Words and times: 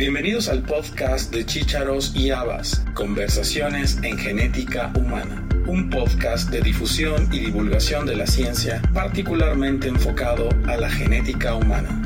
Bienvenidos 0.00 0.48
al 0.48 0.62
podcast 0.62 1.30
de 1.30 1.44
Chícharos 1.44 2.16
y 2.16 2.30
Habas, 2.30 2.82
Conversaciones 2.94 3.98
en 4.02 4.16
Genética 4.16 4.90
Humana, 4.96 5.46
un 5.66 5.90
podcast 5.90 6.48
de 6.48 6.62
difusión 6.62 7.28
y 7.30 7.40
divulgación 7.40 8.06
de 8.06 8.16
la 8.16 8.26
ciencia 8.26 8.80
particularmente 8.94 9.88
enfocado 9.88 10.48
a 10.66 10.78
la 10.78 10.88
genética 10.88 11.54
humana. 11.54 12.00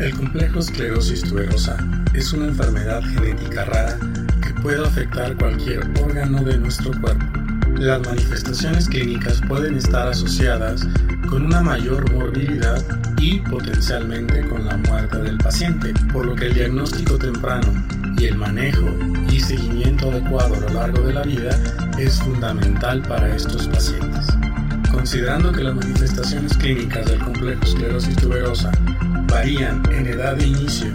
El 0.00 0.16
complejo 0.16 0.60
esclerosis 0.60 1.24
tuberosa 1.24 1.76
es 2.14 2.32
una 2.32 2.46
enfermedad 2.46 3.02
genética 3.02 3.66
rara 3.66 3.98
que 4.42 4.58
puede 4.62 4.82
afectar 4.82 5.36
cualquier 5.36 5.80
órgano 6.02 6.42
de 6.42 6.56
nuestro 6.56 6.90
cuerpo. 7.02 7.35
Las 7.78 8.00
manifestaciones 8.06 8.88
clínicas 8.88 9.40
pueden 9.46 9.76
estar 9.76 10.08
asociadas 10.08 10.86
con 11.28 11.44
una 11.44 11.60
mayor 11.60 12.10
morbilidad 12.10 12.82
y 13.18 13.38
potencialmente 13.40 14.46
con 14.48 14.64
la 14.64 14.78
muerte 14.78 15.18
del 15.18 15.36
paciente, 15.36 15.92
por 16.12 16.24
lo 16.24 16.34
que 16.34 16.46
el 16.46 16.54
diagnóstico 16.54 17.18
temprano 17.18 17.72
y 18.18 18.24
el 18.24 18.36
manejo 18.36 18.88
y 19.30 19.40
seguimiento 19.40 20.10
adecuado 20.10 20.54
a 20.54 20.60
lo 20.60 20.68
largo 20.70 21.02
de 21.02 21.12
la 21.12 21.22
vida 21.22 21.50
es 21.98 22.18
fundamental 22.22 23.02
para 23.02 23.34
estos 23.36 23.68
pacientes. 23.68 24.26
Considerando 24.90 25.52
que 25.52 25.62
las 25.62 25.74
manifestaciones 25.74 26.56
clínicas 26.56 27.04
del 27.06 27.18
complejo 27.18 27.62
esclerosis 27.62 28.16
tuberosa 28.16 28.72
varían 29.28 29.82
en 29.92 30.06
edad 30.06 30.36
de 30.36 30.46
inicio 30.46 30.88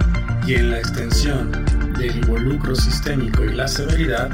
y 0.48 0.55
en 0.55 0.72
la 0.72 0.80
extensión 0.80 1.52
del 1.98 2.17
involucro 2.17 2.75
sistémico 2.75 3.44
y 3.44 3.53
la 3.53 3.67
severidad, 3.67 4.31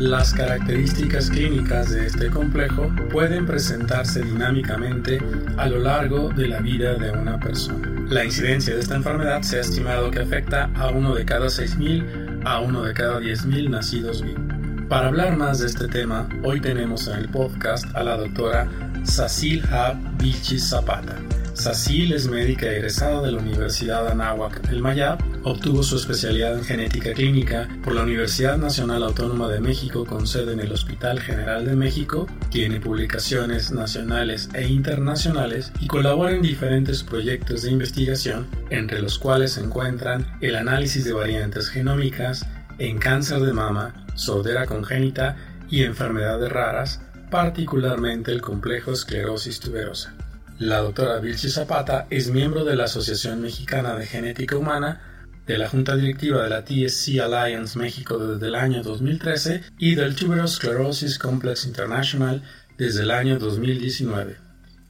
las 0.00 0.32
características 0.32 1.28
clínicas 1.28 1.90
de 1.90 2.06
este 2.06 2.30
complejo 2.30 2.90
pueden 3.12 3.44
presentarse 3.44 4.22
dinámicamente 4.22 5.18
a 5.58 5.68
lo 5.68 5.78
largo 5.78 6.30
de 6.30 6.48
la 6.48 6.60
vida 6.60 6.94
de 6.94 7.10
una 7.10 7.38
persona. 7.38 7.86
La 8.08 8.24
incidencia 8.24 8.74
de 8.74 8.80
esta 8.80 8.96
enfermedad 8.96 9.42
se 9.42 9.58
ha 9.58 9.60
estimado 9.60 10.10
que 10.10 10.20
afecta 10.20 10.70
a 10.74 10.88
uno 10.88 11.14
de 11.14 11.26
cada 11.26 11.46
6.000 11.46 12.40
a 12.46 12.60
uno 12.60 12.84
de 12.84 12.94
cada 12.94 13.20
10.000 13.20 13.68
nacidos 13.68 14.22
vivos. 14.22 14.40
Para 14.88 15.08
hablar 15.08 15.36
más 15.36 15.58
de 15.58 15.66
este 15.66 15.86
tema, 15.86 16.26
hoy 16.42 16.62
tenemos 16.62 17.06
en 17.06 17.18
el 17.18 17.28
podcast 17.28 17.84
a 17.94 18.02
la 18.02 18.16
doctora 18.16 18.66
Sacil 19.04 19.62
Hab 19.70 19.98
Vilchis 20.16 20.70
Zapata. 20.70 21.14
Sacil 21.54 22.12
es 22.12 22.28
médica 22.28 22.66
egresada 22.66 23.20
de 23.20 23.32
la 23.32 23.38
Universidad 23.38 24.08
Anáhuac 24.08 24.62
del 24.68 24.80
Mayab, 24.80 25.18
obtuvo 25.44 25.82
su 25.82 25.96
especialidad 25.96 26.56
en 26.56 26.64
genética 26.64 27.12
clínica 27.12 27.68
por 27.82 27.94
la 27.94 28.02
Universidad 28.02 28.56
Nacional 28.56 29.02
Autónoma 29.02 29.48
de 29.48 29.60
México 29.60 30.06
con 30.06 30.26
sede 30.26 30.52
en 30.52 30.60
el 30.60 30.72
Hospital 30.72 31.20
General 31.20 31.66
de 31.66 31.76
México, 31.76 32.26
tiene 32.50 32.80
publicaciones 32.80 33.72
nacionales 33.72 34.48
e 34.54 34.68
internacionales 34.68 35.72
y 35.80 35.86
colabora 35.86 36.32
en 36.32 36.42
diferentes 36.42 37.02
proyectos 37.02 37.62
de 37.62 37.72
investigación, 37.72 38.46
entre 38.70 39.02
los 39.02 39.18
cuales 39.18 39.52
se 39.52 39.60
encuentran 39.60 40.26
el 40.40 40.56
análisis 40.56 41.04
de 41.04 41.12
variantes 41.12 41.68
genómicas 41.68 42.46
en 42.78 42.98
cáncer 42.98 43.40
de 43.40 43.52
mama, 43.52 44.06
sordera 44.14 44.66
congénita 44.66 45.36
y 45.68 45.82
enfermedades 45.82 46.50
raras, 46.50 47.02
particularmente 47.30 48.32
el 48.32 48.40
complejo 48.40 48.92
esclerosis 48.92 49.60
tuberosa. 49.60 50.14
La 50.60 50.80
doctora 50.80 51.20
Vilchi 51.20 51.48
Zapata 51.48 52.06
es 52.10 52.30
miembro 52.30 52.66
de 52.66 52.76
la 52.76 52.84
Asociación 52.84 53.40
Mexicana 53.40 53.96
de 53.96 54.04
Genética 54.04 54.58
Humana, 54.58 55.00
de 55.46 55.56
la 55.56 55.70
Junta 55.70 55.96
Directiva 55.96 56.42
de 56.42 56.50
la 56.50 56.66
TSC 56.66 57.18
Alliance 57.18 57.78
México 57.78 58.18
desde 58.18 58.48
el 58.48 58.54
año 58.54 58.82
2013 58.82 59.62
y 59.78 59.94
del 59.94 60.14
Tuberous 60.14 60.56
Sclerosis 60.56 61.18
Complex 61.18 61.64
International 61.64 62.42
desde 62.76 63.04
el 63.04 63.10
año 63.10 63.38
2019, 63.38 64.36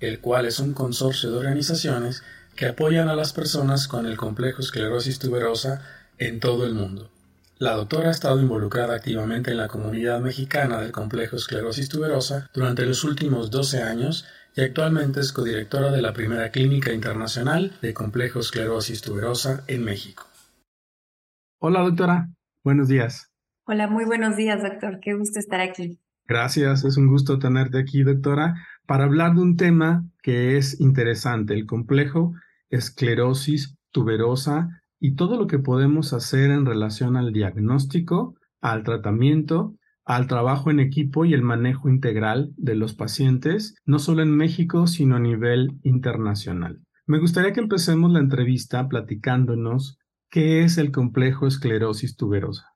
el 0.01 0.19
cual 0.19 0.47
es 0.47 0.59
un 0.59 0.75
consorcio 0.75 1.31
de 1.31 1.39
organizaciones 1.39 2.25
que 2.57 2.67
apoyan 2.67 3.09
a 3.09 3.15
las 3.15 3.33
personas 3.33 3.87
con 3.87 4.07
el 4.07 4.17
complejo 4.17 4.63
esclerosis 4.63 5.21
tuberosa 5.21 5.83
en 6.19 6.41
todo 6.41 6.67
el 6.67 6.75
mundo. 6.75 7.13
La 7.59 7.75
doctora 7.75 8.09
ha 8.09 8.11
estado 8.11 8.41
involucrada 8.41 8.97
activamente 8.97 9.53
en 9.53 9.59
la 9.59 9.69
comunidad 9.69 10.19
mexicana 10.19 10.81
del 10.81 10.91
complejo 10.91 11.37
esclerosis 11.37 11.89
tuberosa 11.89 12.51
durante 12.55 12.87
los 12.87 13.05
últimos 13.05 13.53
12 13.53 13.83
años 13.85 14.25
y 14.57 14.63
actualmente 14.63 15.21
es 15.21 15.33
codirectora 15.33 15.91
de 15.91 16.03
la 16.03 16.13
primera 16.13 16.51
clínica 16.51 16.93
internacional 16.93 17.73
de 17.81 17.95
complejo 17.95 18.41
esclerosis 18.41 19.03
tuberosa 19.03 19.65
en 19.67 19.85
México. 19.85 20.25
Hola 21.59 21.81
doctora, 21.81 22.29
buenos 22.65 22.89
días. 22.89 23.31
Hola, 23.67 23.87
muy 23.87 24.05
buenos 24.05 24.37
días 24.37 24.63
doctor, 24.63 24.99
qué 25.01 25.15
gusto 25.15 25.39
estar 25.39 25.61
aquí. 25.61 26.01
Gracias, 26.27 26.85
es 26.85 26.97
un 26.97 27.09
gusto 27.09 27.39
tenerte 27.39 27.79
aquí 27.79 28.03
doctora 28.03 28.55
para 28.87 29.05
hablar 29.05 29.35
de 29.35 29.43
un 29.43 29.57
tema 29.57 30.05
que 30.23 30.57
es 30.57 30.81
interesante, 30.81 31.55
el 31.55 31.67
complejo 31.67 32.35
esclerosis 32.71 33.77
tuberosa 33.91 34.69
y 34.99 35.15
todo 35.15 35.37
lo 35.37 35.47
que 35.47 35.59
podemos 35.59 36.13
hacer 36.13 36.51
en 36.51 36.67
relación 36.67 37.17
al 37.17 37.33
diagnóstico, 37.33 38.35
al 38.61 38.85
tratamiento 38.85 39.75
al 40.17 40.27
trabajo 40.27 40.71
en 40.71 40.81
equipo 40.81 41.25
y 41.25 41.35
el 41.35 41.43
manejo 41.43 41.89
integral 41.89 42.53
de 42.57 42.75
los 42.75 42.95
pacientes, 42.95 43.77
no 43.85 43.99
solo 43.99 44.23
en 44.23 44.37
México, 44.37 44.87
sino 44.87 45.17
a 45.17 45.21
nivel 45.21 45.79
internacional. 45.83 46.81
Me 47.07 47.21
gustaría 47.21 47.53
que 47.53 47.61
empecemos 47.61 48.11
la 48.11 48.19
entrevista 48.19 48.89
platicándonos 48.89 49.99
qué 50.29 50.65
es 50.65 50.79
el 50.79 50.91
complejo 50.91 51.47
esclerosis 51.47 52.17
tuberosa. 52.17 52.70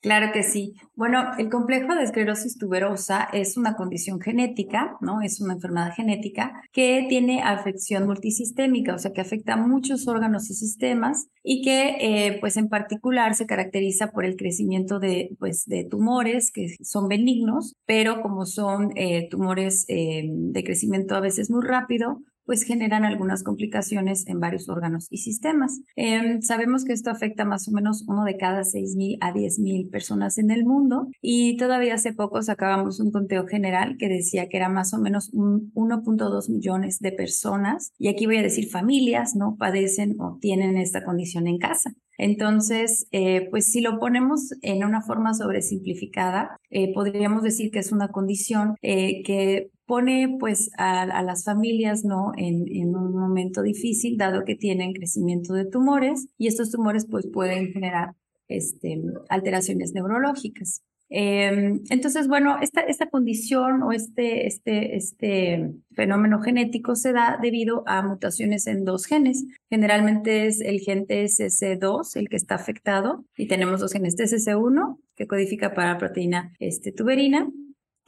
Claro 0.00 0.30
que 0.32 0.44
sí. 0.44 0.74
Bueno, 0.94 1.32
el 1.38 1.50
complejo 1.50 1.92
de 1.92 2.04
esclerosis 2.04 2.56
tuberosa 2.56 3.28
es 3.32 3.56
una 3.56 3.74
condición 3.74 4.20
genética, 4.20 4.96
¿no? 5.00 5.22
Es 5.22 5.40
una 5.40 5.54
enfermedad 5.54 5.92
genética 5.92 6.52
que 6.72 7.04
tiene 7.08 7.42
afección 7.42 8.06
multisistémica, 8.06 8.94
o 8.94 8.98
sea, 8.98 9.12
que 9.12 9.20
afecta 9.20 9.54
a 9.54 9.56
muchos 9.56 10.06
órganos 10.06 10.50
y 10.50 10.54
sistemas 10.54 11.26
y 11.42 11.62
que, 11.62 11.96
eh, 12.00 12.38
pues, 12.40 12.56
en 12.56 12.68
particular 12.68 13.34
se 13.34 13.46
caracteriza 13.46 14.12
por 14.12 14.24
el 14.24 14.36
crecimiento 14.36 15.00
de, 15.00 15.30
pues, 15.40 15.64
de 15.66 15.84
tumores 15.84 16.52
que 16.52 16.68
son 16.80 17.08
benignos, 17.08 17.74
pero 17.84 18.20
como 18.22 18.46
son 18.46 18.92
eh, 18.94 19.28
tumores 19.30 19.84
eh, 19.88 20.22
de 20.28 20.62
crecimiento 20.62 21.16
a 21.16 21.20
veces 21.20 21.50
muy 21.50 21.66
rápido, 21.66 22.20
pues 22.48 22.62
generan 22.62 23.04
algunas 23.04 23.42
complicaciones 23.42 24.26
en 24.26 24.40
varios 24.40 24.70
órganos 24.70 25.06
y 25.10 25.18
sistemas. 25.18 25.82
Em, 25.96 26.40
sabemos 26.40 26.86
que 26.86 26.94
esto 26.94 27.10
afecta 27.10 27.44
más 27.44 27.68
o 27.68 27.72
menos 27.72 28.06
uno 28.08 28.24
de 28.24 28.38
cada 28.38 28.64
6.000 28.64 29.18
a 29.20 29.34
10.000 29.34 29.90
personas 29.90 30.38
en 30.38 30.50
el 30.50 30.64
mundo 30.64 31.08
y 31.20 31.58
todavía 31.58 31.92
hace 31.92 32.14
poco 32.14 32.40
sacábamos 32.40 33.00
un 33.00 33.12
conteo 33.12 33.46
general 33.46 33.96
que 33.98 34.08
decía 34.08 34.48
que 34.48 34.56
era 34.56 34.70
más 34.70 34.94
o 34.94 34.98
menos 34.98 35.30
1.2 35.34 36.48
millones 36.48 37.00
de 37.00 37.12
personas 37.12 37.92
y 37.98 38.08
aquí 38.08 38.24
voy 38.24 38.38
a 38.38 38.42
decir 38.42 38.70
familias, 38.70 39.36
¿no? 39.36 39.56
Padecen 39.58 40.18
o 40.18 40.38
tienen 40.40 40.78
esta 40.78 41.04
condición 41.04 41.48
en 41.48 41.58
casa. 41.58 41.92
Entonces, 42.16 43.06
eh, 43.12 43.46
pues 43.50 43.66
si 43.66 43.82
lo 43.82 43.98
ponemos 43.98 44.54
en 44.62 44.84
una 44.84 45.02
forma 45.02 45.34
sobresimplificada, 45.34 46.56
eh, 46.70 46.94
podríamos 46.94 47.42
decir 47.42 47.70
que 47.70 47.78
es 47.78 47.92
una 47.92 48.08
condición 48.08 48.74
eh, 48.80 49.22
que 49.22 49.70
pone 49.88 50.36
pues 50.38 50.70
a, 50.76 51.22
las 51.22 51.44
familias 51.44 52.04
no 52.04 52.32
en, 52.36 52.94
un 52.94 53.12
momento 53.16 53.62
difícil 53.62 54.18
dado 54.18 54.44
que 54.44 54.54
tienen 54.54 54.92
crecimiento 54.92 55.54
de 55.54 55.64
tumores 55.64 56.28
y 56.36 56.46
estos 56.46 56.70
tumores 56.70 57.06
pues 57.10 57.26
pueden 57.26 57.72
generar 57.72 58.14
este, 58.48 59.00
alteraciones 59.30 59.94
neurológicas. 59.94 60.82
Em, 61.08 61.80
entonces, 61.88 62.28
bueno, 62.28 62.58
esta, 62.60 62.82
esta 62.82 63.06
condición 63.06 63.82
o 63.82 63.92
este, 63.92 64.46
este, 64.46 64.96
este 64.96 65.72
fenómeno 65.94 66.42
genético 66.42 66.94
se 66.94 67.14
da 67.14 67.38
debido 67.40 67.82
a 67.86 68.02
mutaciones 68.02 68.66
en 68.66 68.84
dos 68.84 69.06
genes. 69.06 69.46
Generalmente 69.70 70.46
es 70.46 70.60
el 70.60 70.80
gen 70.80 71.06
TSC2 71.06 72.14
el 72.16 72.28
que 72.28 72.36
está 72.36 72.56
afectado 72.56 73.24
y 73.38 73.48
tenemos 73.48 73.80
dos 73.80 73.94
genes 73.94 74.18
TSC1 74.18 74.98
que 75.16 75.26
codifica 75.26 75.72
para 75.72 75.96
proteína 75.96 76.52
este, 76.58 76.92
tuberina 76.92 77.48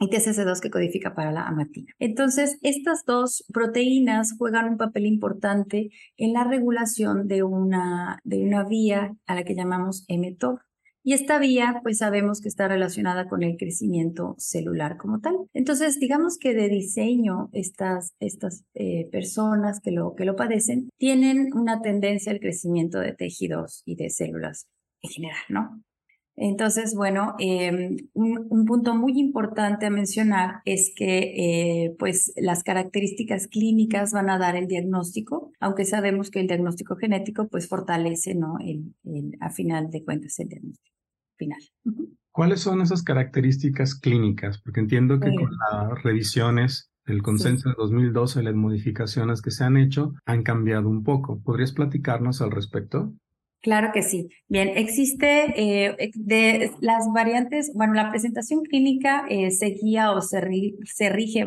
y 0.01 0.07
TSC2 0.07 0.59
que 0.59 0.71
codifica 0.71 1.13
para 1.13 1.31
la 1.31 1.47
amatina. 1.47 1.93
Entonces, 1.99 2.57
estas 2.63 3.05
dos 3.05 3.45
proteínas 3.53 4.33
juegan 4.37 4.67
un 4.67 4.77
papel 4.77 5.05
importante 5.05 5.91
en 6.17 6.33
la 6.33 6.43
regulación 6.43 7.27
de 7.27 7.43
una, 7.43 8.19
de 8.23 8.43
una 8.43 8.63
vía 8.63 9.15
a 9.27 9.35
la 9.35 9.43
que 9.43 9.53
llamamos 9.53 10.05
mTOR. 10.09 10.61
Y 11.03 11.13
esta 11.13 11.39
vía, 11.39 11.79
pues 11.83 11.99
sabemos 11.99 12.41
que 12.41 12.47
está 12.47 12.67
relacionada 12.67 13.27
con 13.27 13.43
el 13.43 13.57
crecimiento 13.57 14.35
celular 14.37 14.97
como 14.97 15.19
tal. 15.19 15.35
Entonces, 15.53 15.99
digamos 15.99 16.37
que 16.37 16.53
de 16.53 16.67
diseño, 16.67 17.49
estas, 17.53 18.13
estas 18.19 18.63
eh, 18.73 19.07
personas 19.11 19.81
que 19.81 19.91
lo, 19.91 20.15
que 20.15 20.25
lo 20.25 20.35
padecen 20.35 20.89
tienen 20.97 21.53
una 21.53 21.81
tendencia 21.81 22.31
al 22.31 22.39
crecimiento 22.39 22.99
de 22.99 23.13
tejidos 23.13 23.83
y 23.85 23.95
de 23.95 24.09
células 24.09 24.67
en 25.03 25.09
general, 25.11 25.41
¿no? 25.49 25.83
Entonces, 26.43 26.95
bueno, 26.95 27.35
em, 27.37 27.97
un, 28.13 28.65
punto 28.65 28.95
muy 28.95 29.19
importante 29.19 29.85
a 29.85 29.91
mencionar 29.91 30.61
es 30.65 30.91
que 30.95 31.19
eh, 31.37 31.95
pues 31.99 32.33
las 32.35 32.63
características 32.63 33.45
clínicas 33.45 34.11
van 34.11 34.27
a 34.31 34.39
dar 34.39 34.55
el 34.55 34.65
diagnóstico, 34.65 35.51
aunque 35.59 35.85
sabemos 35.85 36.31
que 36.31 36.39
el 36.39 36.47
diagnóstico 36.47 36.95
genético 36.95 37.47
pues 37.47 37.67
fortalece, 37.67 38.33
¿no? 38.33 38.55
El, 38.59 38.95
a 39.39 39.51
final 39.51 39.91
de 39.91 40.03
cuentas 40.03 40.39
el 40.39 40.47
diagnóstico 40.47 40.97
final. 41.37 41.59
¿Cuáles 42.31 42.61
son 42.61 42.81
esas 42.81 43.03
características 43.03 43.93
clínicas? 43.93 44.59
Porque 44.59 44.79
entiendo 44.79 45.19
que 45.19 45.35
con 45.35 45.51
las 45.51 46.01
revisiones 46.01 46.91
del 47.05 47.21
consenso 47.21 47.69
de 47.69 47.75
2012 47.77 48.41
y 48.41 48.43
las 48.43 48.55
modificaciones 48.55 49.43
que 49.43 49.51
se 49.51 49.63
han 49.63 49.77
hecho 49.77 50.13
han 50.25 50.41
cambiado 50.41 50.89
un 50.89 51.03
poco. 51.03 51.39
¿Podrías 51.43 51.71
platicarnos 51.71 52.41
al 52.41 52.49
respecto? 52.49 53.13
Claro 53.61 53.91
que 53.93 54.01
sí. 54.01 54.29
Bien, 54.47 54.69
existe 54.75 55.53
eh, 55.55 56.11
de 56.15 56.71
las 56.81 57.05
variantes, 57.13 57.71
bueno, 57.75 57.93
la 57.93 58.09
presentación 58.09 58.63
clínica 58.63 59.23
eh, 59.29 59.51
se 59.51 59.67
guía 59.67 60.11
o 60.11 60.21
se, 60.21 60.41
rige 60.41 61.45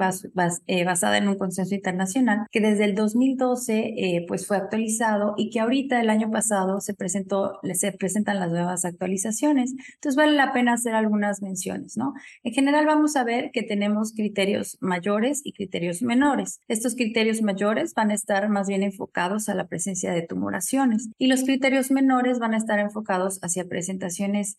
eh, 0.66 0.84
basada 0.84 1.18
en 1.18 1.28
un 1.28 1.36
consenso 1.36 1.74
internacional 1.74 2.46
que 2.52 2.60
desde 2.60 2.84
el 2.84 2.94
2012 2.94 4.24
pues 4.28 4.46
fue 4.46 4.56
actualizado 4.56 5.34
y 5.36 5.50
que 5.50 5.58
ahorita 5.58 6.00
el 6.00 6.08
año 6.08 6.30
pasado 6.30 6.80
se 6.80 6.94
presentó, 6.94 7.58
se 7.74 7.90
presentan 7.90 8.38
las 8.38 8.50
nuevas 8.50 8.84
actualizaciones. 8.84 9.74
Entonces 9.94 10.14
vale 10.14 10.32
la 10.32 10.52
pena 10.52 10.74
hacer 10.74 10.94
algunas 10.94 11.42
menciones, 11.42 11.96
¿no? 11.96 12.14
En 12.44 12.52
general 12.52 12.86
vamos 12.86 13.16
a 13.16 13.24
ver 13.24 13.50
que 13.52 13.64
tenemos 13.64 14.12
criterios 14.12 14.78
mayores 14.80 15.40
y 15.44 15.52
criterios 15.52 16.00
menores. 16.00 16.60
Estos 16.68 16.94
criterios 16.94 17.42
mayores 17.42 17.92
van 17.94 18.12
a 18.12 18.14
estar 18.14 18.48
más 18.48 18.68
bien 18.68 18.84
enfocados 18.84 19.48
a 19.48 19.54
la 19.54 19.66
presencia 19.66 20.12
de 20.12 20.22
tumoraciones 20.22 21.08
y 21.18 21.26
los 21.26 21.42
criterios 21.42 21.90
menores 21.90 22.03
menores 22.04 22.38
van 22.38 22.54
a 22.54 22.58
estar 22.58 22.78
enfocados 22.78 23.38
hacia 23.42 23.66
presentaciones 23.66 24.56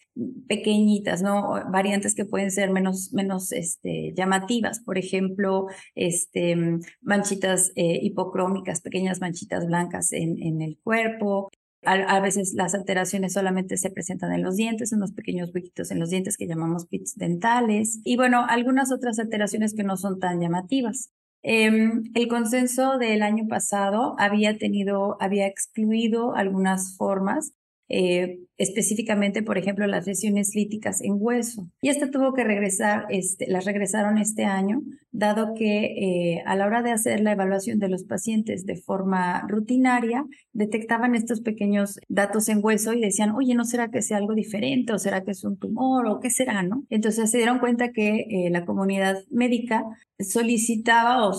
pequeñitas, 0.47 1.21
¿no? 1.21 1.61
Variantes 1.71 2.15
que 2.15 2.25
pueden 2.25 2.51
ser 2.51 2.71
menos, 2.71 3.13
menos 3.13 3.51
este, 3.51 4.13
llamativas, 4.15 4.79
por 4.79 4.97
ejemplo, 4.97 5.67
este, 5.93 6.57
manchitas 7.01 7.71
eh, 7.75 7.99
hipocrómicas, 8.01 8.81
pequeñas 8.81 9.21
manchitas 9.21 9.67
blancas 9.67 10.11
en, 10.11 10.41
en 10.41 10.61
el 10.61 10.79
cuerpo, 10.83 11.49
a, 11.85 12.19
veces 12.19 12.53
las 12.55 12.73
alteraciones 12.73 13.33
solamente 13.33 13.77
se 13.77 13.89
presentan 13.89 14.33
en 14.33 14.43
los 14.43 14.55
dientes, 14.55 14.91
en 14.91 14.99
los 14.99 15.11
pequeños 15.11 15.51
huequitos 15.53 15.91
en 15.91 15.99
los 15.99 16.09
dientes 16.09 16.37
que 16.37 16.47
llamamos 16.47 16.87
pits 16.87 17.15
dentales. 17.15 17.99
Y 18.03 18.17
bueno, 18.17 18.45
algunas 18.47 18.91
otras 18.91 19.19
alteraciones 19.19 19.73
que 19.73 19.83
no 19.83 19.97
son 19.97 20.19
tan 20.19 20.41
llamativas. 20.41 21.11
Em, 21.47 22.01
el 22.15 22.27
consenso 22.27 22.97
del 22.97 23.21
año 23.21 23.47
pasado 23.47 24.15
había 24.17 24.57
tenido, 24.57 25.15
había 25.19 25.45
excluido 25.45 26.33
algunas 26.35 26.97
formas 26.97 27.53
eh, 27.87 28.39
específicamente, 28.57 29.43
por 29.43 29.57
ejemplo, 29.57 29.85
las 29.85 30.07
lesiones 30.07 30.55
líticas 30.55 31.01
en 31.01 31.15
hueso. 31.17 31.69
Y 31.81 31.89
esta 31.89 32.09
tuvo 32.09 32.33
que 32.33 32.43
regresar, 32.43 33.05
este, 33.09 33.47
las 33.47 33.65
regresaron 33.65 34.17
este 34.17 34.45
año, 34.45 34.81
dado 35.11 35.53
que 35.53 35.85
eh, 35.85 36.43
a 36.45 36.55
la 36.55 36.65
hora 36.65 36.81
de 36.81 36.91
hacer 36.91 37.19
la 37.19 37.33
evaluación 37.33 37.79
de 37.79 37.89
los 37.89 38.03
pacientes 38.03 38.65
de 38.65 38.77
forma 38.77 39.45
rutinaria, 39.47 40.25
detectaban 40.53 41.15
estos 41.15 41.41
pequeños 41.41 41.99
datos 42.07 42.49
en 42.49 42.59
hueso 42.63 42.93
y 42.93 43.01
decían, 43.01 43.31
oye, 43.31 43.53
¿no 43.55 43.65
será 43.65 43.89
que 43.89 44.01
sea 44.01 44.17
algo 44.17 44.33
diferente 44.33 44.93
o 44.93 44.99
será 44.99 45.23
que 45.23 45.31
es 45.31 45.43
un 45.43 45.57
tumor 45.57 46.07
o 46.07 46.19
qué 46.19 46.29
será, 46.29 46.63
no? 46.63 46.85
Entonces 46.89 47.29
se 47.29 47.37
dieron 47.37 47.59
cuenta 47.59 47.91
que 47.91 48.25
eh, 48.29 48.49
la 48.51 48.65
comunidad 48.65 49.17
médica 49.29 49.83
solicitaba 50.17 51.27
o, 51.27 51.33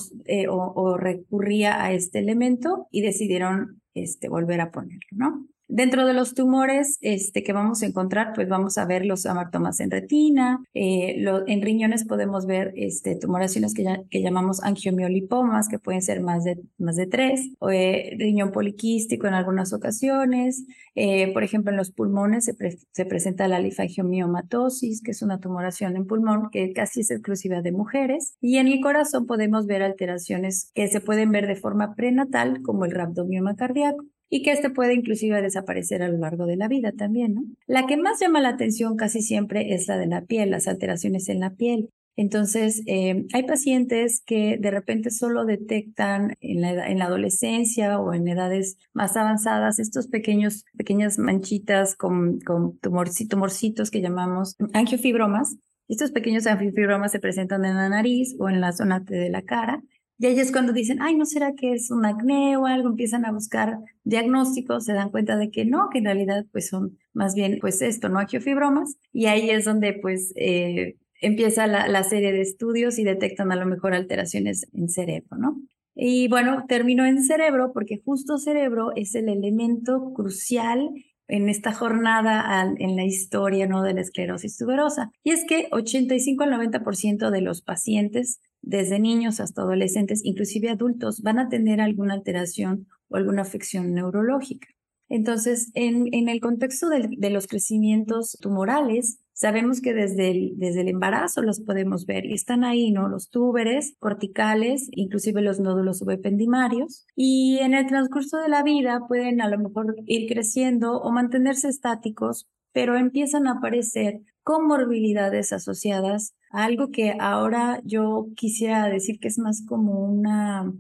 o, 0.49 0.97
recurría 0.97 1.83
a 1.83 1.93
este 1.93 2.19
elemento 2.19 2.87
y 2.91 3.01
decidieron 3.01 3.81
este, 3.95 4.29
volver 4.29 4.61
a 4.61 4.71
ponerlo, 4.71 5.01
¿no? 5.13 5.47
Dentro 5.69 6.07
de 6.07 6.13
los 6.13 6.35
tumores 6.35 6.97
este, 7.01 7.43
que 7.43 7.53
vamos 7.53 7.83
a 7.83 7.87
encontrar, 7.87 8.33
pues 8.35 8.49
vamos 8.49 8.79
a 8.79 8.85
ver 8.85 9.05
los 9.05 9.27
amartomas 9.27 9.81
en 9.81 9.91
retina, 9.91 10.61
eh, 10.75 11.25
en 11.49 11.63
riñones 11.63 12.05
podemos 12.05 12.47
ver 12.47 12.73
este, 12.77 13.17
tumoraciones 13.17 13.75
que, 13.75 13.85
llamamos 14.21 14.63
angiomiolipomas, 14.63 15.69
que 15.69 15.81
pueden 15.81 16.03
ser 16.03 16.21
más 16.21 16.45
de, 16.45 16.61
más 16.79 16.95
de 16.95 17.09
tres, 17.09 17.51
o, 17.59 17.71
eh, 17.71 18.15
riñón 18.17 18.53
poliquístico 18.53 19.27
en 19.27 19.35
algunas 19.35 19.73
ocasiones. 19.73 20.65
Eh, 20.95 21.33
por 21.33 21.43
ejemplo, 21.43 21.73
en 21.73 21.79
los 21.79 21.91
pulmones 21.91 22.45
se, 22.45 22.55
se 22.93 23.05
presenta 23.05 23.49
la 23.49 23.59
linfangiomiomatosis, 23.59 25.03
que 25.03 25.11
es 25.11 25.21
una 25.21 25.41
tumoración 25.41 25.97
en 25.97 26.07
pulmón 26.07 26.49
que 26.51 26.73
casi 26.73 27.01
es 27.01 27.11
exclusiva 27.11 27.61
de 27.61 27.73
mujeres. 27.73 28.37
Y 28.41 28.59
en 28.59 28.69
el 28.69 28.81
corazón 28.81 29.27
podemos 29.27 29.67
ver 29.67 29.83
alteraciones 29.83 30.71
que 30.75 30.87
se 30.87 31.01
pueden 31.01 31.33
ver 31.33 31.49
de 31.49 31.57
forma 31.57 31.97
prenatal, 31.97 32.63
como 32.63 32.85
el 32.85 32.93
rhabdomioma 32.93 33.57
cardíaco 33.57 34.05
y 34.29 34.43
que 34.43 34.53
este 34.53 34.71
puede 34.71 34.95
inclusive 34.95 35.41
desaparecer 35.43 36.03
a 36.03 36.09
lo 36.09 36.19
largo 36.19 36.47
de 36.47 36.57
la 36.57 36.69
vida 36.69 36.93
también, 36.93 37.35
¿no? 37.35 37.45
La 37.67 37.87
que 37.87 37.97
más 37.97 38.21
llama 38.21 38.41
la 38.41 38.51
atención 38.51 38.97
casi 38.97 39.23
siempre 39.23 39.75
es 39.75 39.87
la 39.89 39.99
de 39.99 40.07
la 40.07 40.23
piel, 40.23 40.51
las 40.51 40.69
alteraciones 40.69 41.29
en 41.29 41.41
la 41.41 41.51
piel. 41.51 41.91
Entonces, 42.19 42.83
eh, 42.87 43.27
hay 43.35 43.43
pacientes 43.43 44.23
que 44.25 44.57
de 44.59 44.71
repente 44.71 45.11
solo 45.11 45.45
detectan 45.45 46.35
en 46.41 46.63
la, 46.63 46.89
en 46.89 46.99
la, 46.99 47.05
adolescencia 47.05 48.01
o 48.01 48.15
en 48.15 48.27
edades 48.27 48.79
más 48.95 49.19
avanzadas 49.19 49.79
estos 49.79 50.09
pequeños, 50.09 50.65
pequeñas 50.79 51.19
manchitas 51.19 51.95
con, 51.95 52.41
con 52.41 52.79
tumorcitos 52.79 53.91
que 53.91 54.01
llamamos 54.01 54.57
angiofibromas. 54.73 55.59
Estos 55.89 56.11
pequeños 56.11 56.47
angiofibromas 56.47 57.13
se 57.13 57.21
presentan 57.21 57.65
en 57.67 57.77
la 57.77 57.91
nariz 57.91 58.35
o 58.39 58.49
en 58.49 58.63
la 58.63 58.73
zona 58.73 59.01
de 59.01 59.29
la 59.29 59.43
cara 59.43 59.83
y 60.19 60.27
ahí 60.27 60.39
es 60.41 60.51
cuando 60.51 60.73
dicen, 60.73 61.03
ay, 61.03 61.15
¿no 61.15 61.27
será 61.27 61.55
que 61.55 61.73
es 61.73 61.91
un 61.91 62.07
acné 62.07 62.57
o 62.57 62.67
algo? 62.67 62.89
Empiezan 62.89 63.27
a 63.27 63.33
buscar 63.33 63.79
diagnósticos, 64.05 64.85
se 64.85 64.95
dan 64.95 65.11
cuenta 65.11 65.37
de 65.37 65.51
que 65.51 65.67
no, 65.67 65.91
que 65.91 65.99
en 65.99 66.07
realidad 66.07 66.47
pues 66.53 66.69
son 66.69 66.99
más 67.13 67.35
bien 67.35 67.59
pues 67.61 67.83
esto, 67.83 68.09
¿no? 68.09 68.19
Angiofibromas. 68.19 68.97
Y 69.13 69.27
ahí 69.27 69.51
es 69.51 69.67
donde 69.67 69.93
pues 69.93 70.33
eh, 70.37 70.97
empieza 71.21 71.67
la, 71.67 72.03
serie 72.03 72.33
de 72.33 72.41
estudios 72.41 72.99
y 72.99 73.05
detectan 73.05 73.53
a 73.53 73.57
lo 73.57 73.67
mejor 73.67 73.93
alteraciones 73.93 74.67
en 74.73 74.89
cerebro, 74.89 75.37
¿no? 75.37 75.61
Y 75.95 76.29
bueno, 76.29 76.65
termino 76.67 77.05
en 77.05 77.23
cerebro 77.23 77.73
porque 77.73 78.01
justo 78.05 78.39
cerebro 78.39 78.93
es 78.97 79.15
el 79.15 79.29
elemento 79.29 80.13
crucial 80.15 80.91
en 81.29 81.49
esta 81.49 81.73
jornada 81.73 82.63
en 82.79 82.97
la 82.97 83.05
historia 83.05 83.67
¿no? 83.67 83.83
de 83.83 83.95
la 83.95 84.03
esclerosis 84.03 84.57
tuberosa. 84.59 85.11
Y 85.25 85.31
es 85.31 85.45
que 85.49 85.69
85 85.73 86.45
al 86.45 86.53
90% 86.53 87.31
de 87.31 87.41
los 87.41 87.63
pacientes 87.63 88.41
desde 88.67 88.99
niños 88.99 89.41
hasta 89.41 89.63
adolescentes, 89.63 90.21
inclusive 90.25 90.69
adultos, 90.69 91.23
van 91.23 91.39
a 91.39 91.49
tener 91.49 91.81
alguna 91.81 92.15
alteración 92.15 92.89
o 93.09 93.17
alguna 93.17 93.43
afección 93.43 93.95
neurológica. 93.95 94.69
Entonces, 95.09 95.71
en, 95.75 96.29
el 96.29 96.41
contexto 96.41 96.89
de, 96.89 97.31
los 97.31 97.47
crecimientos 97.47 98.37
tumorales, 98.41 99.21
sabemos 99.33 99.81
que 99.81 99.95
desde 99.95 100.33
el, 100.33 100.55
desde 100.57 100.81
el 100.81 100.89
embarazo 100.89 101.43
los 101.43 101.61
podemos 101.61 102.07
ver 102.07 102.27
y 102.27 102.35
están 102.35 102.65
ahí, 102.65 102.91
¿no? 102.91 103.09
Los 103.09 103.31
túberes 103.31 103.95
corticales, 104.01 104.89
inclusive 104.91 105.43
los 105.43 105.61
nódulos 105.61 105.99
subependimarios. 105.99 107.07
Y 107.15 107.59
en 107.61 107.73
el 107.75 107.87
transcurso 107.87 108.39
de 108.39 108.49
la 108.49 108.65
vida 108.65 109.01
pueden 109.07 109.41
a 109.41 109.49
lo 109.49 109.59
mejor 109.59 109.95
ir 110.07 110.29
creciendo 110.29 110.99
o 111.01 111.13
mantenerse 111.13 111.69
estáticos, 111.69 112.49
pero 112.73 112.97
empiezan 112.97 113.47
a 113.47 113.59
aparecer 113.59 114.23
comorbilidades 114.47 115.53
asociadas 115.53 116.37
algo 116.51 116.93
que 116.93 117.17
ahora 117.19 117.81
yo 117.85 118.29
quisiera 118.37 118.89
decir 118.89 119.19
que 119.19 119.27
es 119.27 119.41
más 119.41 119.67
como 119.67 120.05
una, 120.05 120.73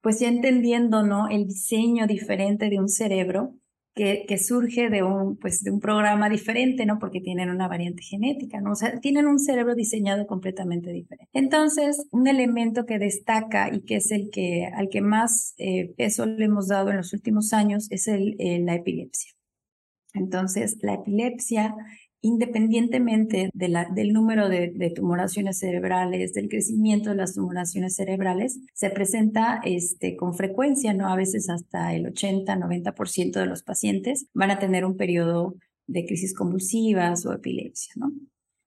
pues 0.00 0.18
ya 0.18 0.26
entendiendo, 0.26 1.04
¿no? 1.04 1.28
El 1.28 1.46
diseño 1.46 2.08
diferente 2.08 2.68
de 2.68 2.80
un 2.80 2.88
cerebro 2.88 3.54
que, 3.94 4.24
que, 4.26 4.36
surge 4.36 4.90
de 4.90 5.04
un, 5.04 5.36
pues 5.36 5.62
de 5.62 5.70
un 5.70 5.78
programa 5.78 6.28
diferente, 6.28 6.86
¿no? 6.86 6.98
Porque 6.98 7.20
tienen 7.20 7.50
una 7.50 7.68
variante 7.68 8.02
genética, 8.02 8.60
¿no? 8.60 8.72
O 8.72 8.74
sea, 8.74 8.98
tienen 8.98 9.28
un 9.28 9.38
cerebro 9.38 9.76
diseñado 9.76 10.26
completamente 10.26 10.90
diferente. 10.90 11.30
Entonces, 11.32 12.08
un 12.10 12.26
elemento 12.26 12.84
que 12.84 12.98
destaca 12.98 13.72
y 13.72 13.82
que 13.82 13.96
es 13.96 14.10
el 14.10 14.28
que, 14.30 14.66
al 14.74 14.88
que 14.88 15.02
más 15.02 15.54
eh, 15.58 15.94
peso 15.96 16.26
le 16.26 16.46
hemos 16.46 16.66
dado 16.66 16.90
en 16.90 16.96
los 16.96 17.12
últimos 17.12 17.52
años 17.52 17.86
es 17.92 18.08
el, 18.08 18.34
la 18.66 18.74
epilepsia. 18.74 19.30
Entonces, 20.14 20.78
la 20.82 20.94
epilepsia 20.94 21.76
independientemente 22.24 23.50
del 23.52 24.12
número 24.14 24.48
de, 24.48 24.72
de, 24.74 24.88
tumoraciones 24.88 25.58
cerebrales, 25.58 26.32
del 26.32 26.48
crecimiento 26.48 27.10
de 27.10 27.16
las 27.16 27.34
tumoraciones 27.34 27.96
cerebrales, 27.96 28.60
se 28.72 28.88
presenta 28.88 29.60
este, 29.62 30.16
con 30.16 30.32
frecuencia, 30.32 30.94
¿no? 30.94 31.08
A 31.08 31.16
veces 31.16 31.50
hasta 31.50 31.94
el 31.94 32.06
80-90% 32.06 33.32
de 33.32 33.44
los 33.44 33.62
pacientes 33.62 34.26
van 34.32 34.50
a 34.50 34.58
tener 34.58 34.86
un 34.86 34.96
periodo 34.96 35.54
de 35.86 36.06
crisis 36.06 36.32
convulsivas 36.32 37.26
o 37.26 37.34
epilepsia, 37.34 37.92
¿no? 37.96 38.10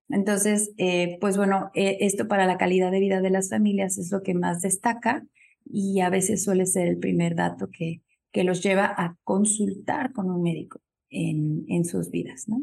Entonces, 0.10 0.72
eh, 0.78 1.18
pues 1.20 1.36
bueno, 1.36 1.72
eh, 1.74 1.98
esto 2.02 2.28
para 2.28 2.46
la 2.46 2.60
calidad 2.60 2.92
de 2.92 3.00
vida 3.00 3.22
de 3.22 3.32
las 3.32 3.50
familias 3.50 3.98
es 3.98 4.12
lo 4.12 4.22
que 4.22 4.36
más 4.36 4.62
destaca 4.62 5.26
y 5.66 6.02
a 6.02 6.12
veces 6.12 6.44
suele 6.44 6.68
ser 6.68 6.88
el 6.88 7.00
primer 7.00 7.34
dato 7.34 7.70
que, 7.72 8.04
que 8.32 8.44
los 8.44 8.62
lleva 8.62 8.86
a 8.86 9.18
consultar 9.24 10.14
con 10.14 10.30
un 10.30 10.44
médico 10.44 10.80
en, 11.10 11.66
en 11.70 11.86
sus 11.86 12.12
vidas, 12.12 12.48
¿no? 12.48 12.62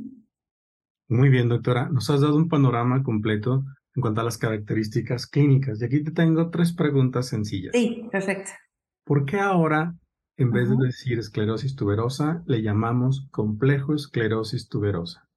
Muy 1.09 1.29
bien, 1.29 1.49
doctora. 1.49 1.89
Nos 1.91 2.09
has 2.11 2.21
dado 2.21 2.37
un 2.37 2.49
panorama 2.49 3.03
completo 3.03 3.65
en 3.95 4.01
cuanto 4.01 4.21
a 4.21 4.25
las 4.25 4.39
características 4.39 5.27
clínicas. 5.27 5.81
Y 5.81 5.85
aquí 5.85 6.03
te 6.03 6.11
tengo 6.11 6.51
tres 6.51 6.73
preguntas 6.73 7.29
sencillas. 7.29 7.73
Sí, 7.75 8.09
perfecto. 8.11 8.51
¿Por 9.05 9.25
qué 9.27 9.39
ahora, 9.39 9.95
en 10.37 10.51
vez 10.51 10.71
de 10.71 10.77
decir 10.77 11.19
esclerosis 11.19 11.77
tuberosa, 11.77 12.43
le 12.47 12.63
llamamos 12.63 13.29
complejo 13.31 13.95
esclerosis 13.95 14.69
tuberosa? 14.69 15.29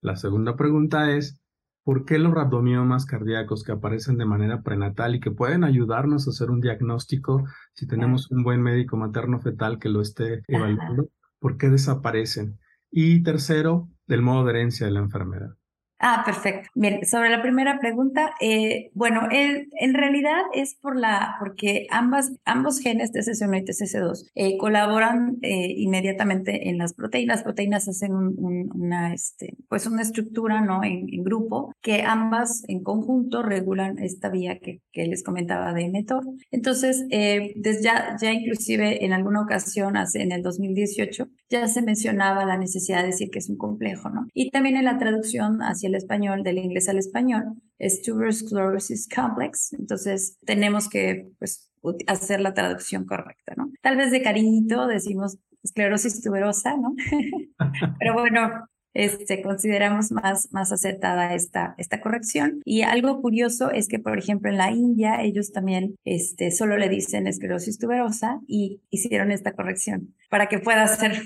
La 0.00 0.16
segunda 0.16 0.56
pregunta 0.56 1.12
es, 1.12 1.40
¿por 1.84 2.04
qué 2.04 2.18
los 2.18 2.34
rabdomiomas 2.34 3.06
cardíacos 3.06 3.62
que 3.62 3.72
aparecen 3.72 4.18
de 4.18 4.26
manera 4.26 4.62
prenatal 4.62 5.14
y 5.14 5.20
que 5.20 5.30
pueden 5.30 5.64
ayudarnos 5.64 6.26
a 6.26 6.30
hacer 6.30 6.50
un 6.50 6.60
diagnóstico 6.60 7.44
si 7.72 7.86
tenemos 7.86 8.30
un 8.30 8.42
buen 8.42 8.60
médico 8.60 8.96
materno 8.96 9.38
fetal 9.40 9.78
que 9.78 9.88
lo 9.88 10.00
esté 10.00 10.42
evaluando, 10.48 11.08
¿por 11.38 11.56
qué 11.56 11.68
desaparecen? 11.70 12.58
Y 12.90 13.22
tercero, 13.22 13.88
del 14.06 14.22
modo 14.22 14.44
de 14.44 14.50
herencia 14.52 14.86
de 14.86 14.92
la 14.92 15.00
enfermedad. 15.00 15.56
Ah, 16.00 16.22
perfecto. 16.24 16.68
Bien, 16.74 17.04
sobre 17.06 17.30
la 17.30 17.40
primera 17.40 17.78
pregunta, 17.78 18.34
eh, 18.40 18.90
bueno, 18.94 19.28
en 19.30 19.94
realidad 19.94 20.42
es 20.52 20.74
por 20.74 20.98
la, 20.98 21.36
porque 21.38 21.86
ambas, 21.90 22.32
ambos 22.44 22.80
genes 22.80 23.12
TCC1 23.12 23.58
y 23.58 23.64
TCC2 23.64 24.30
eh, 24.34 24.58
colaboran 24.58 25.38
eh, 25.42 25.72
inmediatamente 25.76 26.68
en 26.68 26.78
las 26.78 26.94
proteínas. 26.94 27.42
Proteínas 27.42 27.88
hacen 27.88 28.12
una, 28.12 29.14
este, 29.14 29.56
pues 29.68 29.86
una 29.86 30.02
estructura, 30.02 30.60
¿no? 30.60 30.82
En, 30.82 31.06
grupo, 31.24 31.72
que 31.80 32.02
ambas 32.02 32.64
en 32.68 32.82
conjunto 32.82 33.42
regulan 33.42 33.98
esta 33.98 34.28
vía 34.28 34.58
que, 34.58 34.80
les 34.92 35.22
comentaba 35.22 35.72
de 35.72 35.88
mTOR. 35.88 36.24
Entonces, 36.50 37.06
desde 37.08 37.82
ya, 37.82 38.16
ya 38.20 38.32
inclusive 38.32 39.04
en 39.04 39.12
alguna 39.12 39.42
ocasión, 39.42 39.94
en 40.14 40.32
el 40.32 40.42
2018, 40.42 41.28
ya 41.48 41.66
se 41.68 41.82
mencionaba 41.82 42.44
la 42.44 42.56
necesidad 42.56 43.00
de 43.00 43.08
decir 43.08 43.30
que 43.30 43.38
es 43.38 43.48
un 43.48 43.56
complejo, 43.56 44.10
¿no? 44.10 44.26
Y 44.34 44.50
también 44.50 44.76
en 44.76 44.84
la 44.84 44.98
traducción 44.98 45.60
hacia 45.62 45.83
el 45.86 45.94
español, 45.94 46.42
del 46.42 46.58
inglés 46.58 46.88
al 46.88 46.98
español, 46.98 47.54
es 47.78 48.02
tuberculosis 48.02 49.08
complex. 49.08 49.72
Entonces, 49.72 50.38
tenemos 50.44 50.88
que 50.88 51.28
pues, 51.38 51.70
hacer 52.06 52.40
la 52.40 52.54
traducción 52.54 53.04
correcta, 53.04 53.54
¿no? 53.56 53.70
Tal 53.82 53.96
vez 53.96 54.10
de 54.10 54.22
cariñito 54.22 54.86
decimos 54.86 55.38
esclerosis 55.62 56.20
tuberosa, 56.20 56.76
¿no? 56.76 56.94
Pero 57.98 58.14
bueno, 58.14 58.68
este, 58.94 59.42
consideramos 59.42 60.12
más, 60.12 60.52
más 60.52 60.70
acertada 60.72 61.34
esta, 61.34 61.74
esta 61.78 62.00
corrección. 62.00 62.60
Y 62.64 62.82
algo 62.82 63.20
curioso 63.20 63.70
es 63.70 63.88
que, 63.88 63.98
por 63.98 64.18
ejemplo, 64.18 64.50
en 64.50 64.56
la 64.56 64.70
India, 64.70 65.20
ellos 65.22 65.52
también 65.52 65.96
este, 66.04 66.52
solo 66.52 66.76
le 66.78 66.88
dicen 66.88 67.26
esclerosis 67.26 67.78
tuberosa 67.78 68.40
y 68.46 68.80
hicieron 68.90 69.32
esta 69.32 69.52
corrección 69.52 70.14
para 70.30 70.48
que 70.48 70.60
pueda 70.60 70.86
ser 70.86 71.20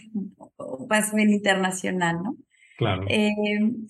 más 0.88 1.12
bien 1.14 1.30
internacional, 1.30 2.22
¿no? 2.22 2.36
Claro. 2.78 3.06
Eh, 3.08 3.28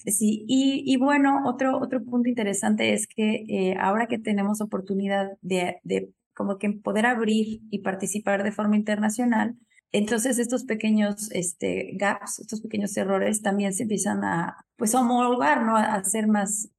sí, 0.07 0.47
y, 0.49 0.97
bueno, 0.97 1.43
otro, 1.45 1.79
otro 1.79 2.03
punto 2.03 2.31
interesante 2.31 2.95
es 2.95 3.07
que 3.07 3.45
eh, 3.47 3.77
ahora 3.79 4.07
que 4.07 4.19
tenemos 4.19 4.63
oportunidad 4.63 5.29
de, 5.43 5.77
de 5.83 6.09
como 6.33 6.57
que 6.57 6.71
poder 6.71 7.05
abrir 7.05 7.61
y 7.71 7.81
participar 7.81 8.43
de 8.45 8.51
forma 8.51 8.77
internacional, 8.77 9.57
entonces 9.93 10.39
estos 10.39 10.65
pequeños 10.65 11.31
este, 11.33 11.91
gaps, 11.97 12.39
estos 12.39 12.63
pequeños 12.63 12.97
errores 12.97 13.43
también 13.43 13.75
se 13.75 13.83
empiezan 13.83 14.25
a, 14.25 14.57
pues, 14.77 14.95
homologar, 14.95 15.67
¿no? 15.67 15.77
A 15.77 16.03
ser 16.05 16.27
más, 16.27 16.71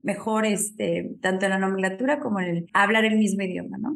mejor, 0.00 0.46
este, 0.46 1.16
tanto 1.20 1.44
en 1.44 1.50
la 1.50 1.58
nomenclatura 1.58 2.18
como 2.18 2.40
en 2.40 2.46
el 2.48 2.66
hablar 2.72 3.04
el 3.04 3.18
mismo 3.18 3.42
idioma, 3.42 3.76
¿no? 3.76 3.94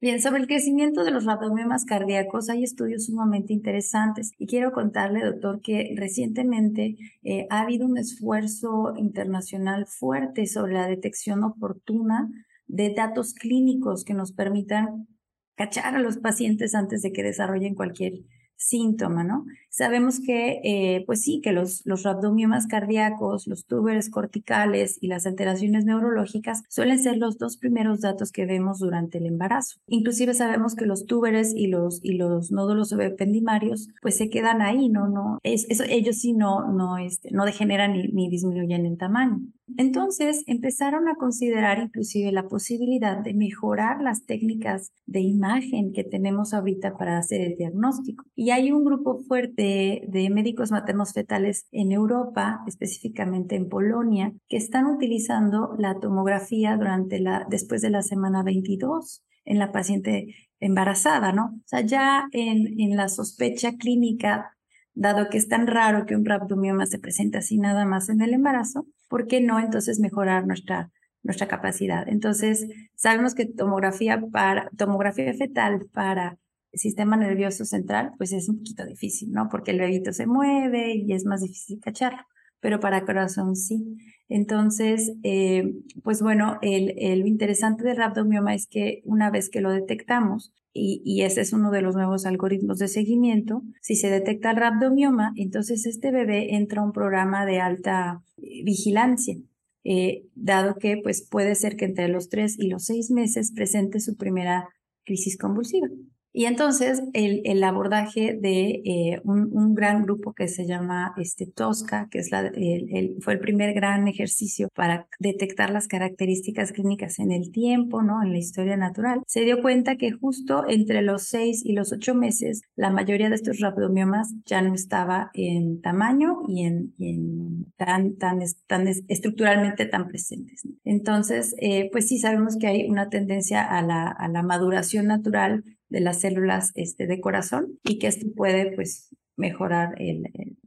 Bien, 0.00 0.22
sobre 0.22 0.40
el 0.40 0.46
crecimiento 0.46 1.04
de 1.04 1.10
los 1.10 1.26
rabdomiomas 1.26 1.84
cardíacos 1.84 2.48
hay 2.48 2.64
estudios 2.64 3.04
sumamente 3.04 3.52
interesantes 3.52 4.32
y 4.38 4.46
quiero 4.46 4.72
contarle, 4.72 5.22
doctor, 5.22 5.60
que 5.60 5.92
recientemente 5.94 6.96
eh, 7.22 7.46
ha 7.50 7.60
habido 7.60 7.86
un 7.86 7.98
esfuerzo 7.98 8.94
internacional 8.96 9.86
fuerte 9.86 10.46
sobre 10.46 10.72
la 10.72 10.86
detección 10.86 11.44
oportuna 11.44 12.30
de 12.66 12.94
datos 12.94 13.34
clínicos 13.34 14.04
que 14.04 14.14
nos 14.14 14.32
permitan 14.32 15.06
cachar 15.54 15.94
a 15.94 16.00
los 16.00 16.16
pacientes 16.16 16.74
antes 16.74 17.02
de 17.02 17.12
que 17.12 17.22
desarrollen 17.22 17.74
cualquier 17.74 18.14
síntoma, 18.60 19.24
¿no? 19.24 19.46
Sabemos 19.70 20.20
que, 20.20 20.60
eh, 20.64 21.04
pues 21.06 21.22
sí, 21.22 21.40
que 21.42 21.52
los, 21.52 21.82
los 21.86 22.02
rabdomiomas 22.02 22.66
cardíacos, 22.66 23.46
los 23.46 23.66
túberes 23.66 24.10
corticales 24.10 24.98
y 25.00 25.08
las 25.08 25.26
alteraciones 25.26 25.84
neurológicas 25.84 26.62
suelen 26.68 26.98
ser 26.98 27.16
los 27.16 27.38
dos 27.38 27.56
primeros 27.56 28.00
datos 28.00 28.32
que 28.32 28.46
vemos 28.46 28.78
durante 28.78 29.18
el 29.18 29.26
embarazo. 29.26 29.78
Inclusive 29.86 30.34
sabemos 30.34 30.74
que 30.74 30.86
los 30.86 31.06
túberes 31.06 31.54
y 31.56 31.68
los, 31.68 32.00
y 32.02 32.14
los 32.14 32.52
nódulos 32.52 32.92
ependimarios, 32.92 33.88
pues 34.02 34.16
se 34.16 34.28
quedan 34.28 34.60
ahí, 34.60 34.88
¿no? 34.88 35.08
no 35.08 35.38
es, 35.42 35.66
eso, 35.70 35.84
ellos 35.88 36.18
sí 36.18 36.34
no, 36.34 36.70
no, 36.72 36.98
este, 36.98 37.30
no 37.30 37.46
degeneran 37.46 37.94
ni 37.94 38.28
disminuyen 38.28 38.84
en 38.84 38.98
tamaño. 38.98 39.40
Entonces 39.76 40.42
empezaron 40.46 41.08
a 41.08 41.14
considerar 41.14 41.78
inclusive 41.78 42.32
la 42.32 42.48
posibilidad 42.48 43.18
de 43.18 43.34
mejorar 43.34 44.00
las 44.02 44.24
técnicas 44.24 44.92
de 45.06 45.20
imagen 45.20 45.92
que 45.92 46.04
tenemos 46.04 46.54
ahorita 46.54 46.96
para 46.96 47.18
hacer 47.18 47.40
el 47.40 47.56
diagnóstico. 47.56 48.24
Y 48.34 48.50
hay 48.50 48.72
un 48.72 48.84
grupo 48.84 49.20
fuerte 49.26 50.02
de 50.08 50.30
médicos 50.30 50.70
maternos 50.70 51.12
fetales 51.12 51.66
en 51.72 51.92
Europa, 51.92 52.60
específicamente 52.66 53.56
en 53.56 53.68
Polonia, 53.68 54.32
que 54.48 54.56
están 54.56 54.86
utilizando 54.86 55.74
la 55.78 55.98
tomografía 55.98 56.76
durante 56.76 57.20
la, 57.20 57.46
después 57.48 57.82
de 57.82 57.90
la 57.90 58.02
semana 58.02 58.42
22 58.42 59.24
en 59.44 59.58
la 59.58 59.72
paciente 59.72 60.34
embarazada, 60.60 61.32
¿no? 61.32 61.54
O 61.56 61.62
sea, 61.64 61.80
ya 61.80 62.28
en, 62.32 62.78
en 62.78 62.96
la 62.96 63.08
sospecha 63.08 63.76
clínica 63.76 64.56
dado 65.00 65.30
que 65.30 65.38
es 65.38 65.48
tan 65.48 65.66
raro 65.66 66.04
que 66.04 66.14
un 66.14 66.26
rhabdomioma 66.26 66.84
se 66.84 66.98
presente 66.98 67.38
así 67.38 67.56
nada 67.56 67.86
más 67.86 68.10
en 68.10 68.20
el 68.20 68.34
embarazo, 68.34 68.86
¿por 69.08 69.26
qué 69.26 69.40
no 69.40 69.58
entonces 69.58 69.98
mejorar 69.98 70.46
nuestra, 70.46 70.90
nuestra 71.22 71.48
capacidad? 71.48 72.06
Entonces, 72.06 72.66
sabemos 72.96 73.34
que 73.34 73.46
tomografía, 73.46 74.20
para, 74.30 74.68
tomografía 74.76 75.32
fetal 75.32 75.86
para 75.90 76.36
el 76.72 76.78
sistema 76.78 77.16
nervioso 77.16 77.64
central, 77.64 78.12
pues 78.18 78.32
es 78.32 78.50
un 78.50 78.58
poquito 78.58 78.84
difícil, 78.84 79.32
¿no? 79.32 79.48
Porque 79.48 79.70
el 79.70 79.80
bebito 79.80 80.12
se 80.12 80.26
mueve 80.26 80.94
y 80.94 81.14
es 81.14 81.24
más 81.24 81.40
difícil 81.40 81.80
cacharlo, 81.80 82.22
pero 82.60 82.78
para 82.78 83.06
corazón 83.06 83.56
sí. 83.56 83.96
Entonces, 84.30 85.12
eh, 85.24 85.74
pues 86.04 86.22
bueno, 86.22 86.58
el, 86.62 87.20
lo 87.20 87.26
interesante 87.26 87.82
del 87.82 87.96
rhabdomioma 87.96 88.54
es 88.54 88.68
que 88.68 89.02
una 89.04 89.28
vez 89.28 89.50
que 89.50 89.60
lo 89.60 89.72
detectamos, 89.72 90.54
y, 90.72 91.22
ese 91.22 91.40
es 91.40 91.52
uno 91.52 91.72
de 91.72 91.82
los 91.82 91.96
nuevos 91.96 92.26
algoritmos 92.26 92.78
de 92.78 92.86
seguimiento. 92.86 93.62
Si 93.80 93.96
se 93.96 94.08
detecta 94.08 94.52
el 94.52 94.56
rhabdomioma, 94.56 95.32
entonces 95.34 95.84
este 95.84 96.12
bebé 96.12 96.54
entra 96.54 96.80
a 96.80 96.84
un 96.84 96.92
programa 96.92 97.44
de 97.44 97.58
alta 97.58 98.22
eh, 98.36 98.62
vigilancia, 98.62 99.36
eh, 99.82 100.26
dado 100.36 100.76
que 100.76 100.96
pues, 101.02 101.26
puede 101.28 101.56
ser 101.56 101.76
que 101.76 101.86
entre 101.86 102.06
los 102.06 102.28
tres 102.28 102.56
y 102.56 102.68
los 102.68 102.84
seis 102.84 103.10
meses 103.10 103.50
presente 103.50 103.98
su 103.98 104.16
primera 104.16 104.68
crisis 105.04 105.36
convulsiva. 105.36 105.88
Y 106.32 106.44
entonces 106.44 107.02
el, 107.12 107.42
el 107.44 107.62
abordaje 107.64 108.38
de 108.40 108.82
eh, 108.84 109.20
un, 109.24 109.48
un, 109.52 109.74
gran 109.74 110.04
grupo 110.04 110.32
que 110.32 110.46
se 110.46 110.64
llama 110.64 111.12
este, 111.16 111.46
Tosca, 111.46 112.08
que 112.08 112.18
es 112.18 112.30
la, 112.30 112.40
el, 112.46 113.16
fue 113.20 113.32
el 113.32 113.40
primer 113.40 113.74
gran 113.74 114.06
ejercicio 114.06 114.68
para 114.74 115.08
detectar 115.18 115.70
las 115.70 115.88
características 115.88 116.70
clínicas 116.72 117.18
en 117.18 117.32
el 117.32 117.50
tiempo, 117.50 118.02
¿no? 118.02 118.22
en 118.22 118.32
la 118.32 118.38
historia 118.38 118.76
natural, 118.76 119.22
se 119.26 119.40
dio 119.40 119.60
cuenta 119.60 119.96
que 119.96 120.12
justo 120.12 120.64
entre 120.68 121.02
los 121.02 121.24
seis 121.24 121.64
y 121.64 121.72
los 121.72 121.92
ocho 121.92 122.14
meses, 122.14 122.62
la 122.76 122.90
mayoría 122.90 123.28
de 123.28 123.34
estos 123.34 123.58
rhabdomiomas 123.58 124.32
ya 124.44 124.62
no 124.62 124.74
estaba 124.74 125.30
en 125.34 125.80
tamaño 125.80 126.42
y 126.46 126.64
en, 126.64 126.94
en 126.98 127.72
tan, 127.76 128.16
tan, 128.16 128.38
tan 128.68 128.86
estructuralmente 128.86 129.86
tan 129.86 130.06
presentes. 130.06 130.62
Entonces, 130.84 131.56
eh, 131.58 131.88
pues 131.90 132.08
sí 132.08 132.18
sabemos 132.18 132.56
que 132.56 132.68
hay 132.68 132.88
una 132.88 133.08
tendencia 133.08 133.62
a 133.62 133.82
la, 133.82 134.06
a 134.06 134.28
la 134.28 134.42
maduración 134.42 135.06
natural 135.06 135.64
de 135.90 136.00
las 136.00 136.20
células 136.20 136.72
este, 136.74 137.06
de 137.06 137.20
corazón 137.20 137.78
y 137.84 137.98
que 137.98 138.06
esto 138.06 138.26
puede 138.34 138.72
pues 138.74 139.10
mejorar 139.36 139.94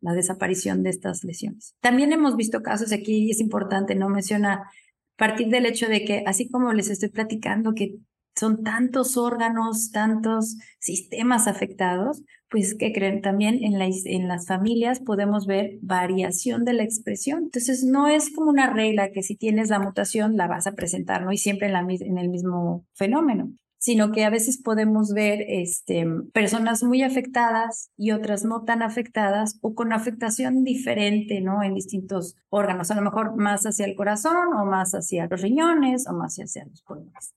la 0.02 0.14
desaparición 0.14 0.84
de 0.84 0.90
estas 0.90 1.24
lesiones. 1.24 1.76
También 1.80 2.12
hemos 2.12 2.36
visto 2.36 2.62
casos, 2.62 2.92
aquí 2.92 3.32
es 3.32 3.40
importante 3.40 3.96
no 3.96 4.10
menciona, 4.10 4.70
partir 5.16 5.48
del 5.48 5.66
hecho 5.66 5.88
de 5.88 6.04
que 6.04 6.24
así 6.26 6.50
como 6.50 6.74
les 6.74 6.90
estoy 6.90 7.10
platicando 7.10 7.74
que 7.74 7.96
son 8.36 8.64
tantos 8.64 9.16
órganos, 9.16 9.92
tantos 9.92 10.58
sistemas 10.80 11.48
afectados, 11.48 12.24
pues 12.50 12.76
que 12.76 12.92
creen 12.92 13.22
también 13.22 13.64
en, 13.64 13.78
la, 13.78 13.88
en 14.06 14.28
las 14.28 14.48
familias 14.48 15.00
podemos 15.00 15.46
ver 15.46 15.78
variación 15.82 16.66
de 16.66 16.74
la 16.74 16.84
expresión. 16.84 17.44
Entonces 17.44 17.84
no 17.84 18.08
es 18.08 18.32
como 18.34 18.50
una 18.50 18.74
regla 18.74 19.12
que 19.12 19.22
si 19.22 19.36
tienes 19.36 19.70
la 19.70 19.80
mutación 19.80 20.36
la 20.36 20.48
vas 20.48 20.66
a 20.66 20.74
presentar, 20.74 21.24
¿no? 21.24 21.32
Y 21.32 21.38
siempre 21.38 21.68
en, 21.68 21.74
la, 21.74 21.86
en 21.88 22.18
el 22.18 22.30
mismo 22.30 22.86
fenómeno 22.96 23.52
sino 23.84 24.14
que 24.14 24.24
a 24.24 24.30
veces 24.30 24.62
podemos 24.64 25.12
ver 25.14 25.44
este, 25.46 26.08
personas 26.32 26.84
muy 26.84 27.02
afectadas 27.02 27.92
y 27.98 28.12
otras 28.12 28.46
no 28.46 28.64
tan 28.64 28.82
afectadas 28.82 29.60
o 29.62 29.76
con 29.76 29.92
afectación 29.92 30.64
diferente, 30.64 31.42
¿no? 31.42 31.62
En 31.64 31.74
distintos 31.74 32.38
órganos, 32.48 32.92
a 32.92 32.96
lo 32.96 33.02
mejor 33.02 33.36
más 33.36 33.66
hacia 33.66 33.86
el 33.86 33.96
corazón 33.96 34.54
o 34.58 34.66
más 34.66 34.94
hacia 34.94 35.28
los 35.28 35.42
riñones 35.42 36.08
o 36.08 36.14
más 36.14 36.38
hacia 36.38 36.64
los 36.64 36.82
pulmones. 36.84 37.36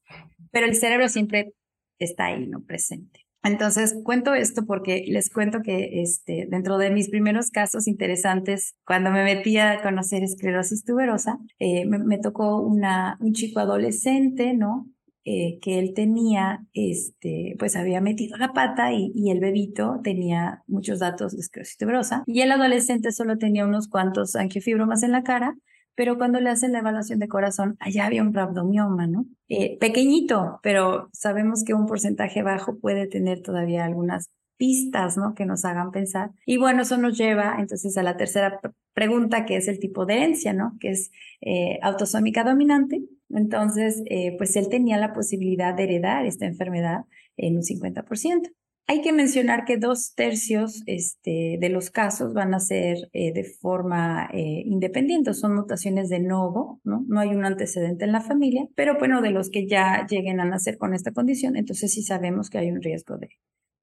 Pero 0.53 0.67
el 0.67 0.77
cerebro 0.77 1.09
siempre 1.09 1.53
está 1.99 2.27
ahí, 2.27 2.47
¿no? 2.47 2.61
Presente. 2.61 3.27
Entonces, 3.43 3.97
cuento 4.05 4.33
esto 4.33 4.67
porque 4.67 5.03
les 5.09 5.31
cuento 5.31 5.63
que 5.63 6.01
este, 6.01 6.47
dentro 6.49 6.79
de 6.79 6.91
mis 6.91 7.11
primeros 7.11 7.51
casos 7.51 7.89
interesantes, 7.89 8.77
cuando 8.87 9.11
me 9.11 9.25
metí 9.25 9.59
a 9.59 9.83
conocer 9.83 10.23
esclerosis 10.23 10.85
tuberosa, 10.85 11.41
eh, 11.59 11.87
me, 11.87 11.99
me, 11.99 12.19
tocó 12.19 12.61
una, 12.61 13.17
un 13.19 13.33
chico 13.33 13.59
adolescente, 13.59 14.55
¿no? 14.55 14.89
Eh, 15.29 15.59
que 15.61 15.81
él 15.81 15.93
tenía, 15.93 16.65
este, 16.73 17.57
pues 17.59 17.75
había 17.75 18.01
metido 18.01 18.37
la 18.37 18.53
pata 18.53 18.93
y, 18.93 19.13
el 19.29 19.41
bebito 19.41 19.99
tenía 20.05 20.63
muchos 20.69 21.01
datos 21.01 21.33
de 21.33 21.41
esclerosis 21.41 21.77
tuberosa 21.77 22.23
y 22.27 22.43
el 22.43 22.53
adolescente 22.53 23.11
solo 23.11 23.37
tenía 23.37 23.67
unos 23.67 23.89
cuantos 23.89 24.37
angiofibromas 24.37 25.03
en 25.03 25.11
la 25.11 25.25
cara, 25.25 25.57
pero 25.97 26.17
cuando 26.17 26.39
le 26.39 26.51
hacen 26.51 26.71
la 26.71 26.79
evaluación 26.79 27.19
de 27.19 27.27
corazón, 27.27 27.77
allá 27.81 28.07
había 28.07 28.23
un 28.23 28.33
rhabdomioma, 28.33 29.09
¿no? 29.09 29.27
Eh, 29.49 29.77
pequeñito, 29.81 30.61
pero 30.63 31.09
sabemos 31.13 31.65
que 31.65 31.75
un 31.75 31.87
porcentaje 31.87 32.45
bajo 32.45 32.79
puede 32.79 33.09
tener 33.09 33.43
todavía 33.43 33.85
algunas 33.85 34.31
pistas, 34.57 35.17
¿no? 35.17 35.35
Que 35.35 35.47
nos 35.47 35.65
hagan 35.65 35.91
pensar. 35.91 36.31
Y 36.45 36.57
bueno, 36.57 36.83
eso 36.83 36.97
nos 36.97 37.17
lleva 37.17 37.57
entonces 37.59 37.97
a 37.97 38.03
la 38.03 38.17
tercera 38.17 38.61
pregunta, 38.95 39.45
que 39.45 39.57
es 39.57 39.69
el 39.69 39.79
tipo 39.79 40.07
de 40.07 40.15
herencia, 40.15 40.53
¿no? 40.53 40.77
Que 40.81 40.91
es 40.91 41.11
eh, 41.41 41.79
autosómica 41.83 42.45
dominante. 42.45 43.03
Entonces, 43.31 44.03
eh, 44.07 44.35
pues 44.39 44.57
él 44.57 44.69
tenía 44.69 44.97
la 44.97 45.13
posibilidad 45.13 45.75
de 45.75 45.85
heredar 45.85 46.27
esta 46.27 46.47
enfermedad 46.47 47.05
en 47.37 47.57
un 47.57 47.63
50%. 47.63 48.51
Hay 48.89 49.03
que 49.03 49.13
mencionar 49.13 49.65
que 49.65 49.79
dos 49.79 50.15
tercios 50.15 50.85
este, 50.87 51.59
de 51.61 51.69
los 51.69 51.91
casos 51.91 52.35
van 52.35 52.55
a 52.55 52.61
ser 52.61 53.11
eh, 53.13 53.33
de 53.33 53.43
forma 53.43 54.31
independiente, 54.33 55.35
son 55.35 55.57
mutaciones 55.57 56.09
de 56.09 56.21
novo, 56.21 56.81
¿no? 56.85 57.05
No 57.09 57.19
hay 57.19 57.31
un 57.31 57.45
antecedente 57.45 58.05
en 58.05 58.13
la 58.13 58.21
familia, 58.21 58.69
pero 58.77 58.97
bueno, 58.97 59.23
de 59.23 59.31
los 59.31 59.51
que 59.51 59.67
ya 59.67 60.07
lleguen 60.09 60.39
a 60.39 60.45
nacer 60.45 60.79
con 60.79 60.95
esta 60.95 61.11
condición, 61.11 61.57
entonces 61.57 61.93
sí 61.93 62.03
sabemos 62.03 62.49
que 62.49 62.59
hay 62.59 62.71
un 62.71 62.81
riesgo 62.81 63.19
de, 63.19 63.31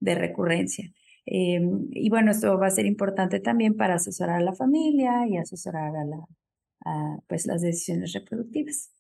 de 0.04 0.16
recurrencia. 0.16 0.92
Em, 1.26 1.88
y 1.92 2.10
bueno, 2.10 2.32
esto 2.32 2.58
va 2.60 2.68
a 2.68 2.72
ser 2.72 2.86
importante 2.86 3.40
también 3.40 3.76
para 3.76 3.96
asesorar 3.96 4.42
a 4.42 4.44
la 4.44 4.54
familia 4.54 5.26
y 5.28 5.38
asesorar 5.38 5.96
a, 5.96 6.06
la, 6.06 7.20
pues 7.28 7.46
las 7.46 7.62
decisiones 7.62 8.14
reproductivas. 8.14 8.92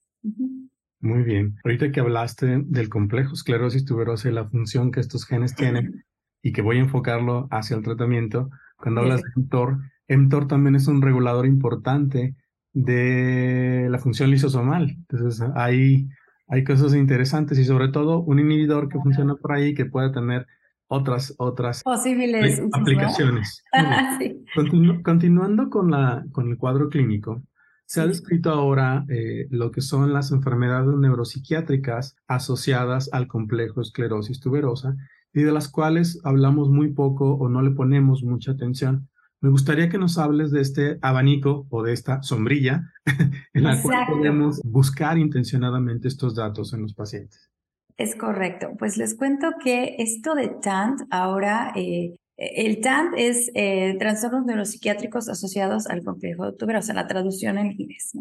Muy 1.01 1.23
bien. 1.23 1.57
Ahorita 1.65 1.91
que 1.91 1.99
hablaste 1.99 2.61
del 2.65 2.87
complejo 2.87 3.33
esclerosis 3.33 3.83
tuberosa 3.83 4.29
y 4.29 4.33
la 4.33 4.47
función 4.47 4.91
que 4.91 5.01
estos 5.01 5.25
genes 5.25 5.53
tienen 5.53 6.05
y 6.41 6.53
que 6.53 6.61
voy 6.61 6.77
a 6.77 6.81
enfocarlo 6.81 7.47
hacia 7.51 7.75
el 7.75 7.83
tratamiento, 7.83 8.49
cuando 8.77 9.01
hablas 9.01 9.21
de 9.21 9.41
mTOR, 9.41 9.79
mTOR 10.07 10.47
también 10.47 10.75
es 10.75 10.87
un 10.87 11.01
regulador 11.01 11.45
importante 11.45 12.35
de 12.71 13.87
la 13.89 13.99
función 13.99 14.31
lisosomal. 14.31 14.91
Entonces, 14.91 15.45
hay, 15.55 16.07
hay 16.47 16.63
cosas 16.63 16.95
interesantes 16.95 17.59
y 17.59 17.65
sobre 17.65 17.89
todo 17.89 18.21
un 18.21 18.39
inhibidor 18.39 18.87
que 18.87 18.99
funciona 18.99 19.35
por 19.35 19.51
ahí 19.53 19.73
que 19.73 19.85
puede 19.85 20.11
tener 20.11 20.47
otras, 20.87 21.33
otras 21.37 21.83
posibles 21.83 22.61
aplicaciones. 22.71 23.63
continuando 25.03 25.69
con, 25.69 25.91
la, 25.91 26.25
con 26.31 26.49
el 26.49 26.57
cuadro 26.57 26.89
clínico, 26.89 27.41
se 27.85 28.01
ha 28.01 28.07
descrito 28.07 28.49
ahora 28.49 29.05
eh, 29.09 29.47
lo 29.49 29.71
que 29.71 29.81
son 29.81 30.13
las 30.13 30.31
enfermedades 30.31 30.95
neuropsiquiátricas 30.95 32.15
asociadas 32.27 33.09
al 33.11 33.27
complejo 33.27 33.81
esclerosis 33.81 34.39
tuberosa 34.39 34.95
y 35.33 35.43
de 35.43 35.51
las 35.51 35.67
cuales 35.67 36.19
hablamos 36.23 36.69
muy 36.69 36.93
poco 36.93 37.33
o 37.33 37.49
no 37.49 37.61
le 37.61 37.71
ponemos 37.71 38.23
mucha 38.23 38.51
atención. 38.51 39.09
Me 39.41 39.49
gustaría 39.49 39.89
que 39.89 39.97
nos 39.97 40.17
hables 40.17 40.51
de 40.51 40.61
este 40.61 40.97
abanico 41.01 41.67
o 41.69 41.83
de 41.83 41.91
esta 41.91 42.23
sombrilla 42.23 42.89
en 43.53 43.63
la 43.63 43.81
cual 43.81 44.07
podemos 44.07 44.61
buscar 44.63 45.17
intencionadamente 45.17 46.07
estos 46.07 46.33
datos 46.33 46.73
en 46.73 46.83
los 46.83 46.93
pacientes. 46.93 47.52
Es 47.97 48.15
correcto. 48.15 48.71
Pues 48.77 48.97
les 48.97 49.15
cuento 49.15 49.51
que 49.63 49.95
esto 49.99 50.35
de 50.35 50.49
TANT 50.49 51.01
ahora 51.09 51.71
eh, 51.75 52.15
el 52.35 52.81
TAND 52.81 53.13
es 53.15 53.51
eh, 53.53 53.95
trastornos 53.99 54.45
neuropsiquiátricos 54.45 55.29
asociados 55.29 55.85
al 55.85 56.03
complejo 56.03 56.53
tuberoso, 56.55 56.91
la 56.93 57.07
traducción 57.07 57.59
en 57.59 57.71
inglés, 57.71 58.11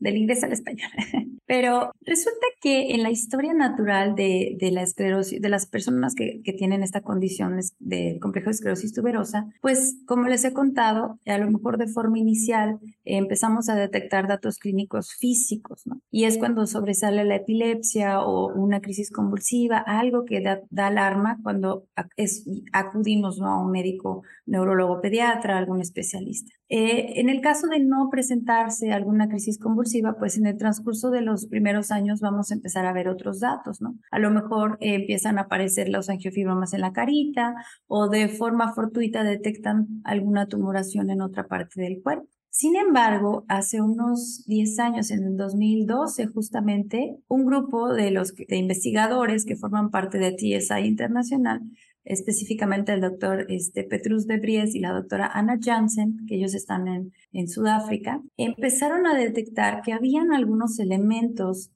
del 0.00 0.16
inglés 0.16 0.42
al 0.42 0.52
español. 0.52 0.90
Pero 1.46 1.92
resulta 2.02 2.46
que 2.60 2.94
en 2.94 3.02
la 3.02 3.10
historia 3.10 3.54
natural 3.54 4.16
de, 4.16 4.56
de 4.58 4.70
la 4.72 4.82
esclerosis, 4.82 5.40
de 5.40 5.48
las 5.48 5.66
personas 5.66 6.14
que, 6.14 6.40
que, 6.44 6.52
tienen 6.52 6.82
esta 6.82 7.00
condición 7.00 7.58
del 7.78 8.18
complejo 8.18 8.46
de 8.46 8.52
esclerosis 8.52 8.92
tuberosa, 8.92 9.46
pues 9.60 9.96
como 10.06 10.26
les 10.26 10.44
he 10.44 10.52
contado, 10.52 11.18
a 11.26 11.38
lo 11.38 11.50
mejor 11.50 11.78
de 11.78 11.86
forma 11.86 12.18
inicial 12.18 12.78
empezamos 13.16 13.68
a 13.68 13.74
detectar 13.74 14.28
datos 14.28 14.58
clínicos 14.58 15.14
físicos, 15.14 15.86
¿no? 15.86 16.00
Y 16.10 16.24
es 16.24 16.38
cuando 16.38 16.66
sobresale 16.66 17.24
la 17.24 17.36
epilepsia 17.36 18.20
o 18.20 18.52
una 18.52 18.80
crisis 18.80 19.10
convulsiva, 19.10 19.78
algo 19.78 20.24
que 20.24 20.40
da, 20.40 20.60
alarma 20.76 21.38
cuando 21.42 21.86
acudimos 22.72 23.40
a 23.40 23.58
un 23.58 23.70
médico 23.70 24.22
neurólogo 24.46 25.00
pediatra, 25.00 25.58
algún 25.58 25.80
especialista. 25.80 26.52
Eh, 26.68 27.20
en 27.20 27.28
el 27.28 27.40
caso 27.40 27.66
de 27.66 27.80
no 27.80 28.08
presentarse 28.10 28.92
alguna 28.92 29.28
crisis 29.28 29.58
convulsiva, 29.58 30.16
pues 30.18 30.38
en 30.38 30.46
el 30.46 30.56
transcurso 30.56 31.10
de 31.10 31.20
los 31.20 31.46
primeros 31.46 31.90
años 31.90 32.20
vamos 32.20 32.50
a 32.50 32.54
empezar 32.54 32.86
a 32.86 32.92
ver 32.92 33.08
otros 33.08 33.40
datos, 33.40 33.80
¿no? 33.80 33.96
A 34.12 34.20
lo 34.20 34.30
mejor 34.30 34.78
eh, 34.80 34.94
empiezan 34.94 35.38
a 35.38 35.42
aparecer 35.42 35.88
los 35.88 36.08
angiofibromas 36.08 36.72
en 36.72 36.82
la 36.82 36.92
carita 36.92 37.56
o 37.88 38.08
de 38.08 38.28
forma 38.28 38.72
fortuita 38.72 39.24
detectan 39.24 39.88
alguna 40.04 40.46
tumoración 40.46 41.10
en 41.10 41.22
otra 41.22 41.48
parte 41.48 41.80
del 41.80 42.02
cuerpo. 42.02 42.28
Sin 42.50 42.76
embargo, 42.76 43.44
hace 43.48 43.80
unos 43.80 44.44
10 44.46 44.78
años, 44.80 45.10
en 45.10 45.24
el 45.24 45.36
2012 45.36 46.26
justamente, 46.26 47.16
un 47.28 47.46
grupo 47.46 47.92
de 47.92 48.10
los 48.10 48.34
investigadores 48.48 49.44
que 49.46 49.56
forman 49.56 49.90
parte 49.90 50.18
de 50.18 50.32
TSI 50.32 50.86
Internacional 50.86 51.62
específicamente 52.04 52.92
el 52.92 53.00
doctor 53.00 53.46
este, 53.48 53.84
Petrus 53.84 54.26
de 54.26 54.38
Bries 54.38 54.74
y 54.74 54.80
la 54.80 54.92
doctora 54.92 55.30
Anna 55.32 55.58
Jansen, 55.62 56.26
que 56.26 56.36
ellos 56.36 56.54
están 56.54 56.88
en, 56.88 57.12
en 57.32 57.48
Sudáfrica, 57.48 58.22
empezaron 58.36 59.06
a 59.06 59.14
detectar 59.14 59.82
que 59.82 59.92
habían 59.92 60.32
algunos 60.32 60.78
elementos, 60.78 61.70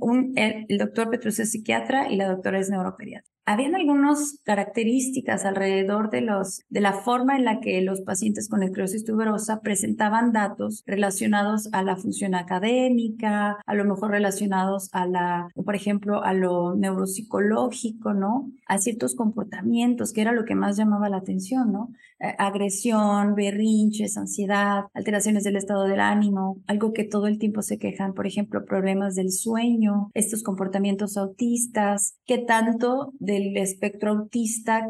un, 0.00 0.32
el, 0.36 0.66
el 0.68 0.78
doctor 0.78 1.10
Petrus 1.10 1.38
es 1.38 1.52
psiquiatra 1.52 2.10
y 2.10 2.16
la 2.16 2.28
doctora 2.28 2.58
es 2.58 2.70
neuropediatra 2.70 3.38
habían 3.48 3.74
algunas 3.74 4.40
características 4.44 5.46
alrededor 5.46 6.10
de, 6.10 6.20
la 6.20 6.92
forma 6.92 7.34
en 7.34 7.46
la 7.46 7.60
que 7.60 7.80
los 7.80 8.02
pacientes 8.02 8.46
con 8.46 8.62
esclerosis 8.62 9.06
tuberosa 9.06 9.62
presentaban 9.62 10.32
datos 10.32 10.82
relacionados 10.86 11.70
a 11.72 11.82
la 11.82 11.96
función 11.96 12.34
académica, 12.34 13.56
a 13.64 13.74
lo 13.74 13.86
mejor 13.86 14.10
relacionados 14.10 14.90
a 14.92 15.06
la, 15.06 15.48
por 15.64 15.74
ejemplo, 15.74 16.22
a 16.22 16.34
lo 16.34 16.74
neuropsicológico, 16.74 18.12
¿no? 18.12 18.50
A 18.66 18.76
ciertos 18.76 19.14
comportamientos, 19.14 20.12
que 20.12 20.20
era 20.20 20.32
lo 20.32 20.44
que 20.44 20.54
más 20.54 20.76
llamaba 20.76 21.08
la 21.08 21.16
atención, 21.16 21.72
¿no? 21.72 21.88
Eh, 22.20 22.34
agresión, 22.36 23.34
berrinches, 23.34 24.18
ansiedad, 24.18 24.84
alteraciones 24.98 25.44
del 25.44 25.56
estado 25.56 25.84
del 25.84 26.00
ánimo, 26.00 26.60
algo 26.66 26.92
que 26.92 27.04
todo 27.04 27.28
el 27.28 27.38
tiempo 27.38 27.62
se 27.62 27.78
quejan, 27.78 28.14
por 28.14 28.26
ejemplo, 28.26 28.64
problemas 28.64 29.14
del 29.14 29.30
sueño, 29.30 30.10
estos 30.14 30.42
comportamientos 30.42 31.16
autistas, 31.16 32.16
que 32.26 32.38
tanto 32.38 33.12
de 33.18 33.38
el 33.38 33.56
espectro 33.56 34.10
autista 34.10 34.88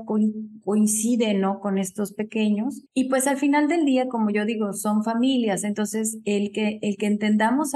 coincide, 0.64 1.35
¿no? 1.35 1.61
Con 1.61 1.79
estos 1.79 2.14
pequeños. 2.14 2.85
Y 2.94 3.09
pues 3.09 3.27
al 3.27 3.37
final 3.37 3.68
del 3.68 3.85
día, 3.85 4.09
como 4.09 4.31
yo 4.31 4.47
digo, 4.47 4.73
son 4.73 5.05
familias. 5.05 5.64
Entonces, 5.64 6.18
el 6.25 6.51
que, 6.53 6.79
el 6.81 6.97
que 6.97 7.07
entendamos, 7.07 7.73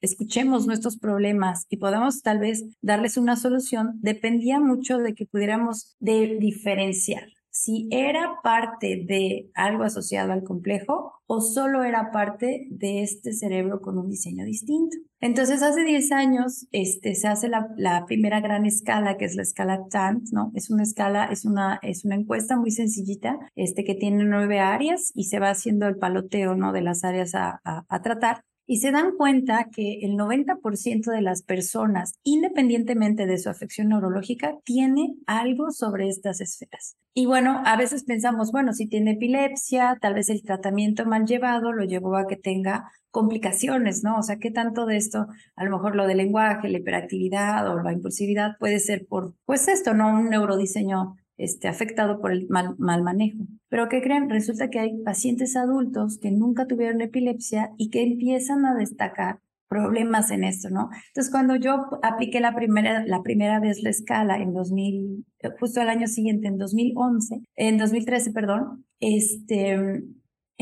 escuchemos 0.00 0.66
nuestros 0.66 0.98
problemas 0.98 1.66
y 1.70 1.78
podamos 1.78 2.20
tal 2.22 2.38
vez 2.38 2.64
darles 2.82 3.16
una 3.16 3.36
solución, 3.36 3.98
dependía 4.02 4.60
mucho 4.60 4.98
de 4.98 5.14
que 5.14 5.26
pudiéramos 5.26 5.96
diferenciar 6.00 7.24
si 7.62 7.88
era 7.90 8.40
parte 8.42 9.04
de 9.06 9.50
algo 9.54 9.84
asociado 9.84 10.32
al 10.32 10.44
complejo 10.44 11.12
o 11.26 11.42
solo 11.42 11.84
era 11.84 12.10
parte 12.10 12.66
de 12.70 13.02
este 13.02 13.34
cerebro 13.34 13.82
con 13.82 13.98
un 13.98 14.08
diseño 14.08 14.46
distinto. 14.46 14.96
Entonces, 15.20 15.62
hace 15.62 15.84
10 15.84 16.10
años 16.12 16.66
este, 16.72 17.14
se 17.14 17.28
hace 17.28 17.48
la, 17.48 17.68
la, 17.76 18.06
primera 18.06 18.40
gran 18.40 18.64
escala, 18.64 19.18
que 19.18 19.26
es 19.26 19.36
la 19.36 19.42
escala 19.42 19.86
TANT, 19.90 20.30
¿no? 20.32 20.52
Es 20.54 20.70
una 20.70 20.82
escala, 20.82 21.26
es 21.26 21.44
una, 21.44 21.78
es 21.82 22.06
una 22.06 22.14
encuesta 22.14 22.56
muy 22.56 22.70
sencillita, 22.70 23.38
este, 23.54 23.84
que 23.84 23.94
tiene 23.94 24.24
nueve 24.24 24.58
áreas 24.58 25.12
y 25.14 25.24
se 25.24 25.38
va 25.38 25.50
haciendo 25.50 25.86
el 25.86 25.98
paloteo, 25.98 26.54
¿no? 26.54 26.72
De 26.72 26.80
las 26.80 27.04
áreas 27.04 27.34
a, 27.34 27.60
a, 27.62 27.84
a 27.90 28.02
tratar 28.02 28.42
y 28.70 28.76
se 28.76 28.92
dan 28.92 29.16
cuenta 29.16 29.66
que 29.72 29.98
el 30.02 30.12
90% 30.12 31.10
de 31.10 31.22
las 31.22 31.42
personas, 31.42 32.12
independientemente 32.22 33.26
de 33.26 33.36
su 33.36 33.50
afección 33.50 33.88
neurológica, 33.88 34.58
tiene 34.62 35.16
algo 35.26 35.72
sobre 35.72 36.06
estas 36.06 36.40
esferas. 36.40 36.96
Y 37.12 37.26
bueno, 37.26 37.60
a 37.66 37.76
veces 37.76 38.04
pensamos, 38.04 38.52
bueno, 38.52 38.72
si 38.72 38.86
tiene 38.86 39.14
epilepsia, 39.14 39.98
tal 40.00 40.14
vez 40.14 40.30
el 40.30 40.44
tratamiento 40.44 41.04
mal 41.04 41.26
llevado 41.26 41.72
lo 41.72 41.82
llevó 41.82 42.14
a 42.14 42.28
que 42.28 42.36
tenga 42.36 42.92
complicaciones, 43.10 44.04
¿no? 44.04 44.18
O 44.18 44.22
sea, 44.22 44.36
¿qué 44.36 44.52
tanto 44.52 44.86
de 44.86 44.98
esto, 44.98 45.26
a 45.56 45.64
lo 45.64 45.72
mejor 45.72 45.96
lo 45.96 46.06
del 46.06 46.18
lenguaje, 46.18 46.68
la 46.68 46.78
hiperactividad 46.78 47.68
o 47.68 47.82
la 47.82 47.92
impulsividad 47.92 48.52
puede 48.60 48.78
ser 48.78 49.04
por, 49.08 49.34
pues 49.46 49.66
esto, 49.66 49.94
¿no? 49.94 50.10
Un 50.10 50.30
neurodiseño 50.30 51.16
este, 51.40 51.68
afectado 51.68 52.20
por 52.20 52.32
el 52.32 52.46
mal, 52.48 52.74
mal 52.78 53.02
manejo. 53.02 53.38
Pero 53.68 53.88
¿qué 53.88 54.02
creen? 54.02 54.28
Resulta 54.28 54.68
que 54.68 54.78
hay 54.78 55.02
pacientes 55.02 55.56
adultos 55.56 56.18
que 56.20 56.30
nunca 56.30 56.66
tuvieron 56.66 57.00
epilepsia 57.00 57.70
y 57.78 57.88
que 57.88 58.02
empiezan 58.02 58.66
a 58.66 58.74
destacar 58.74 59.38
problemas 59.66 60.30
en 60.32 60.44
esto, 60.44 60.68
¿no? 60.68 60.90
Entonces, 61.08 61.30
cuando 61.30 61.56
yo 61.56 61.86
apliqué 62.02 62.40
la 62.40 62.54
primera, 62.54 63.06
la 63.06 63.22
primera 63.22 63.58
vez 63.58 63.82
la 63.82 63.90
escala 63.90 64.36
en 64.36 64.52
2000, 64.52 65.24
justo 65.58 65.80
al 65.80 65.88
año 65.88 66.08
siguiente, 66.08 66.48
en 66.48 66.58
2011, 66.58 67.40
en 67.56 67.78
2013, 67.78 68.32
perdón, 68.32 68.84
este, 68.98 70.02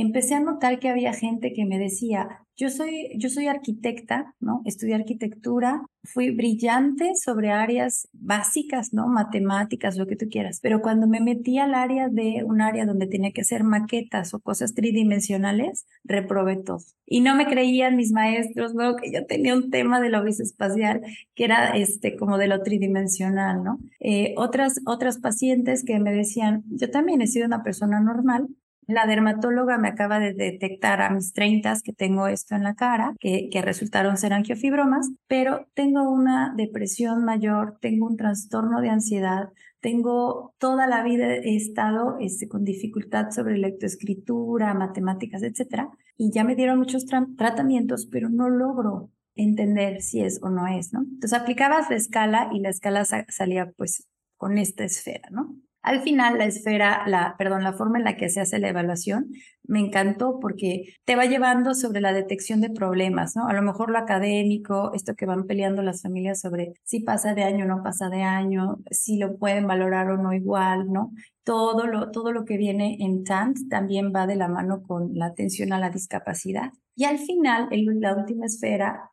empecé 0.00 0.34
a 0.34 0.40
notar 0.40 0.78
que 0.78 0.88
había 0.88 1.12
gente 1.12 1.52
que 1.52 1.66
me 1.66 1.78
decía, 1.78 2.46
yo 2.56 2.70
soy, 2.70 3.11
yo 3.16 3.28
soy 3.28 3.46
arquitecta, 3.46 4.34
¿no? 4.40 4.62
Estudié 4.64 4.94
arquitectura, 4.94 5.82
fui 6.02 6.30
brillante 6.30 7.12
sobre 7.14 7.50
áreas 7.50 8.08
básicas, 8.12 8.92
¿no? 8.92 9.08
Matemáticas, 9.08 9.96
lo 9.96 10.06
que 10.06 10.16
tú 10.16 10.26
quieras. 10.28 10.61
Pero 10.61 10.80
cuando 10.80 11.06
me 11.06 11.20
metí 11.20 11.58
al 11.58 11.74
área 11.74 12.08
de 12.08 12.42
un 12.44 12.61
área 12.61 12.87
donde 12.87 13.06
tenía 13.06 13.32
que 13.32 13.42
hacer 13.42 13.64
maquetas 13.64 14.34
o 14.34 14.40
cosas 14.40 14.74
tridimensionales, 14.74 15.87
reprobé 16.04 16.56
todo. 16.56 16.84
Y 17.04 17.20
no 17.20 17.34
me 17.34 17.46
creían 17.46 17.96
mis 17.96 18.12
maestros, 18.12 18.74
¿no? 18.74 18.96
Que 18.96 19.12
yo 19.12 19.26
tenía 19.26 19.54
un 19.54 19.70
tema 19.70 20.00
de 20.00 20.11
la 20.11 20.18
espacial 20.28 21.02
que 21.34 21.44
era 21.44 21.70
este, 21.76 22.16
como 22.16 22.38
de 22.38 22.48
lo 22.48 22.62
tridimensional, 22.62 23.62
¿no? 23.64 23.78
Eh, 24.00 24.34
otras, 24.37 24.80
otras 24.87 25.18
pacientes 25.18 25.84
que 25.84 25.98
me 25.98 26.12
decían, 26.12 26.64
yo 26.68 26.90
también 26.90 27.22
he 27.22 27.26
sido 27.26 27.46
una 27.46 27.62
persona 27.62 28.00
normal, 28.00 28.48
la 28.88 29.07
dermatóloga 29.07 29.77
me 29.77 29.88
acaba 29.88 30.18
de 30.18 30.33
detectar 30.33 31.03
a 31.03 31.11
mis 31.11 31.35
30 31.35 31.77
que 31.85 31.92
tengo 31.92 32.27
esto 32.27 32.55
en 32.55 32.64
la 32.64 32.74
cara, 32.74 33.14
que, 33.20 33.51
resultaron 33.62 34.16
ser 34.16 34.33
angiofibromas, 34.33 35.11
pero 35.27 35.66
tengo 35.74 36.11
una 36.11 36.55
depresión 36.57 37.22
mayor, 37.24 37.77
tengo 37.81 38.07
un 38.07 38.16
trastorno 38.16 38.81
de 38.81 38.88
ansiedad, 38.88 39.51
tengo 39.81 40.55
toda 40.59 40.87
la 40.87 41.03
vida 41.03 41.27
he 41.27 41.57
estado 41.57 42.16
este, 42.18 42.48
con 42.48 42.64
dificultad 42.64 43.31
sobre 43.31 43.59
lectoescritura, 43.59 44.72
matemáticas, 44.72 45.42
etcétera, 45.42 45.90
y 46.16 46.33
ya 46.33 46.44
me 46.44 46.57
dieron 46.57 46.79
muchos 46.79 47.05
tratamientos, 47.37 48.09
pero 48.11 48.31
no 48.31 48.48
logro 48.48 49.11
entender 49.35 50.01
si 50.01 50.20
es 50.20 50.40
o 50.42 50.48
no 50.48 50.66
es, 50.66 50.94
¿no? 50.94 51.01
Entonces 51.01 51.35
aplicabas 51.35 51.90
la 51.90 51.96
escala 51.96 52.48
y 52.53 52.61
la 52.61 52.70
escala 52.70 53.05
salía 53.05 53.70
pues 53.77 54.09
con 54.38 54.57
esta 54.57 54.85
esfera, 54.85 55.29
¿no? 55.31 55.55
Al 55.88 56.03
final, 56.03 56.37
la 56.37 56.44
esfera, 56.44 57.03
la, 57.07 57.35
perdón, 57.38 57.64
la 57.64 57.72
forma 57.72 57.96
en 57.96 58.05
la 58.05 58.14
que 58.14 58.29
se 58.29 58.42
hace 58.42 58.59
la 58.59 58.68
evaluación 58.68 59.31
me 59.66 59.81
encantó 59.81 60.38
porque 60.38 60.92
te 61.07 61.16
va 61.16 61.24
llevando 61.24 61.72
sobre 61.72 62.03
la 62.03 62.12
detección 62.12 62.61
de 62.61 62.68
problemas, 62.68 63.35
¿no? 63.37 63.48
A 63.48 63.55
lo 63.55 63.62
mejor 63.62 63.90
lo 63.90 63.96
académico, 63.96 64.92
esto 64.92 65.14
que 65.14 65.24
van 65.24 65.46
peleando 65.46 65.81
las 65.83 66.03
familias 66.03 66.42
sobre 66.42 66.74
si 66.85 67.01
pasa 67.01 67.35
de 67.35 67.44
año 67.44 67.64
o 67.64 67.68
no 67.68 67.83
pasa 67.83 68.11
de 68.11 68.22
año, 68.22 68.81
si 68.90 69.16
lo 69.16 69.38
pueden 69.38 69.66
valorar 69.66 70.11
o 70.11 70.18
no 70.18 70.35
igual, 70.35 70.92
¿no? 70.92 71.12
Todo 71.42 71.87
lo, 71.87 72.11
todo 72.11 72.33
lo 72.33 72.44
que 72.44 72.59
viene 72.59 72.98
en 73.01 73.24
TANT 73.24 73.70
también 73.70 74.12
va 74.14 74.27
de 74.27 74.37
la 74.37 74.48
mano 74.48 74.83
con 74.83 75.14
la 75.14 75.24
atención 75.24 75.72
a 75.72 75.79
la 75.79 75.88
discapacidad. 75.88 76.70
Y 76.96 77.05
al 77.05 77.18
final, 77.18 77.68
en 77.70 77.98
la 78.03 78.14
última 78.14 78.44
esfera, 78.44 79.11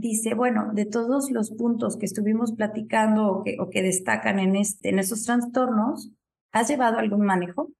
dice, 0.00 0.34
bueno, 0.34 0.70
de 0.72 0.86
todos 0.86 1.30
los 1.30 1.50
puntos 1.50 1.96
que 1.96 2.06
estuvimos 2.06 2.52
platicando 2.52 3.28
o 3.28 3.44
que, 3.44 3.56
o 3.60 3.70
que 3.70 3.82
destacan 3.82 4.38
en, 4.38 4.56
este, 4.56 4.90
en 4.90 4.98
esos 4.98 5.24
trastornos, 5.24 6.12
¿has 6.52 6.68
llevado 6.68 6.98
algún 6.98 7.24
manejo? 7.24 7.72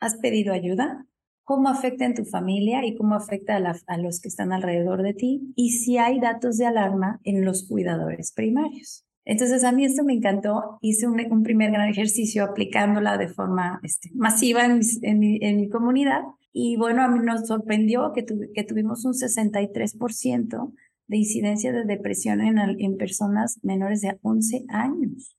¿Has 0.00 0.16
pedido 0.16 0.52
ayuda? 0.52 1.06
¿Cómo 1.44 1.68
afecta 1.68 2.04
en 2.04 2.14
tu 2.14 2.24
familia 2.24 2.84
y 2.84 2.96
cómo 2.96 3.14
afecta 3.14 3.56
a, 3.56 3.98
los 3.98 4.20
que 4.20 4.28
están 4.28 4.52
alrededor 4.52 5.02
de 5.02 5.14
ti? 5.14 5.52
Y 5.56 5.70
si 5.70 5.98
hay 5.98 6.20
datos 6.20 6.56
de 6.56 6.66
alarma 6.66 7.20
en 7.24 7.44
los 7.44 7.66
cuidadores 7.68 8.32
primarios. 8.32 9.04
Entonces, 9.24 9.64
a 9.64 9.72
mí 9.72 9.84
esto 9.84 10.04
me 10.04 10.14
encantó. 10.14 10.78
Hice 10.80 11.06
un, 11.06 11.42
primer 11.42 11.70
gran 11.72 11.88
ejercicio 11.88 12.44
aplicándola 12.44 13.18
de 13.18 13.28
forma 13.28 13.80
este, 13.82 14.10
masiva 14.14 14.64
en, 14.64 14.80
en, 15.02 15.18
mi, 15.18 15.38
en, 15.40 15.56
mi, 15.56 15.68
comunidad. 15.68 16.22
Y 16.52 16.76
bueno, 16.76 17.02
a 17.02 17.08
mí 17.08 17.18
nos 17.20 17.46
sorprendió 17.46 18.12
que, 18.12 18.22
tu, 18.22 18.34
que 18.54 18.64
tuvimos 18.64 19.04
un 19.04 19.12
63% 19.12 20.72
de 21.12 21.18
incidencia 21.18 21.72
de 21.72 21.84
depresión 21.84 22.40
en, 22.40 22.96
personas 22.96 23.60
menores 23.62 24.00
de 24.00 24.18
11 24.22 24.64
años. 24.70 25.36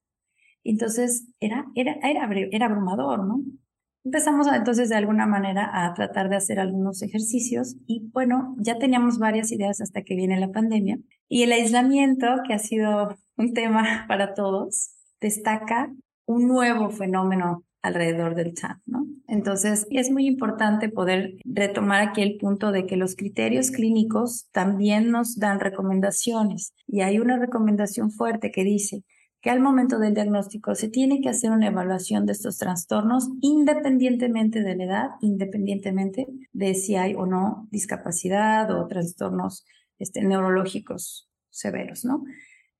Entonces, 0.63 1.27
era, 1.39 1.65
era, 1.73 1.95
era, 2.03 2.29
era 2.51 2.67
abrumador, 2.67 3.25
¿no? 3.25 3.41
Empezamos 4.05 4.45
entonces 4.53 4.89
de 4.89 4.97
alguna 4.97 5.25
manera 5.25 5.67
a 5.73 5.91
tratar 5.95 6.29
de 6.29 6.35
hacer 6.35 6.59
algunos 6.59 7.01
ejercicios 7.01 7.75
y 7.87 8.07
bueno, 8.11 8.55
ya 8.59 8.77
teníamos 8.77 9.17
varias 9.17 9.51
ideas 9.51 9.81
hasta 9.81 10.03
que 10.03 10.15
viene 10.15 10.39
la 10.39 10.51
pandemia. 10.51 10.99
Y 11.27 11.41
el 11.41 11.51
aislamiento, 11.51 12.27
que 12.45 12.53
ha 12.53 12.59
sido 12.59 13.17
un 13.37 13.53
tema 13.53 14.05
para 14.07 14.35
todos, 14.35 14.91
destaca 15.19 15.91
un 16.27 16.47
nuevo 16.47 16.91
fenómeno 16.91 17.63
alrededor 17.83 18.33
del 18.33 18.53
chat, 18.55 18.77
¿no? 18.85 19.05
Entonces, 19.27 19.85
es 19.91 20.09
muy 20.09 20.25
importante 20.25 20.89
poder 20.89 21.35
retomar 21.43 22.01
aquí 22.01 22.21
el 22.21 22.37
punto 22.37 22.71
de 22.71 22.85
que 22.85 22.97
los 22.97 23.15
criterios 23.15 23.71
clínicos 23.71 24.47
también 24.51 25.11
nos 25.11 25.37
dan 25.37 25.59
recomendaciones 25.59 26.73
y 26.87 27.01
hay 27.01 27.19
una 27.19 27.37
recomendación 27.37 28.11
fuerte 28.11 28.51
que 28.51 28.63
dice 28.63 29.03
que 29.41 29.49
al 29.49 29.59
momento 29.59 29.99
del 29.99 30.13
diagnóstico 30.13 30.73
se 30.73 30.87
tiene 30.87 31.19
que 31.19 31.27
hacer 31.27 31.51
una 31.51 31.67
evaluación 31.67 32.25
de 32.25 32.31
estos 32.31 32.57
trastornos 32.57 33.27
independientemente 33.41 34.63
de 34.63 34.75
la 34.77 34.83
edad, 34.85 35.09
independientemente 35.19 36.27
de 36.53 36.73
si 36.75 36.95
hay 36.95 37.13
o 37.13 37.25
no 37.25 37.67
discapacidad 37.69 38.71
o 38.71 38.87
trastornos 38.87 39.65
este, 39.99 40.23
neurológicos 40.23 41.29
severos, 41.49 42.05
¿no? 42.05 42.23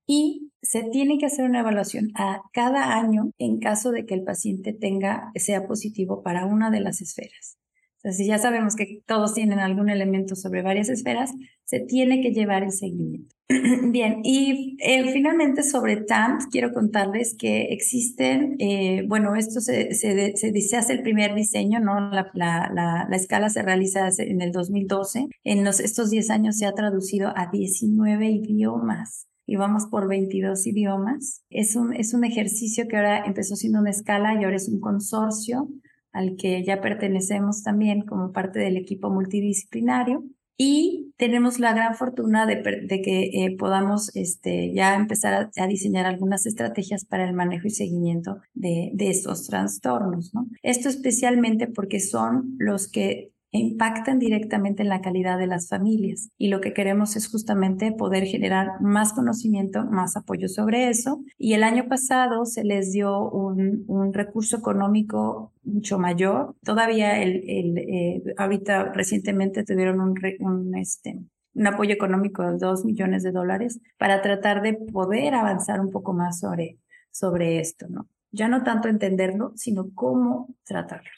Y 0.05 0.51
se 0.61 0.83
tiene 0.83 1.17
que 1.17 1.25
hacer 1.25 1.45
una 1.45 1.59
evaluación 1.59 2.11
a 2.15 2.41
cada 2.53 2.97
año 2.97 3.31
en 3.37 3.59
caso 3.59 3.91
de 3.91 4.05
que 4.05 4.13
el 4.13 4.23
paciente 4.23 4.73
tenga, 4.73 5.31
sea 5.35 5.67
positivo 5.67 6.23
para 6.23 6.45
una 6.45 6.71
de 6.71 6.79
las 6.79 7.01
esferas. 7.01 7.57
Entonces, 7.97 8.17
si 8.17 8.27
ya 8.27 8.37
sabemos 8.37 8.75
que 8.75 9.01
todos 9.05 9.33
tienen 9.33 9.59
algún 9.59 9.89
elemento 9.89 10.35
sobre 10.35 10.61
varias 10.61 10.89
esferas, 10.89 11.31
se 11.63 11.79
tiene 11.79 12.21
que 12.21 12.31
llevar 12.31 12.63
el 12.63 12.71
seguimiento. 12.71 13.33
Bien, 13.91 14.19
y 14.23 14.75
eh, 14.81 15.09
finalmente 15.13 15.63
sobre 15.63 15.97
TAMP, 15.97 16.41
quiero 16.51 16.73
contarles 16.73 17.35
que 17.37 17.67
existen, 17.71 18.57
eh, 18.59 19.05
bueno, 19.07 19.35
esto 19.35 19.61
se, 19.61 19.93
se, 19.93 20.77
hace 20.77 20.93
el 20.93 21.01
primer 21.01 21.33
diseño, 21.33 21.79
¿no? 21.79 22.09
La, 22.09 22.29
la, 22.33 22.69
la, 22.73 23.07
la, 23.09 23.15
escala 23.15 23.49
se 23.49 23.61
realiza 23.61 24.09
en 24.17 24.41
el 24.41 24.51
2012. 24.51 25.27
En 25.45 25.63
los, 25.63 25.79
estos 25.79 26.09
10 26.09 26.29
años 26.29 26.57
se 26.57 26.65
ha 26.65 26.73
traducido 26.73 27.31
a 27.35 27.49
19 27.51 28.25
idiomas 28.31 29.27
y 29.45 29.55
vamos 29.55 29.87
por 29.87 30.07
22 30.07 30.65
idiomas. 30.67 31.43
Es 31.49 31.75
un, 31.75 31.93
es 31.93 32.13
un 32.13 32.23
ejercicio 32.23 32.87
que 32.87 32.97
ahora 32.97 33.25
empezó 33.25 33.55
siendo 33.55 33.79
una 33.79 33.89
escala 33.89 34.39
y 34.39 34.43
ahora 34.43 34.55
es 34.55 34.69
un 34.69 34.79
consorcio 34.79 35.69
al 36.11 36.35
que 36.37 36.63
ya 36.63 36.79
pertenecemos 36.79 37.63
también 37.63 38.05
como 38.05 38.31
parte 38.31 38.59
del 38.59 38.77
equipo 38.77 39.09
multidisciplinario. 39.09 40.23
Y 40.55 41.11
tenemos 41.17 41.59
la 41.59 41.73
gran 41.73 41.95
fortuna 41.95 42.45
de, 42.45 42.57
de 42.57 43.01
que 43.01 43.23
eh, 43.23 43.55
podamos 43.57 44.15
este, 44.15 44.71
ya 44.71 44.93
empezar 44.95 45.33
a, 45.33 45.51
a, 45.57 45.67
diseñar 45.67 46.05
algunas 46.05 46.45
estrategias 46.45 47.05
para 47.05 47.27
el 47.27 47.33
manejo 47.33 47.67
y 47.67 47.71
seguimiento 47.71 48.37
de, 48.53 48.91
de 48.93 49.09
estos 49.09 49.47
trastornos. 49.47 50.31
¿no? 50.35 50.47
Esto 50.61 50.89
especialmente 50.89 51.67
porque 51.67 51.99
son 51.99 52.55
los 52.59 52.87
que 52.87 53.32
impactan 53.53 54.19
directamente 54.19 54.81
en 54.81 54.89
la 54.89 55.01
calidad 55.01 55.37
de 55.37 55.47
las 55.47 55.69
familias. 55.69 56.29
Y 56.37 56.47
lo 56.49 56.59
que 56.59 56.73
queremos 56.73 57.15
es 57.15 57.29
justamente 57.29 57.91
poder 57.91 58.25
generar 58.25 58.81
más 58.81 59.13
conocimiento, 59.13 59.85
más 59.85 60.17
apoyo 60.17 60.49
sobre 60.49 60.89
eso. 60.89 61.23
Y 61.37 61.53
el 61.53 61.63
año 61.63 61.87
pasado 61.87 62.45
se 62.45 62.63
les 62.63 62.91
dio 62.91 63.29
un, 63.29 64.11
recurso 64.13 64.57
económico 64.57 65.53
mucho 65.63 65.97
mayor. 65.97 66.55
Todavía 66.63 67.21
el, 67.21 67.43
el 67.47 67.77
eh, 67.77 68.23
ahorita 68.37 68.91
recientemente 68.91 69.63
tuvieron 69.63 70.01
un, 70.01 70.15
un 70.39 70.75
este, 70.75 71.19
un 71.53 71.67
apoyo 71.67 71.93
económico 71.93 72.43
de 72.43 72.57
dos 72.57 72.85
millones 72.85 73.23
de 73.23 73.31
dólares 73.31 73.79
para 73.97 74.21
tratar 74.21 74.61
de 74.61 74.73
poder 74.73 75.35
avanzar 75.35 75.79
un 75.79 75.91
poco 75.91 76.13
más 76.13 76.39
sobre, 76.39 76.79
sobre 77.11 77.59
esto, 77.59 77.87
¿no? 77.89 78.07
Ya 78.31 78.47
no 78.47 78.63
tanto 78.63 78.87
entenderlo, 78.87 79.51
sino 79.55 79.93
cómo 79.93 80.55
tratarlo 80.63 81.09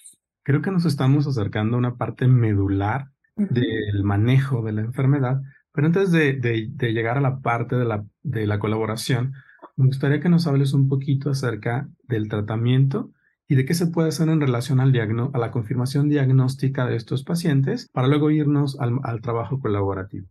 creo 0.46 0.62
que 0.62 0.72
nos 0.72 0.86
estamos 0.86 1.28
acercando 1.28 1.76
a 1.76 1.80
una 1.80 1.98
parte 1.98 2.28
medular 2.28 3.10
del 3.36 4.04
manejo 4.04 4.62
de 4.62 4.72
la 4.72 4.82
enfermedad, 4.82 5.42
pero 5.74 5.88
antes 5.88 6.12
de, 6.12 6.40
llegar 6.80 7.18
a 7.18 7.22
la 7.22 7.42
parte 7.42 7.76
de 7.76 7.84
la, 7.84 8.06
de 8.24 8.48
la 8.48 8.60
colaboración, 8.60 9.34
me 9.76 9.88
gustaría 9.88 10.22
que 10.22 10.30
nos 10.30 10.48
hables 10.48 10.74
un 10.74 10.88
poquito 10.88 11.32
acerca 11.32 11.90
del 12.04 12.30
tratamiento 12.30 13.12
y 13.48 13.56
de 13.56 13.66
qué 13.66 13.74
se 13.74 13.88
puede 13.88 14.10
hacer 14.10 14.30
en 14.30 14.40
relación 14.40 14.80
al 14.80 14.96
a 14.96 15.38
la 15.38 15.52
confirmación 15.52 16.10
diagnóstica 16.10 16.86
de 16.86 16.96
estos 16.96 17.24
pacientes 17.24 17.90
para 17.92 18.08
luego 18.08 18.30
irnos 18.30 18.80
al, 18.80 19.00
al 19.04 19.22
trabajo 19.22 19.60
colaborativo. 19.60 20.28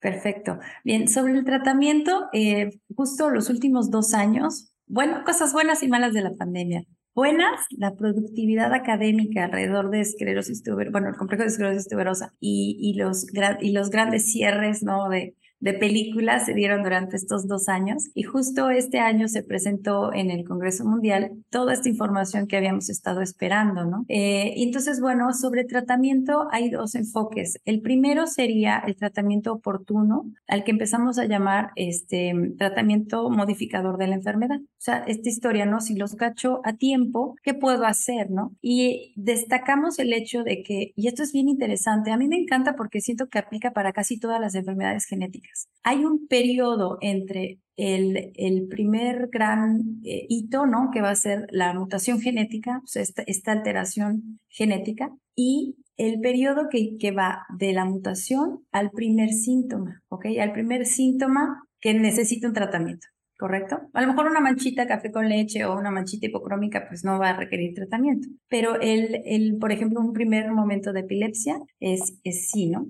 Perfecto. 0.00 0.58
Bien, 0.84 1.08
sobre 1.08 1.32
el 1.32 1.44
tratamiento, 1.44 2.28
eh, 2.32 2.70
justo 2.94 3.30
los 3.30 3.50
últimos 3.50 3.90
dos 3.90 4.14
años, 4.14 4.72
bueno, 4.86 5.24
cosas 5.24 5.52
buenas 5.52 5.82
y 5.82 5.88
malas 5.88 6.12
de 6.12 6.22
la 6.22 6.32
pandemia 6.34 6.84
buenas, 7.14 7.66
la 7.70 7.94
productividad 7.96 8.72
académica 8.72 9.44
alrededor 9.44 9.90
de 9.90 10.00
esclerosis 10.00 10.62
tuberosa, 10.62 10.92
bueno, 10.92 11.08
el 11.08 11.16
complejo 11.16 11.42
de 11.42 11.48
esclerosis 11.48 11.88
tuberosa 11.88 12.34
y, 12.40 12.76
y, 12.80 12.98
los, 12.98 13.26
y 13.60 13.72
los 13.72 13.90
grandes 13.90 14.30
cierres, 14.30 14.82
¿no? 14.82 15.08
De, 15.08 15.36
de 15.60 15.74
películas 15.74 16.46
se 16.46 16.54
dieron 16.54 16.82
durante 16.82 17.16
estos 17.16 17.46
dos 17.46 17.68
años 17.68 18.08
y 18.14 18.22
justo 18.22 18.70
este 18.70 18.98
año 18.98 19.28
se 19.28 19.42
presentó 19.42 20.12
en 20.12 20.30
el 20.30 20.44
Congreso 20.44 20.84
Mundial 20.84 21.32
toda 21.50 21.74
esta 21.74 21.88
información 21.88 22.46
que 22.46 22.56
habíamos 22.56 22.88
estado 22.88 23.20
esperando, 23.20 23.84
¿no? 23.84 24.04
Eh, 24.08 24.54
entonces, 24.56 25.00
bueno, 25.00 25.32
sobre 25.32 25.64
tratamiento 25.64 26.48
hay 26.50 26.70
dos 26.70 26.94
enfoques. 26.94 27.58
El 27.64 27.80
primero 27.80 28.26
sería 28.26 28.82
el 28.86 28.96
tratamiento 28.96 29.52
oportuno, 29.52 30.24
al 30.48 30.64
que 30.64 30.70
empezamos 30.70 31.18
a 31.18 31.26
llamar 31.26 31.70
este 31.76 32.32
tratamiento 32.56 33.28
modificador 33.30 33.98
de 33.98 34.06
la 34.08 34.14
enfermedad. 34.14 34.60
O 34.60 34.82
sea, 34.82 35.04
esta 35.06 35.28
historia, 35.28 35.66
¿no? 35.66 35.80
Si 35.80 35.94
los 35.94 36.14
cacho 36.14 36.60
a 36.64 36.74
tiempo, 36.74 37.36
¿qué 37.42 37.54
puedo 37.54 37.84
hacer, 37.84 38.30
no? 38.30 38.52
Y 38.62 39.12
destacamos 39.16 39.98
el 39.98 40.12
hecho 40.12 40.42
de 40.42 40.62
que, 40.62 40.92
y 40.96 41.08
esto 41.08 41.22
es 41.22 41.32
bien 41.32 41.48
interesante, 41.48 42.10
a 42.10 42.16
mí 42.16 42.28
me 42.28 42.36
encanta 42.36 42.76
porque 42.76 43.00
siento 43.00 43.28
que 43.28 43.38
aplica 43.38 43.72
para 43.72 43.92
casi 43.92 44.18
todas 44.18 44.40
las 44.40 44.54
enfermedades 44.54 45.04
genéticas. 45.04 45.49
Hay 45.82 46.04
un 46.04 46.26
periodo 46.26 46.98
entre 47.00 47.58
el, 47.76 48.32
el 48.34 48.66
primer 48.68 49.28
gran 49.32 50.00
eh, 50.04 50.26
hito, 50.28 50.66
¿no? 50.66 50.90
Que 50.92 51.00
va 51.00 51.10
a 51.10 51.14
ser 51.14 51.46
la 51.50 51.72
mutación 51.72 52.20
genética, 52.20 52.82
sea, 52.84 53.02
esta, 53.02 53.22
esta 53.26 53.52
alteración 53.52 54.40
genética, 54.48 55.10
y 55.34 55.76
el 55.96 56.20
periodo 56.20 56.68
que, 56.70 56.96
que 56.98 57.12
va 57.12 57.46
de 57.58 57.72
la 57.72 57.84
mutación 57.84 58.66
al 58.72 58.90
primer 58.90 59.30
síntoma, 59.30 60.02
¿ok? 60.08 60.26
Al 60.40 60.52
primer 60.52 60.86
síntoma 60.86 61.62
que 61.80 61.94
necesita 61.94 62.48
un 62.48 62.54
tratamiento. 62.54 63.06
¿correcto? 63.40 63.80
A 63.94 64.02
lo 64.02 64.08
mejor 64.08 64.26
una 64.26 64.40
manchita 64.40 64.86
café 64.86 65.10
con 65.10 65.26
leche 65.26 65.64
o 65.64 65.74
una 65.74 65.90
manchita 65.90 66.26
hipocrómica 66.26 66.86
pues 66.86 67.04
no 67.04 67.18
va 67.18 67.30
a 67.30 67.36
requerir 67.36 67.72
tratamiento, 67.74 68.28
pero 68.48 68.78
el, 68.78 69.22
el 69.24 69.56
por 69.56 69.72
ejemplo, 69.72 69.98
un 69.98 70.12
primer 70.12 70.52
momento 70.52 70.92
de 70.92 71.00
epilepsia 71.00 71.58
es, 71.80 72.18
es 72.22 72.50
sí, 72.50 72.68
¿no? 72.68 72.86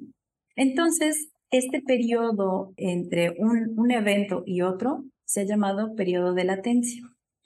Entonces, 0.56 1.29
este 1.50 1.82
periodo 1.82 2.72
entre 2.76 3.34
un, 3.38 3.90
evento 3.90 4.42
y 4.46 4.62
otro 4.62 5.04
se 5.24 5.40
ha 5.40 5.44
llamado 5.44 5.94
periodo 5.94 6.34
de 6.34 6.44
latencia. 6.44 7.02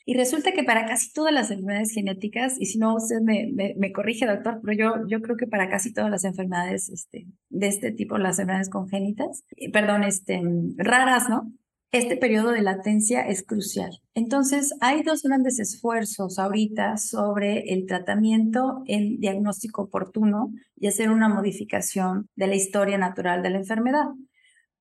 Y 0.07 0.15
resulta 0.15 0.53
que 0.53 0.65
para 0.65 0.85
casi 0.85 1.13
todas 1.13 1.33
las 1.33 1.51
enfermedades 1.51 1.93
genéticas, 1.93 2.61
y 2.61 2.67
si 2.67 2.79
no, 2.79 2.95
usted 2.95 3.21
me, 3.23 3.93
corrige, 3.93 4.27
doctor, 4.27 4.61
pero 4.63 4.77
yo, 4.77 5.07
yo 5.09 5.23
creo 5.23 5.37
que 5.37 5.47
para 5.47 5.71
casi 5.71 5.95
todas 5.95 6.11
las 6.11 6.25
enfermedades 6.25 6.91
este, 6.91 7.27
de 7.49 7.67
este 7.67 7.91
tipo, 7.91 8.19
las 8.19 8.39
enfermedades 8.39 8.69
congénitas, 8.69 9.45
eh, 9.57 9.71
perdón, 9.73 10.05
este, 10.05 10.43
raras, 10.77 11.31
¿no? 11.31 11.51
Este 11.95 12.17
periodo 12.17 12.51
de 12.51 12.61
latencia 12.61 13.21
es 13.21 13.45
crucial. 13.45 14.01
Entonces, 14.15 14.75
hay 14.81 15.05
dos 15.05 15.23
grandes 15.23 15.61
esfuerzos 15.61 16.41
ahorita 16.41 16.97
sobre 16.97 17.73
el 17.73 17.87
tratamiento 17.87 18.83
en 18.87 19.21
diagnóstico 19.21 19.83
oportuno 19.83 20.53
y 20.75 20.89
hacer 20.89 21.09
una 21.09 21.29
modificación 21.29 22.29
de 22.35 22.49
la 22.49 22.57
historia 22.57 22.99
natural 22.99 23.45
de 23.45 23.51
la 23.51 23.59
enfermedad. 23.59 24.07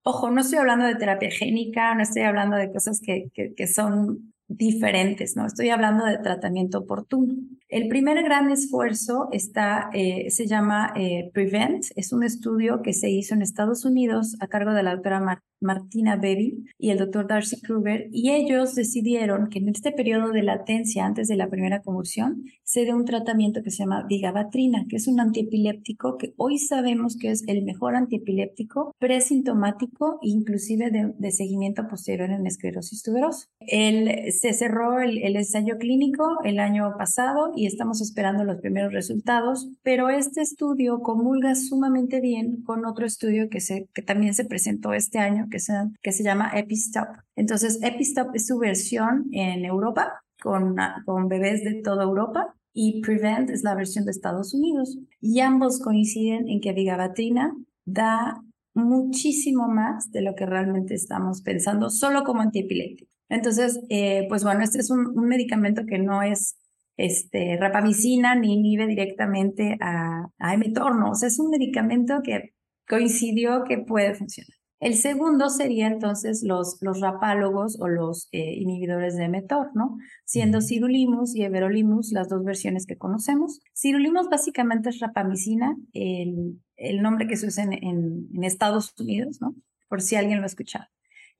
Ojo, 0.01 0.31
no 0.31 0.41
estoy 0.41 0.57
hablando 0.57 0.87
de 0.87 0.95
terapia 0.95 1.29
génica, 1.29 1.93
no 1.93 2.01
estoy 2.01 2.23
hablando 2.23 2.57
de 2.57 2.71
cosas 2.73 2.99
que, 2.99 3.27
que, 3.31 3.67
son 3.67 4.33
diferentes, 4.47 5.35
¿no? 5.35 5.45
Estoy 5.45 5.69
hablando 5.69 6.05
de 6.05 6.17
tratamiento 6.17 6.79
oportuno. 6.79 7.35
El 7.67 7.89
primer 7.89 8.23
gran 8.23 8.49
esfuerzo 8.49 9.29
está, 9.31 9.91
eh, 9.93 10.31
se 10.31 10.47
llama 10.47 10.91
eh, 10.95 11.29
Prevent, 11.31 11.85
es 11.95 12.11
un 12.11 12.23
estudio 12.23 12.81
que 12.81 12.93
se 12.93 13.11
hizo 13.11 13.35
en 13.35 13.43
Estados 13.43 13.85
Unidos 13.85 14.35
a 14.39 14.47
cargo 14.47 14.73
de 14.73 14.81
la 14.81 14.95
doctora 14.95 15.19
Mar 15.19 15.43
Martina 15.63 16.15
Beby 16.15 16.65
y 16.77 16.89
el 16.91 16.99
doctor 16.99 17.27
Darcy 17.27 17.59
Kruger, 17.61 18.07
y 18.11 18.31
ellos 18.31 18.75
decidieron 18.75 19.49
que 19.49 19.59
en 19.59 19.69
este 19.69 19.91
periodo 19.91 20.31
de 20.31 20.43
latencia 20.43 21.05
antes 21.05 21.27
de 21.27 21.35
la 21.35 21.49
primera 21.49 21.81
convulsión 21.81 22.43
se 22.63 22.85
dé 22.85 22.93
un 22.93 23.05
tratamiento 23.05 23.61
que 23.63 23.71
se 23.71 23.83
llama 23.83 24.05
vigabatrina, 24.07 24.85
que 24.89 24.97
es 24.97 25.07
un 25.07 25.19
antiepiléptico 25.19 26.17
que 26.17 26.33
hoy 26.37 26.57
sabemos 26.57 27.17
que 27.17 27.31
es 27.31 27.43
el 27.47 27.63
mejor 27.63 27.95
antiepiléptico 27.95 28.95
presintomático 28.99 30.19
e 30.21 30.29
inclusive 30.29 30.91
de, 30.91 31.31
seguimiento 31.31 31.87
posterior 31.87 32.29
en 32.29 32.45
esclerosis 32.45 33.01
tuberosa. 33.01 33.47
El, 33.59 34.31
se 34.31 34.53
cerró 34.53 34.99
el, 34.99 35.35
ensayo 35.35 35.77
clínico 35.77 36.37
el 36.43 36.59
año 36.59 36.93
pasado 36.97 37.51
y 37.55 37.65
estamos 37.65 38.01
esperando 38.01 38.43
los 38.43 38.59
primeros 38.61 38.93
resultados, 38.93 39.69
pero 39.81 40.09
este 40.09 40.41
estudio 40.41 40.99
comulga 40.99 41.55
sumamente 41.55 42.21
bien 42.21 42.61
con 42.63 42.85
otro 42.85 43.05
estudio 43.05 43.49
que, 43.49 43.61
se, 43.61 43.87
que 43.93 44.01
también 44.01 44.33
se 44.33 44.45
presentó 44.45 44.93
este 44.93 45.19
año, 45.19 45.47
que 45.53 45.59
se, 45.59 45.73
que 46.01 46.11
se 46.11 46.23
llama 46.23 46.51
Epistop. 46.55 47.07
Entonces, 47.35 47.79
Epistop 47.83 48.33
es 48.33 48.47
su 48.47 48.57
versión 48.57 49.27
en 49.31 49.63
Europa, 49.65 50.23
con, 50.41 50.75
con 51.05 51.27
bebés 51.27 51.63
de 51.63 51.75
toda 51.83 52.03
Europa, 52.03 52.55
y 52.73 53.01
Prevent 53.01 53.51
es 53.51 53.61
la 53.61 53.75
versión 53.75 54.03
de 54.05 54.11
Estados 54.11 54.55
Unidos. 54.55 54.97
Y 55.21 55.41
ambos 55.41 55.79
coinciden 55.79 56.49
en 56.49 56.59
que 56.59 56.73
vigabatrina 56.73 57.53
da 57.85 58.41
muchísimo 58.73 59.67
más 59.67 60.11
de 60.11 60.23
lo 60.23 60.33
que 60.33 60.47
realmente 60.47 60.95
estamos 60.95 61.43
pensando 61.43 61.91
solo 61.91 62.23
como 62.23 62.41
antiepiléptico. 62.41 63.11
Entonces, 63.29 63.79
eh, 63.89 64.25
pues 64.27 64.43
bueno, 64.43 64.63
este 64.63 64.79
es 64.79 64.89
un, 64.89 65.13
medicamento 65.15 65.83
que 65.85 65.99
no 65.99 66.23
es 66.23 66.55
este, 66.97 67.57
rapamicina 67.57 68.33
ni 68.33 68.53
inhibe 68.55 68.87
directamente 68.87 69.77
a, 69.79 70.25
a 70.39 70.53
emetor, 70.55 70.93
O 71.03 71.13
sea, 71.13 71.27
es 71.27 71.39
un 71.39 71.51
medicamento 71.51 72.21
que 72.23 72.53
coincidió 72.87 73.63
que 73.65 73.77
puede 73.77 74.15
funcionar. 74.15 74.52
El 74.83 74.95
segundo 74.95 75.49
sería 75.49 75.87
entonces 75.87 76.43
los, 76.43 76.77
los 76.81 76.99
rapálogos 76.99 77.79
o 77.79 77.87
los 77.87 78.27
eh, 78.33 78.55
inhibidores 78.55 79.15
de 79.15 79.29
mTOR, 79.29 79.69
¿no? 79.75 79.97
Siendo 80.25 80.59
cirulimus 80.59 81.37
y 81.37 81.43
everolimus 81.43 82.11
las 82.11 82.27
dos 82.27 82.43
versiones 82.43 82.85
que 82.85 82.97
conocemos. 82.97 83.61
Cirulimus 83.73 84.27
básicamente 84.29 84.89
es 84.89 84.99
rapamicina, 84.99 85.77
el, 85.93 86.59
el 86.75 87.01
nombre 87.01 87.27
que 87.27 87.37
se 87.37 87.47
usa 87.47 87.63
en, 87.63 87.71
en, 87.81 88.43
Estados 88.43 88.93
Unidos, 88.99 89.37
¿no? 89.39 89.55
Por 89.87 90.01
si 90.01 90.17
alguien 90.17 90.39
lo 90.39 90.43
ha 90.43 90.47
escuchado. 90.47 90.87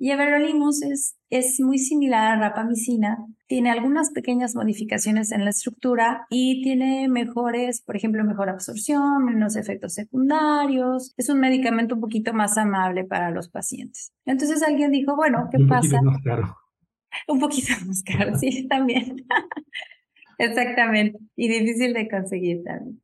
Y 0.04 0.12
everolimus 0.12 0.82
es, 0.82 1.16
es 1.30 1.62
muy 1.62 1.78
similar 1.78 2.34
a 2.34 2.36
rapamicina, 2.38 3.26
tiene 3.48 3.70
algunas 3.70 4.12
pequeñas 4.12 4.54
modificaciones 4.54 5.32
en 5.32 5.46
la 5.46 5.52
estructura 5.52 6.28
y 6.30 6.62
tiene 6.62 7.08
mejores, 7.08 7.82
por 7.82 7.96
ejemplo, 7.96 8.22
mejor 8.26 8.50
absorción, 8.50 9.24
menos 9.24 9.56
efectos 9.56 9.94
secundarios. 9.94 11.14
Es 11.16 11.30
un 11.30 11.40
medicamento 11.40 11.96
un 11.96 12.02
poquito 12.02 12.34
más 12.34 12.58
amable 12.58 13.06
para 13.06 13.32
los 13.32 13.48
pacientes. 13.48 14.12
Entonces 14.26 14.62
alguien 14.62 14.92
dijo, 14.92 15.16
bueno, 15.16 15.48
¿qué 15.50 15.60
pasa? 15.70 16.02
Un 16.02 16.04
poquito 16.04 16.12
más 16.12 16.22
caro. 16.22 16.58
Un 17.30 17.40
poquito 17.40 17.72
más 17.86 18.04
caro, 18.04 18.38
sí, 18.38 18.68
también. 18.70 19.26
Exactamente. 20.38 21.18
Y 21.38 21.48
difícil 21.48 21.94
de 21.94 22.10
conseguir 22.10 22.62
también. 22.66 23.02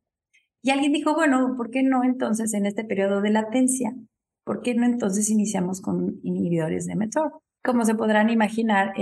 Y 0.60 0.68
alguien 0.68 0.92
dijo, 0.92 1.14
bueno, 1.14 1.54
¿por 1.56 1.70
qué 1.70 1.82
no 1.82 2.04
entonces 2.04 2.52
en 2.52 2.66
este 2.66 2.84
periodo 2.84 3.22
de 3.22 3.30
latencia 3.30 3.94
¿por 4.44 4.62
qué 4.62 4.74
no 4.74 4.86
entonces 4.86 5.30
iniciamos 5.30 5.80
con 5.80 6.20
inhibidores 6.22 6.86
de 6.86 6.96
mTOR? 6.96 7.32
Como 7.62 7.84
se 7.84 7.94
podrán 7.94 8.30
imaginar, 8.30 8.94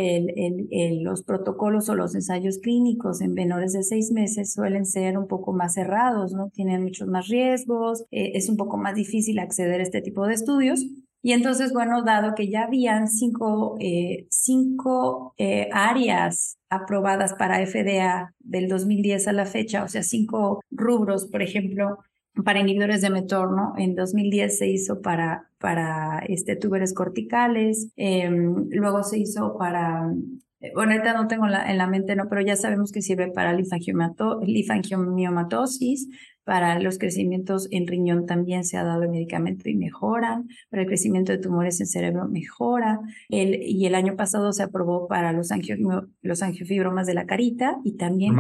los 1.02 1.22
protocolos 1.22 1.88
o 1.88 1.94
los 1.94 2.16
ensayos 2.16 2.58
clínicos 2.58 3.20
en 3.20 3.32
menores 3.32 3.72
de 3.72 3.84
seis 3.84 4.10
meses 4.10 4.52
suelen 4.52 4.84
ser 4.84 5.16
un 5.16 5.28
poco 5.28 5.52
más 5.52 5.74
cerrados, 5.74 6.32
¿no? 6.32 6.50
Tienen 6.50 6.82
muchos 6.82 7.06
más 7.06 7.28
riesgos, 7.28 8.04
eh, 8.10 8.32
es 8.34 8.48
un 8.48 8.56
poco 8.56 8.76
más 8.76 8.96
difícil 8.96 9.38
acceder 9.38 9.78
a 9.78 9.84
este 9.84 10.02
tipo 10.02 10.26
de 10.26 10.34
estudios. 10.34 10.84
Y 11.22 11.32
entonces, 11.32 11.72
bueno, 11.72 12.02
dado 12.02 12.34
que 12.34 12.48
ya 12.48 12.64
habían 12.64 13.06
cinco, 13.08 13.76
eh, 13.80 14.26
cinco 14.30 15.34
eh, 15.36 15.68
áreas 15.72 16.58
aprobadas 16.68 17.34
para 17.34 17.64
FDA 17.64 18.34
del 18.40 18.68
2010 18.68 19.28
a 19.28 19.32
la 19.32 19.46
fecha, 19.46 19.84
o 19.84 19.88
sea, 19.88 20.02
cinco 20.02 20.60
rubros, 20.70 21.26
por 21.26 21.42
ejemplo, 21.42 21.98
para 22.44 22.60
inhibidores 22.60 23.00
de 23.00 23.10
mTOR, 23.10 23.54
¿no? 23.54 23.74
En 23.76 23.94
2010 23.94 24.58
se 24.58 24.68
hizo 24.68 25.00
para, 25.00 25.50
para 25.58 26.20
este, 26.28 26.56
túberes 26.56 26.94
corticales, 26.94 27.92
em, 27.96 28.68
luego 28.70 29.02
se 29.02 29.18
hizo 29.18 29.56
para, 29.58 30.12
eh, 30.60 30.72
bueno, 30.74 30.92
ahorita 30.92 31.14
no 31.14 31.26
tengo 31.26 31.46
la, 31.46 31.70
en 31.70 31.78
la 31.78 31.86
mente, 31.86 32.16
¿no? 32.16 32.28
Pero 32.28 32.42
ya 32.42 32.56
sabemos 32.56 32.92
que 32.92 33.02
sirve 33.02 33.30
para 33.32 33.52
linfangiomatosis, 33.52 36.08
para 36.44 36.78
los 36.78 36.98
crecimientos 36.98 37.68
en 37.70 37.86
riñón 37.86 38.24
también 38.24 38.64
se 38.64 38.78
ha 38.78 38.84
dado 38.84 39.02
el 39.02 39.10
medicamento 39.10 39.68
y 39.68 39.76
mejoran, 39.76 40.48
para 40.70 40.82
el 40.82 40.88
crecimiento 40.88 41.30
de 41.30 41.38
tumores 41.38 41.78
en 41.80 41.86
cerebro 41.86 42.26
mejora, 42.26 43.00
el, 43.28 43.62
y 43.62 43.84
el 43.84 43.94
año 43.94 44.16
pasado 44.16 44.52
se 44.52 44.62
aprobó 44.62 45.08
para 45.08 45.32
los, 45.32 45.52
angio, 45.52 45.76
los 46.22 46.42
angiofibromas 46.42 47.06
de 47.06 47.14
la 47.14 47.26
carita 47.26 47.76
y 47.84 47.96
también... 47.96 48.34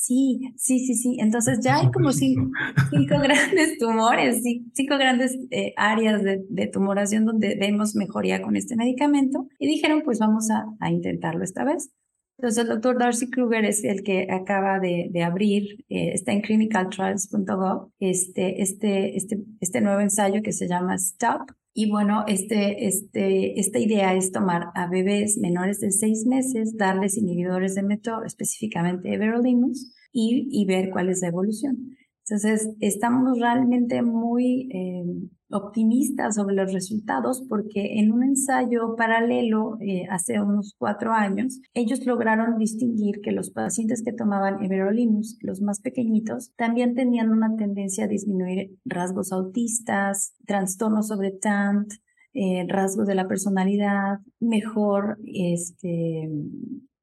Sí, 0.00 0.54
sí, 0.56 0.78
sí, 0.86 0.94
sí. 0.94 1.16
Entonces 1.18 1.58
ya 1.60 1.78
hay 1.78 1.90
como 1.90 2.12
cinco, 2.12 2.52
grandes 3.20 3.78
tumores, 3.78 4.44
cinco 4.72 4.96
grandes 4.96 5.36
eh, 5.50 5.74
áreas 5.76 6.22
de, 6.22 6.66
tumoración 6.68 7.24
donde 7.24 7.56
vemos 7.56 7.96
mejoría 7.96 8.40
con 8.40 8.54
este 8.54 8.76
medicamento 8.76 9.48
y 9.58 9.66
dijeron 9.66 10.02
pues 10.04 10.20
vamos 10.20 10.50
a, 10.50 10.90
intentarlo 10.90 11.42
esta 11.42 11.64
vez. 11.64 11.90
Entonces 12.38 12.62
el 12.62 12.68
doctor 12.68 12.96
Darcy 12.96 13.28
Kruger 13.28 13.64
es 13.64 13.82
el 13.82 14.04
que 14.04 14.28
acaba 14.30 14.78
de, 14.78 15.10
abrir, 15.24 15.84
eh, 15.88 16.12
está 16.14 16.30
en 16.30 16.42
clinicaltrials.gov, 16.42 17.90
este, 17.98 18.62
este, 18.62 19.16
este, 19.16 19.42
este 19.58 19.80
nuevo 19.80 20.00
ensayo 20.00 20.42
que 20.42 20.52
se 20.52 20.68
llama 20.68 20.96
STOP. 20.96 21.50
Y 21.80 21.88
bueno, 21.88 22.24
este, 22.26 22.88
este, 22.88 23.60
esta 23.60 23.78
idea 23.78 24.12
es 24.12 24.32
tomar 24.32 24.72
a 24.74 24.88
bebés 24.88 25.38
menores 25.38 25.78
de 25.78 25.92
seis 25.92 26.26
meses, 26.26 26.76
darles 26.76 27.16
inhibidores 27.16 27.76
de 27.76 27.84
mTOR, 27.84 28.26
específicamente 28.26 29.14
everolimus, 29.14 29.94
y, 30.10 30.48
y 30.50 30.66
ver 30.66 30.90
cuál 30.90 31.08
es 31.08 31.20
la 31.22 31.28
evolución. 31.28 31.96
Entonces, 32.24 32.68
estamos 32.80 33.38
realmente 33.38 34.02
muy 34.02 34.68
eh, 34.72 35.04
optimistas 35.50 36.34
sobre 36.34 36.54
los 36.54 36.72
resultados 36.72 37.42
porque 37.48 37.98
en 37.98 38.12
un 38.12 38.22
ensayo 38.22 38.94
paralelo 38.96 39.78
eh, 39.80 40.04
hace 40.10 40.40
unos 40.40 40.74
cuatro 40.78 41.12
años, 41.12 41.60
ellos 41.74 42.04
lograron 42.06 42.58
distinguir 42.58 43.20
que 43.22 43.32
los 43.32 43.50
pacientes 43.50 44.02
que 44.04 44.12
tomaban 44.12 44.62
everolimus, 44.62 45.38
los 45.40 45.62
más 45.62 45.80
pequeñitos, 45.80 46.52
también 46.56 46.94
tenían 46.94 47.30
una 47.30 47.56
tendencia 47.56 48.04
a 48.04 48.08
disminuir 48.08 48.76
rasgos 48.84 49.32
autistas, 49.32 50.34
trastornos 50.46 51.08
sobre 51.08 51.30
TANT, 51.30 51.92
eh, 52.34 52.66
rasgos 52.68 53.06
de 53.06 53.14
la 53.14 53.26
personalidad, 53.26 54.20
mejor 54.38 55.18
este, 55.24 56.28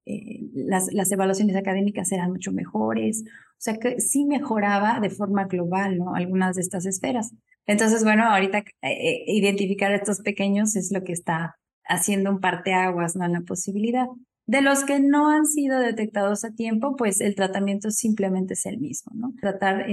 eh, 0.05 0.49
las, 0.53 0.93
las, 0.93 1.11
evaluaciones 1.11 1.55
académicas 1.55 2.11
eran 2.11 2.31
mucho 2.31 2.51
mejores, 2.51 3.23
o 3.25 3.57
sea 3.57 3.77
que 3.77 3.99
sí 3.99 4.25
mejoraba 4.25 4.99
de 4.99 5.09
forma 5.09 5.45
global, 5.45 5.97
¿no? 5.97 6.13
Algunas 6.13 6.55
de 6.55 6.61
estas 6.61 6.85
esferas. 6.85 7.33
Entonces, 7.67 8.03
bueno, 8.03 8.23
ahorita 8.25 8.59
eh, 8.59 8.65
eh, 8.81 9.23
identificar 9.27 9.91
estos 9.91 10.21
pequeños 10.21 10.75
es 10.75 10.91
lo 10.91 11.03
que 11.03 11.13
está 11.13 11.57
haciendo 11.87 12.29
un 12.29 12.39
parteaguas, 12.39 13.15
¿no? 13.15 13.25
En 13.25 13.33
la 13.33 13.41
posibilidad. 13.41 14.07
De 14.47 14.61
los 14.61 14.83
que 14.83 14.99
no 14.99 15.29
han 15.29 15.45
sido 15.45 15.79
detectados 15.79 16.45
a 16.45 16.51
tiempo, 16.51 16.95
pues 16.95 17.19
el 17.21 17.35
tratamiento 17.35 17.89
simplemente 17.89 18.53
es 18.53 18.65
el 18.65 18.79
mismo, 18.79 19.11
¿no? 19.15 19.33
Tratar 19.41 19.85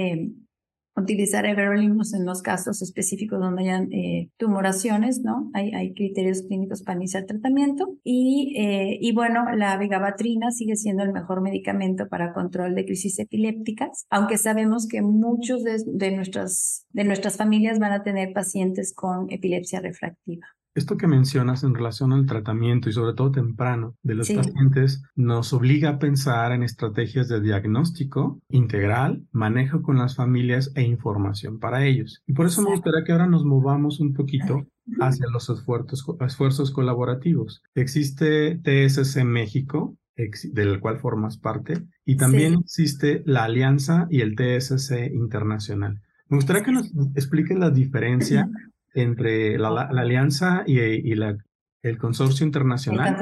utilizar 0.97 1.47
everolimus 1.47 2.13
en 2.15 2.27
los 2.27 2.43
casos 2.43 2.83
específicos 2.83 3.41
donde 3.41 3.63
hayan 3.63 3.93
eh, 3.93 4.31
tumoraciones, 4.37 5.21
¿no? 5.23 5.51
Hay, 5.55 5.73
hay 5.73 5.95
criterios 5.95 6.43
clínicos 6.43 6.83
para 6.83 6.97
iniciar 6.99 7.25
tratamiento 7.25 7.97
y, 8.05 8.55
eh, 8.59 8.99
y 9.01 9.13
bueno, 9.13 9.45
la 9.57 9.77
vigabatrina 9.79 10.51
sigue 10.51 10.77
siendo 10.77 11.03
el 11.03 11.13
mejor 11.13 11.41
medicamento 11.41 12.09
para 12.09 12.33
control 12.33 12.75
de 12.75 12.85
crisis 12.85 13.19
epilépticas, 13.19 14.07
aunque 14.11 14.39
sabemos 14.39 14.87
que 14.87 15.03
muchos 15.03 15.65
de, 15.65 15.83
de, 15.87 16.13
nuestras, 16.13 16.87
de 16.91 17.05
nuestras 17.05 17.37
familias 17.37 17.79
van 17.79 17.93
a 17.93 18.03
tener 18.03 18.33
pacientes 18.33 18.93
con 18.95 19.31
epilepsia 19.31 19.81
refractiva. 19.81 20.47
Esto 20.75 20.97
que 20.97 21.07
mencionas 21.07 21.65
en 21.65 21.75
relación 21.75 22.15
al 22.15 22.25
tratamiento 22.25 22.89
y 22.89 22.93
sobre 22.93 23.15
todo 23.15 23.31
temprano 23.31 23.95
de 24.03 24.15
los 24.15 24.31
pacientes 24.31 25.03
nos 25.15 25.53
obliga 25.53 25.91
a 25.91 25.99
pensar 25.99 26.53
en 26.53 26.63
estrategias 26.63 27.29
de 27.29 27.43
diagnóstico 27.43 28.41
integral, 28.49 29.23
manejo 29.33 29.83
con 29.83 29.99
las 29.99 30.17
familias 30.17 30.73
e 30.75 30.83
información 30.83 31.59
para 31.59 31.85
ellos. 31.85 32.23
Y 32.27 32.33
por 32.33 32.47
eso 32.47 32.63
me 32.63 32.71
gustaría 32.71 33.05
que 33.05 33.13
ahora 33.13 33.27
nos 33.27 33.45
movamos 33.45 34.01
un 34.01 34.15
poquito 34.15 34.67
hacia 35.01 35.27
los 35.31 35.51
esfuerzos, 35.51 36.07
esfuerzos 36.21 36.71
colaborativos. 36.71 37.63
Existe 37.75 38.59
TSC 38.59 39.25
México, 39.25 39.97
del 40.17 40.81
cual 40.81 40.99
formas 40.99 41.37
parte, 41.37 41.87
y 42.05 42.17
también 42.17 42.55
existe 42.55 43.23
la 43.27 43.45
Alianza 43.45 44.07
y 44.11 44.21
el 44.21 44.37
TSC 44.37 45.13
Internacional. 45.13 46.01
Me 46.29 46.37
gustaría 46.37 46.63
que 46.63 46.73
nos 46.73 46.91
expliques 47.15 47.59
la 47.59 47.71
diferencia 47.71 48.49
entre 48.95 49.59
la, 49.59 49.83
alianza 49.83 50.65
y, 50.67 50.79
el 50.79 51.99
consorcio 51.99 52.47
internacional, 52.47 53.17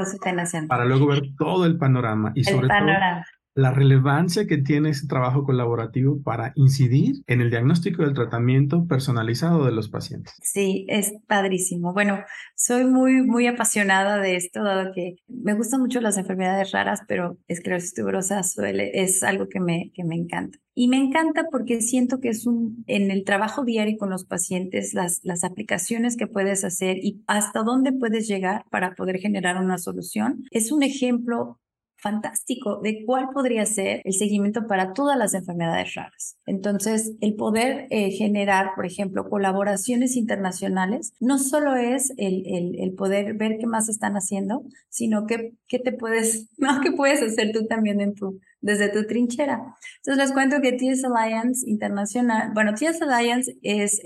para 0.68 0.84
luego 0.84 1.06
ver 1.06 1.22
todo 1.38 1.64
el 1.64 1.78
panorama 1.78 2.32
y 2.34 2.44
sobre 2.44 2.68
todo 2.68 2.78
la 3.60 3.70
relevancia 3.70 4.46
que 4.46 4.58
tiene 4.58 4.90
ese 4.90 5.06
trabajo 5.06 5.44
colaborativo 5.44 6.22
para 6.22 6.52
incidir 6.54 7.16
en 7.26 7.42
el 7.42 7.50
diagnóstico 7.50 8.02
del 8.02 8.14
tratamiento 8.14 8.86
personalizado 8.86 9.66
de 9.66 9.72
los 9.72 9.90
pacientes. 9.90 10.34
Sí, 10.42 10.86
es 10.88 11.12
padrísimo. 11.26 11.92
Bueno, 11.92 12.20
soy 12.54 12.84
muy, 12.84 13.22
muy 13.22 13.46
apasionada 13.46 14.18
de 14.18 14.36
esto, 14.36 14.62
dado 14.62 14.92
que 14.94 15.16
me 15.28 15.54
gustan 15.54 15.80
mucho 15.80 16.00
las 16.00 16.16
enfermedades 16.16 16.72
raras, 16.72 17.00
pero 17.06 17.36
esclerosis 17.48 17.92
tuberosa 17.92 18.42
suele, 18.42 18.90
es 18.94 19.22
algo 19.22 19.48
que 19.48 19.60
me, 19.60 19.90
que 19.94 20.04
me 20.04 20.16
encanta. 20.16 20.58
Y 20.74 20.88
me 20.88 20.96
encanta 20.96 21.44
porque 21.50 21.82
siento 21.82 22.20
que 22.20 22.30
es 22.30 22.46
un, 22.46 22.84
en 22.86 23.10
el 23.10 23.24
trabajo 23.24 23.64
diario 23.64 23.98
con 23.98 24.08
los 24.08 24.24
pacientes, 24.24 24.94
las, 24.94 25.20
las 25.22 25.44
aplicaciones 25.44 26.16
que 26.16 26.26
puedes 26.26 26.64
hacer 26.64 26.96
y 26.96 27.22
hasta 27.26 27.62
dónde 27.62 27.92
puedes 27.92 28.26
llegar 28.26 28.64
para 28.70 28.94
poder 28.94 29.18
generar 29.18 29.62
una 29.62 29.76
solución, 29.76 30.44
es 30.50 30.72
un 30.72 30.82
ejemplo 30.82 31.60
fantástico 32.00 32.80
de 32.82 33.04
cuál 33.04 33.28
podría 33.32 33.66
ser 33.66 34.00
el 34.04 34.12
seguimiento 34.12 34.66
para 34.66 34.92
todas 34.92 35.18
las 35.18 35.34
enfermedades 35.34 35.94
raras. 35.94 36.38
Entonces, 36.46 37.16
el 37.20 37.34
poder 37.34 37.86
eh, 37.90 38.10
generar, 38.10 38.70
por 38.74 38.86
ejemplo, 38.86 39.28
colaboraciones 39.28 40.16
internacionales, 40.16 41.12
no 41.20 41.38
solo 41.38 41.76
es 41.76 42.12
el, 42.16 42.44
el, 42.46 42.94
poder 42.94 43.34
ver 43.34 43.56
qué 43.58 43.66
más 43.66 43.88
están 43.88 44.14
haciendo, 44.14 44.62
sino 44.88 45.26
que, 45.26 45.52
qué 45.68 45.78
te 45.78 45.92
puedes, 45.92 46.48
no, 46.58 46.80
qué 46.80 46.92
puedes 46.92 47.22
hacer 47.22 47.52
tú 47.52 47.66
también 47.66 48.00
en 48.00 48.14
tu, 48.14 48.40
desde 48.60 48.88
tu 48.88 49.06
trinchera. 49.06 49.74
Entonces 49.96 50.24
les 50.24 50.32
cuento 50.32 50.60
que 50.60 50.72
TS 50.72 51.04
Alliance 51.04 51.68
Internacional, 51.68 52.50
bueno, 52.54 52.74
TS 52.74 53.02
Alliance 53.02 53.56
es 53.62 54.00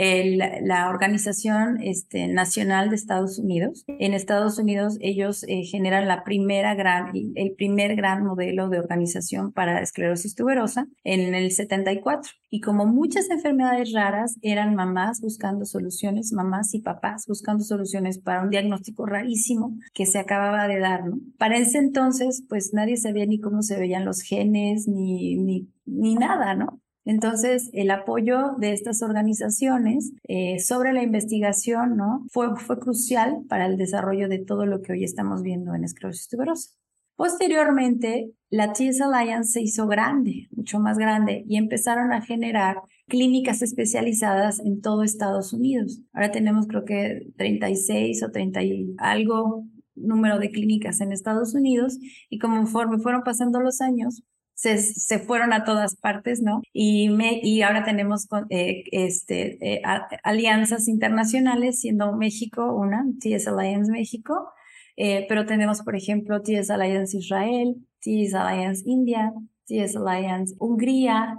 la 0.00 0.88
organización 0.88 1.78
este, 1.82 2.26
nacional 2.26 2.88
de 2.88 2.96
Estados 2.96 3.38
Unidos. 3.38 3.84
En 3.86 4.14
Estados 4.14 4.58
Unidos 4.58 4.96
ellos 5.00 5.44
eh, 5.46 5.64
generan 5.64 6.08
la 6.08 6.24
primera 6.24 6.74
gran, 6.74 7.12
el 7.34 7.52
primer 7.52 7.96
gran 7.96 8.24
modelo 8.24 8.70
de 8.70 8.78
organización 8.78 9.52
para 9.52 9.82
esclerosis 9.82 10.34
tuberosa 10.34 10.86
en 11.04 11.34
el 11.34 11.50
74. 11.50 12.32
Y 12.48 12.60
como 12.60 12.86
muchas 12.86 13.28
enfermedades 13.28 13.92
raras 13.92 14.36
eran 14.40 14.74
mamás 14.74 15.20
buscando 15.20 15.66
soluciones, 15.66 16.32
mamás 16.32 16.72
y 16.74 16.80
papás 16.80 17.26
buscando 17.28 17.62
soluciones 17.62 18.18
para 18.18 18.42
un 18.42 18.50
diagnóstico 18.50 19.04
rarísimo 19.04 19.76
que 19.92 20.06
se 20.06 20.18
acababa 20.18 20.66
de 20.66 20.78
dar, 20.78 21.06
¿no? 21.06 21.18
Para 21.38 21.58
ese 21.58 21.78
entonces, 21.78 22.42
pues 22.48 22.72
nadie 22.72 22.96
sabía 22.96 23.26
ni 23.26 23.38
cómo 23.38 23.62
se 23.62 23.78
veían 23.78 24.06
los 24.06 24.22
genes, 24.22 24.88
ni, 24.88 25.36
ni, 25.36 25.68
ni 25.84 26.14
nada, 26.14 26.54
¿no? 26.54 26.80
Entonces, 27.10 27.70
el 27.72 27.90
apoyo 27.90 28.54
de 28.58 28.72
estas 28.72 29.02
organizaciones 29.02 30.12
eh, 30.28 30.60
sobre 30.60 30.92
la 30.92 31.02
investigación 31.02 31.98
fue 32.30 32.54
crucial 32.78 33.38
para 33.48 33.66
el 33.66 33.76
desarrollo 33.76 34.28
de 34.28 34.38
todo 34.38 34.64
lo 34.64 34.80
que 34.80 34.92
hoy 34.92 35.02
estamos 35.02 35.42
viendo 35.42 35.74
en 35.74 35.82
esclerosis 35.82 36.28
tuberosa. 36.28 36.70
Posteriormente, 37.16 38.30
la 38.48 38.72
TS 38.72 39.00
Alliance 39.00 39.50
se 39.50 39.60
hizo 39.60 39.88
grande, 39.88 40.46
mucho 40.52 40.78
más 40.78 40.98
grande, 40.98 41.44
y 41.48 41.56
empezaron 41.56 42.12
a 42.12 42.22
generar 42.22 42.76
clínicas 43.08 43.60
especializadas 43.60 44.60
en 44.60 44.80
todo 44.80 45.02
Estados 45.02 45.52
Unidos. 45.52 46.00
Ahora 46.12 46.30
tenemos 46.30 46.68
creo 46.68 46.84
que 46.84 47.26
36 47.36 48.22
o 48.22 48.30
30 48.30 48.62
y 48.62 48.94
algo 48.98 49.64
número 49.96 50.38
de 50.38 50.52
clínicas 50.52 51.00
en 51.00 51.10
Estados 51.10 51.54
Unidos 51.54 51.98
y 52.28 52.38
conforme 52.38 52.98
fueron 52.98 53.24
pasando 53.24 53.58
los 53.58 53.80
años, 53.80 54.22
se, 54.60 55.18
fueron 55.20 55.52
a 55.52 55.64
todas 55.64 55.96
partes, 55.96 56.42
¿no? 56.42 56.60
Y, 56.72 57.08
me, 57.08 57.40
y 57.42 57.62
ahora 57.62 57.84
tenemos 57.84 58.28
eh, 58.50 58.84
este, 58.92 59.74
eh, 59.74 59.82
alianzas 60.22 60.86
internacionales, 60.86 61.80
siendo 61.80 62.12
México 62.12 62.74
una, 62.74 63.04
TS 63.20 63.48
Alliance 63.48 63.90
México, 63.90 64.50
eh, 64.96 65.24
pero 65.28 65.46
tenemos, 65.46 65.80
por 65.82 65.96
ejemplo, 65.96 66.42
TS 66.42 66.70
Alliance 66.70 67.16
Israel, 67.16 67.76
TS 68.00 68.34
Alliance 68.34 68.82
India, 68.84 69.32
TS 69.66 69.96
Alliance 69.96 70.54
Hungría, 70.58 71.36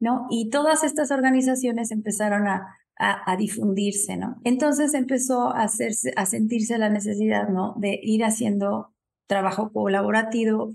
¿no? 0.00 0.26
Y 0.30 0.50
todas 0.50 0.82
estas 0.82 1.12
organizaciones 1.12 1.92
empezaron 1.92 2.48
a, 2.48 2.66
a, 2.96 3.36
difundirse, 3.36 4.16
¿no? 4.16 4.40
Entonces 4.44 4.94
empezó 4.94 5.54
a, 5.54 5.62
hacerse, 5.64 6.12
a 6.16 6.26
sentirse 6.26 6.78
la 6.78 6.88
necesidad, 6.88 7.48
¿no? 7.48 7.74
De 7.78 8.00
ir 8.02 8.24
haciendo 8.24 8.93
trabajo 9.26 9.72
colaborativo, 9.72 10.70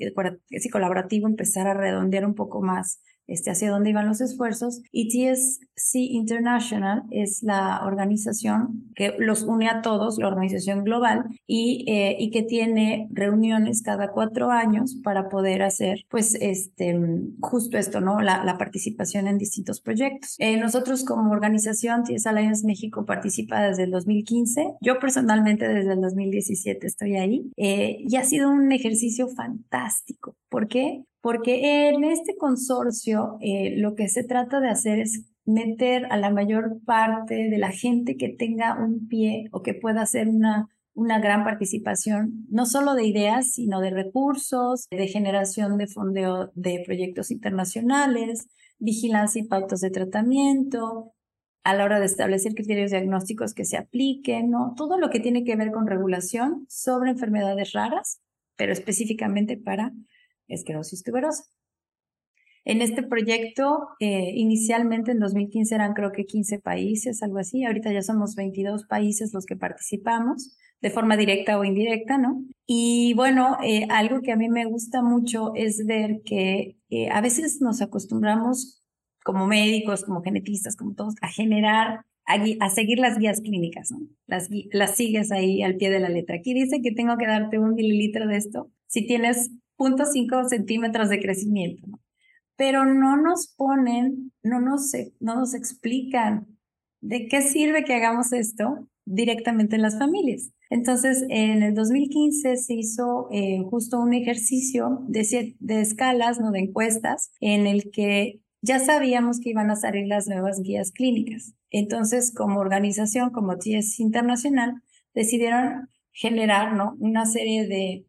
sí, 0.49 0.69
colaborativo, 0.69 1.27
empezar 1.27 1.67
a 1.67 1.73
redondear 1.73 2.25
un 2.25 2.35
poco 2.35 2.61
más 2.61 3.01
este, 3.29 3.51
hacia 3.51 3.71
dónde 3.71 3.91
iban 3.91 4.07
los 4.07 4.21
esfuerzos. 4.21 4.81
Y 4.91 5.09
TSC 5.09 5.95
International 5.95 7.03
es 7.11 7.43
la 7.43 7.81
organización 7.85 8.91
que 8.95 9.13
los 9.17 9.43
une 9.43 9.69
a 9.69 9.81
todos, 9.81 10.17
la 10.17 10.27
organización 10.27 10.83
global, 10.83 11.25
y, 11.47 11.85
eh, 11.87 12.15
y 12.19 12.31
que 12.31 12.43
tiene 12.43 13.07
reuniones 13.11 13.81
cada 13.81 14.11
cuatro 14.11 14.51
años 14.51 14.97
para 15.03 15.29
poder 15.29 15.61
hacer, 15.61 16.05
pues, 16.09 16.35
este, 16.41 16.99
justo 17.39 17.77
esto, 17.77 18.01
¿no? 18.01 18.21
La, 18.21 18.43
la 18.43 18.57
participación 18.57 19.27
en 19.27 19.37
distintos 19.37 19.81
proyectos. 19.81 20.35
Eh, 20.39 20.57
nosotros 20.57 21.03
como 21.05 21.31
organización, 21.31 22.03
TS 22.03 22.27
Alliance 22.27 22.65
México 22.65 23.05
participa 23.05 23.61
desde 23.61 23.83
el 23.83 23.91
2015. 23.91 24.75
Yo 24.81 24.99
personalmente 24.99 25.67
desde 25.67 25.93
el 25.93 26.01
2017 26.01 26.85
estoy 26.85 27.15
ahí. 27.15 27.51
Eh, 27.57 27.97
y 27.99 28.15
ha 28.15 28.23
sido 28.23 28.49
un 28.49 28.71
ejercicio 28.71 29.27
fantástico. 29.27 30.35
¿Por 30.49 30.67
qué? 30.67 31.03
Porque 31.21 31.89
en 31.89 32.03
este 32.03 32.35
consorcio 32.37 33.37
eh, 33.41 33.75
lo 33.77 33.95
que 33.95 34.07
se 34.07 34.23
trata 34.23 34.59
de 34.59 34.69
hacer 34.69 34.99
es 34.99 35.25
meter 35.45 36.05
a 36.11 36.17
la 36.17 36.29
mayor 36.29 36.79
parte 36.85 37.49
de 37.49 37.57
la 37.57 37.71
gente 37.71 38.17
que 38.17 38.29
tenga 38.29 38.77
un 38.79 39.07
pie 39.07 39.49
o 39.51 39.61
que 39.61 39.73
pueda 39.73 40.01
hacer 40.01 40.29
una, 40.29 40.67
una 40.93 41.19
gran 41.19 41.43
participación, 41.43 42.45
no 42.49 42.65
solo 42.65 42.93
de 42.93 43.05
ideas, 43.05 43.53
sino 43.53 43.81
de 43.81 43.89
recursos, 43.89 44.85
de 44.91 45.07
generación 45.07 45.77
de 45.77 45.87
fondeo 45.87 46.51
de 46.53 46.83
proyectos 46.85 47.31
internacionales, 47.31 48.47
vigilancia 48.77 49.41
y 49.41 49.47
pautas 49.47 49.81
de 49.81 49.89
tratamiento, 49.89 51.13
a 51.63 51.73
la 51.73 51.83
hora 51.83 51.99
de 51.99 52.05
establecer 52.05 52.53
criterios 52.53 52.91
diagnósticos 52.91 53.53
que 53.53 53.65
se 53.65 53.77
apliquen, 53.77 54.49
¿no? 54.49 54.73
Todo 54.77 54.97
lo 54.97 55.09
que 55.09 55.19
tiene 55.19 55.43
que 55.43 55.55
ver 55.55 55.71
con 55.71 55.87
regulación 55.87 56.65
sobre 56.69 57.11
enfermedades 57.11 57.73
raras, 57.73 58.21
pero 58.55 58.71
específicamente 58.71 59.57
para 59.57 59.91
esclerosis 60.49 61.03
tuberosa. 61.03 61.45
En 62.65 62.81
este 62.81 63.03
proyecto, 63.03 63.87
eh, 63.99 64.33
inicialmente 64.35 65.11
en 65.11 65.19
2015 65.19 65.73
eran 65.73 65.93
creo 65.93 66.11
que 66.11 66.25
15 66.25 66.59
países, 66.59 67.23
algo 67.23 67.39
así. 67.39 67.63
Ahorita 67.63 67.91
ya 67.91 68.01
somos 68.01 68.35
22 68.35 68.85
países 68.85 69.33
los 69.33 69.45
que 69.45 69.55
participamos 69.55 70.57
de 70.81 70.89
forma 70.89 71.17
directa 71.17 71.57
o 71.57 71.63
indirecta, 71.63 72.17
¿no? 72.17 72.43
Y 72.65 73.13
bueno, 73.15 73.57
eh, 73.63 73.87
algo 73.89 74.21
que 74.21 74.31
a 74.31 74.35
mí 74.35 74.49
me 74.49 74.65
gusta 74.65 75.01
mucho 75.01 75.51
es 75.55 75.85
ver 75.85 76.21
que 76.23 76.77
eh, 76.89 77.09
a 77.09 77.21
veces 77.21 77.59
nos 77.61 77.81
acostumbramos 77.81 78.83
como 79.23 79.47
médicos, 79.47 80.03
como 80.03 80.21
genetistas, 80.21 80.75
como 80.75 80.93
todos, 80.93 81.15
a 81.21 81.27
generar, 81.29 82.05
a, 82.25 82.69
seguir 82.69 82.99
las 82.99 83.17
guías 83.17 83.41
clínicas, 83.41 83.91
¿no? 83.91 83.99
Las, 84.27 84.47
las 84.71 84.95
sigues 84.95 85.31
ahí 85.31 85.63
al 85.63 85.75
pie 85.75 85.89
de 85.89 85.99
la 85.99 86.09
letra. 86.09 86.37
Aquí 86.37 86.53
dice 86.53 86.81
que 86.81 86.91
tengo 86.91 87.17
que 87.17 87.25
darte 87.25 87.57
un 87.57 87.73
mililitro 87.73 88.27
de 88.27 88.37
esto 88.37 88.71
si 88.87 89.05
tienes 89.05 89.51
0.5 89.79 90.49
centímetros 90.49 91.09
de 91.09 91.19
crecimiento. 91.19 91.87
Pero 92.55 92.85
no 92.85 93.17
nos 93.17 93.53
ponen, 93.55 94.33
no 94.43 94.59
nos, 94.59 94.91
no 95.19 95.35
nos 95.35 95.53
explican 95.53 96.47
de 97.01 97.27
qué 97.27 97.41
sirve 97.41 97.85
que 97.85 97.93
hagamos 97.93 98.33
esto 98.33 98.87
directamente 99.05 99.77
en 99.77 99.81
las 99.81 99.97
familias. 99.97 100.51
Entonces, 100.69 101.25
en 101.29 101.63
el 101.63 101.73
2015 101.73 102.57
se 102.57 102.73
hizo 102.75 103.27
eh, 103.31 103.63
justo 103.69 103.99
un 103.99 104.13
ejercicio 104.13 104.99
de, 105.07 105.55
de 105.59 105.81
escalas, 105.81 106.39
no 106.39 106.51
de 106.51 106.59
encuestas, 106.59 107.31
en 107.39 107.65
el 107.65 107.89
que 107.91 108.41
ya 108.61 108.79
sabíamos 108.79 109.39
que 109.39 109.49
iban 109.49 109.71
a 109.71 109.75
salir 109.75 110.05
las 110.07 110.27
nuevas 110.27 110.61
guías 110.61 110.91
clínicas. 110.91 111.55
Entonces, 111.71 112.33
como 112.35 112.59
organización, 112.59 113.31
como 113.31 113.57
TS 113.57 113.99
Internacional, 113.99 114.75
decidieron 115.15 115.89
generar 116.11 116.75
¿no? 116.75 116.95
una 116.99 117.25
serie 117.25 117.67
de 117.67 118.05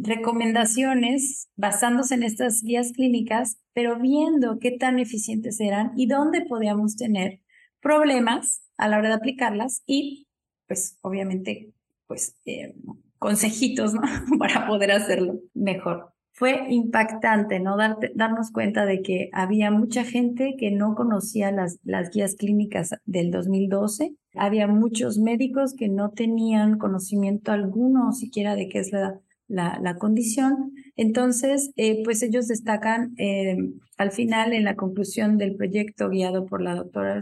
recomendaciones 0.00 1.48
basándose 1.56 2.14
en 2.14 2.22
estas 2.22 2.62
guías 2.62 2.92
clínicas, 2.92 3.58
pero 3.72 3.98
viendo 3.98 4.58
qué 4.58 4.72
tan 4.72 4.98
eficientes 4.98 5.60
eran 5.60 5.92
y 5.96 6.06
dónde 6.06 6.42
podíamos 6.42 6.96
tener 6.96 7.40
problemas 7.80 8.62
a 8.76 8.88
la 8.88 8.98
hora 8.98 9.08
de 9.08 9.14
aplicarlas 9.14 9.82
y, 9.86 10.28
pues, 10.66 10.98
obviamente, 11.02 11.72
pues, 12.06 12.36
eh, 12.46 12.74
consejitos. 13.18 13.94
Para 14.38 14.66
poder 14.66 14.92
hacerlo 14.92 15.40
mejor. 15.54 16.12
Fue 16.34 16.66
impactante, 16.70 17.60
¿no? 17.60 17.76
darnos 18.14 18.50
cuenta 18.50 18.86
de 18.86 19.02
que 19.02 19.28
había 19.32 19.70
mucha 19.70 20.02
gente 20.02 20.56
que 20.58 20.70
no 20.70 20.94
conocía 20.94 21.52
las, 21.52 21.78
las 21.84 22.10
guías 22.10 22.34
clínicas 22.36 22.94
del 23.04 23.30
2012. 23.30 24.16
Había 24.34 24.66
muchos 24.66 25.18
médicos 25.18 25.74
que 25.74 25.88
no 25.88 26.10
tenían 26.10 26.78
conocimiento 26.78 27.52
alguno 27.52 28.12
siquiera 28.12 28.56
de 28.56 28.68
qué 28.70 28.78
es 28.78 28.92
la, 28.92 29.20
la, 29.52 29.96
condición. 29.98 30.72
Entonces, 30.96 31.72
eh, 31.76 32.02
pues 32.04 32.22
ellos 32.22 32.48
destacan 32.48 33.14
eh, 33.18 33.56
al 33.98 34.10
final, 34.10 34.52
en 34.52 34.64
la 34.64 34.74
conclusión 34.74 35.38
del 35.38 35.54
proyecto 35.54 36.08
guiado 36.08 36.46
por 36.46 36.62
la 36.62 36.74
doctora 36.74 37.20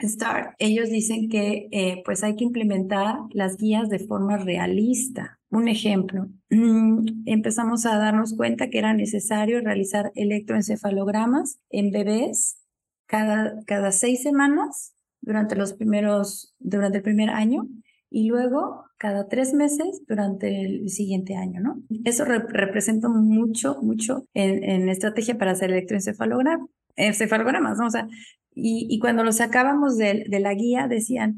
Start, 0.00 0.54
ellos 0.58 0.90
dicen 0.90 1.28
que 1.28 1.68
eh, 1.70 2.02
pues 2.04 2.24
hay 2.24 2.34
que 2.36 2.44
implementar 2.44 3.16
las 3.30 3.56
guías 3.56 3.88
de 3.88 3.98
forma 3.98 4.38
realista. 4.38 5.38
Un 5.50 5.68
ejemplo, 5.68 6.28
mm, 6.50 7.24
empezamos 7.26 7.84
a 7.86 7.98
darnos 7.98 8.34
cuenta 8.34 8.70
que 8.70 8.78
era 8.78 8.94
necesario 8.94 9.60
realizar 9.60 10.10
electroencefalogramas 10.14 11.60
en 11.70 11.90
bebés 11.90 12.58
cada, 13.06 13.62
cada 13.66 13.92
seis 13.92 14.22
semanas 14.22 14.94
durante 15.20 15.54
los 15.54 15.74
primeros, 15.74 16.54
durante 16.58 16.98
el 16.98 17.04
primer 17.04 17.30
año 17.30 17.68
y 18.10 18.26
luego 18.26 18.84
cada 19.02 19.26
tres 19.26 19.52
meses 19.52 20.00
durante 20.06 20.64
el 20.64 20.88
siguiente 20.88 21.34
año, 21.34 21.60
¿no? 21.60 21.82
Eso 22.04 22.24
representa 22.24 23.08
mucho, 23.08 23.82
mucho 23.82 24.28
en, 24.32 24.62
en, 24.62 24.88
estrategia 24.88 25.36
para 25.36 25.50
hacer 25.50 25.72
electroencefalogramas, 25.72 26.68
encefalogramas, 26.94 27.78
¿no? 27.78 27.88
O 27.88 27.90
sea, 27.90 28.06
y, 28.54 28.86
y 28.88 29.00
cuando 29.00 29.24
lo 29.24 29.32
sacábamos 29.32 29.96
de, 29.96 30.24
de, 30.28 30.38
la 30.38 30.54
guía 30.54 30.86
decían, 30.86 31.36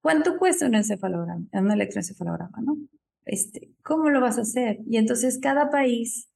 ¿cuánto 0.00 0.38
cuesta 0.38 0.66
un 0.66 0.74
encefalograma, 0.74 1.46
un 1.52 1.70
electroencefalograma, 1.70 2.58
no? 2.60 2.76
Este, 3.26 3.70
¿cómo 3.84 4.10
lo 4.10 4.20
vas 4.20 4.38
a 4.38 4.42
hacer? 4.42 4.80
Y 4.84 4.96
entonces 4.96 5.38
cada 5.40 5.70
país 5.70 6.30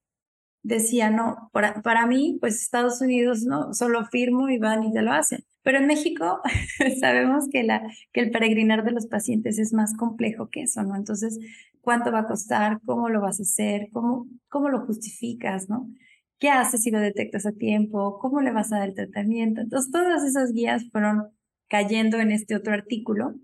decía, 0.62 1.10
no, 1.10 1.50
para, 1.50 1.82
para 1.82 2.06
mí, 2.06 2.38
pues 2.40 2.62
Estados 2.62 3.00
Unidos, 3.00 3.42
no, 3.42 3.74
solo 3.74 4.04
firmo 4.04 4.48
y 4.48 4.58
van 4.58 4.84
y 4.84 4.92
te 4.92 5.02
lo 5.02 5.10
hacen. 5.10 5.40
Pero 5.66 5.78
en 5.78 5.88
México 5.88 6.40
sabemos 7.00 7.48
que, 7.50 7.66
el 8.12 8.30
peregrinar 8.30 8.84
de 8.84 8.92
los 8.92 9.08
pacientes 9.08 9.58
es 9.58 9.72
más 9.72 9.96
complejo 9.96 10.48
que 10.48 10.62
eso, 10.62 10.84
¿no? 10.84 10.94
Entonces, 10.94 11.40
¿cuánto 11.80 12.12
va 12.12 12.20
a 12.20 12.26
costar? 12.28 12.78
¿Cómo 12.84 13.08
lo 13.08 13.20
vas 13.20 13.40
a 13.40 13.42
hacer? 13.42 13.88
¿Cómo, 13.92 14.28
cómo 14.48 14.68
lo 14.68 14.86
justificas, 14.86 15.68
no? 15.68 15.90
¿Qué 16.38 16.50
haces 16.50 16.84
si 16.84 16.92
lo 16.92 17.00
detectas 17.00 17.46
a 17.46 17.52
tiempo? 17.52 18.20
¿Cómo 18.20 18.42
le 18.42 18.52
vas 18.52 18.72
a 18.72 18.78
dar 18.78 18.90
el 18.90 18.94
tratamiento? 18.94 19.60
Entonces, 19.60 19.90
todas 19.90 20.22
esas 20.22 20.52
guías 20.52 20.88
fueron 20.92 21.30
cayendo 21.66 22.20
en 22.20 22.30
este 22.30 22.54
otro 22.54 22.72
artículo 22.72 23.34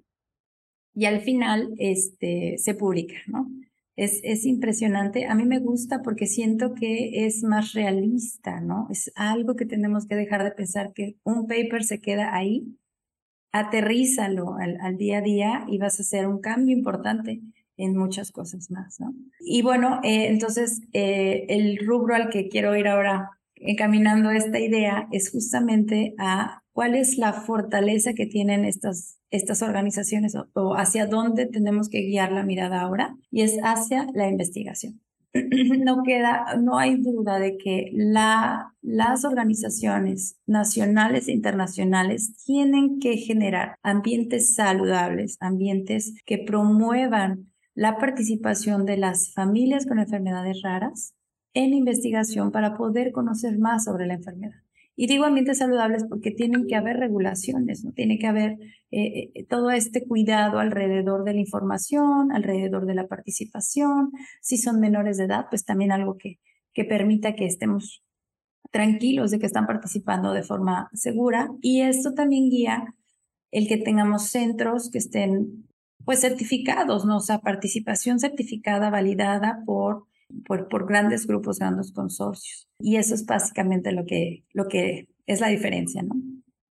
y 0.94 1.06
al 1.06 1.22
final 1.22 1.74
este, 1.76 2.56
se 2.56 2.74
publica, 2.74 3.16
¿no? 3.26 3.50
Es, 3.96 4.20
es 4.24 4.46
impresionante. 4.46 5.26
A 5.26 5.34
mí 5.34 5.44
me 5.44 5.58
gusta 5.58 6.02
porque 6.02 6.26
siento 6.26 6.74
que 6.74 7.26
es 7.26 7.42
más 7.42 7.72
realista, 7.72 8.60
¿no? 8.60 8.88
Es 8.90 9.12
algo 9.14 9.54
que 9.54 9.66
tenemos 9.66 10.06
que 10.06 10.14
dejar 10.14 10.44
de 10.44 10.52
pensar 10.52 10.92
que 10.94 11.16
un 11.24 11.46
paper 11.46 11.84
se 11.84 12.00
queda 12.00 12.34
ahí. 12.34 12.78
Aterrízalo 13.52 14.56
al, 14.56 14.78
al 14.80 14.96
día 14.96 15.18
a 15.18 15.22
día 15.22 15.64
y 15.68 15.76
vas 15.78 15.98
a 15.98 16.02
hacer 16.02 16.26
un 16.26 16.40
cambio 16.40 16.74
importante 16.74 17.42
en 17.76 17.96
muchas 17.96 18.30
cosas 18.32 18.70
más, 18.70 19.00
¿no? 19.00 19.14
Y 19.40 19.62
bueno, 19.62 20.00
eh, 20.02 20.28
entonces 20.28 20.80
eh, 20.92 21.46
el 21.48 21.78
rubro 21.84 22.14
al 22.14 22.28
que 22.28 22.48
quiero 22.48 22.76
ir 22.76 22.88
ahora 22.88 23.30
encaminando 23.56 24.30
esta 24.30 24.58
idea 24.58 25.08
es 25.12 25.30
justamente 25.30 26.14
a 26.18 26.61
cuál 26.72 26.94
es 26.94 27.18
la 27.18 27.32
fortaleza 27.32 28.14
que 28.14 28.26
tienen 28.26 28.64
estas, 28.64 29.18
estas 29.30 29.62
organizaciones 29.62 30.34
o, 30.34 30.74
hacia 30.74 31.06
dónde 31.06 31.46
tenemos 31.46 31.88
que 31.88 32.02
guiar 32.02 32.32
la 32.32 32.44
mirada 32.44 32.80
ahora 32.80 33.16
y 33.30 33.42
es 33.42 33.58
hacia 33.62 34.06
la 34.14 34.28
investigación. 34.28 35.00
No 35.84 36.02
queda, 36.02 36.56
no 36.60 36.78
hay 36.78 36.96
duda 36.96 37.38
de 37.38 37.56
que 37.56 37.90
la, 37.94 38.74
las 38.82 39.24
organizaciones 39.24 40.36
nacionales 40.46 41.28
e 41.28 41.32
internacionales 41.32 42.34
tienen 42.44 42.98
que 42.98 43.16
generar 43.16 43.76
ambientes 43.82 44.54
saludables, 44.54 45.38
ambientes 45.40 46.14
que 46.26 46.38
promuevan 46.38 47.52
la 47.74 47.96
participación 47.96 48.84
de 48.84 48.98
las 48.98 49.32
familias 49.32 49.86
con 49.86 49.98
enfermedades 49.98 50.60
raras 50.62 51.14
en 51.54 51.72
investigación 51.72 52.50
para 52.52 52.76
poder 52.76 53.12
conocer 53.12 53.58
más 53.58 53.84
sobre 53.84 54.06
la 54.06 54.14
enfermedad. 54.14 54.62
Y 55.02 55.08
digo 55.08 55.24
ambientes 55.24 55.58
saludables 55.58 56.04
porque 56.08 56.30
tienen 56.30 56.68
que 56.68 56.76
haber 56.76 56.96
regulaciones, 56.96 57.84
¿no? 57.84 57.90
Tiene 57.90 58.20
que 58.20 58.28
haber 58.28 58.52
eh, 58.92 59.32
eh, 59.34 59.44
todo 59.48 59.72
este 59.72 60.06
cuidado 60.06 60.60
alrededor 60.60 61.24
de 61.24 61.34
la 61.34 61.40
información, 61.40 62.30
alrededor 62.30 62.86
de 62.86 62.94
la 62.94 63.08
participación. 63.08 64.12
Si 64.40 64.58
son 64.58 64.78
menores 64.78 65.16
de 65.16 65.24
edad, 65.24 65.46
pues 65.50 65.64
también 65.64 65.90
algo 65.90 66.16
que, 66.16 66.38
que 66.72 66.84
permita 66.84 67.34
que 67.34 67.46
estemos 67.46 68.04
tranquilos 68.70 69.32
de 69.32 69.40
que 69.40 69.46
están 69.46 69.66
participando 69.66 70.32
de 70.32 70.44
forma 70.44 70.88
segura. 70.92 71.50
Y 71.60 71.80
esto 71.80 72.14
también 72.14 72.48
guía 72.48 72.94
el 73.50 73.66
que 73.66 73.78
tengamos 73.78 74.28
centros 74.28 74.88
que 74.88 74.98
estén 74.98 75.66
pues 76.04 76.20
certificados, 76.20 77.04
¿no? 77.06 77.16
O 77.16 77.20
sea, 77.20 77.40
participación 77.40 78.20
certificada, 78.20 78.88
validada 78.88 79.64
por 79.66 80.04
por, 80.46 80.68
por 80.68 80.86
grandes 80.86 81.26
grupos, 81.26 81.58
grandes 81.58 81.92
consorcios. 81.92 82.68
Y 82.78 82.96
eso 82.96 83.14
es 83.14 83.24
básicamente 83.26 83.92
lo 83.92 84.04
que, 84.06 84.44
lo 84.52 84.68
que 84.68 85.08
es 85.26 85.40
la 85.40 85.48
diferencia, 85.48 86.02
¿no? 86.02 86.14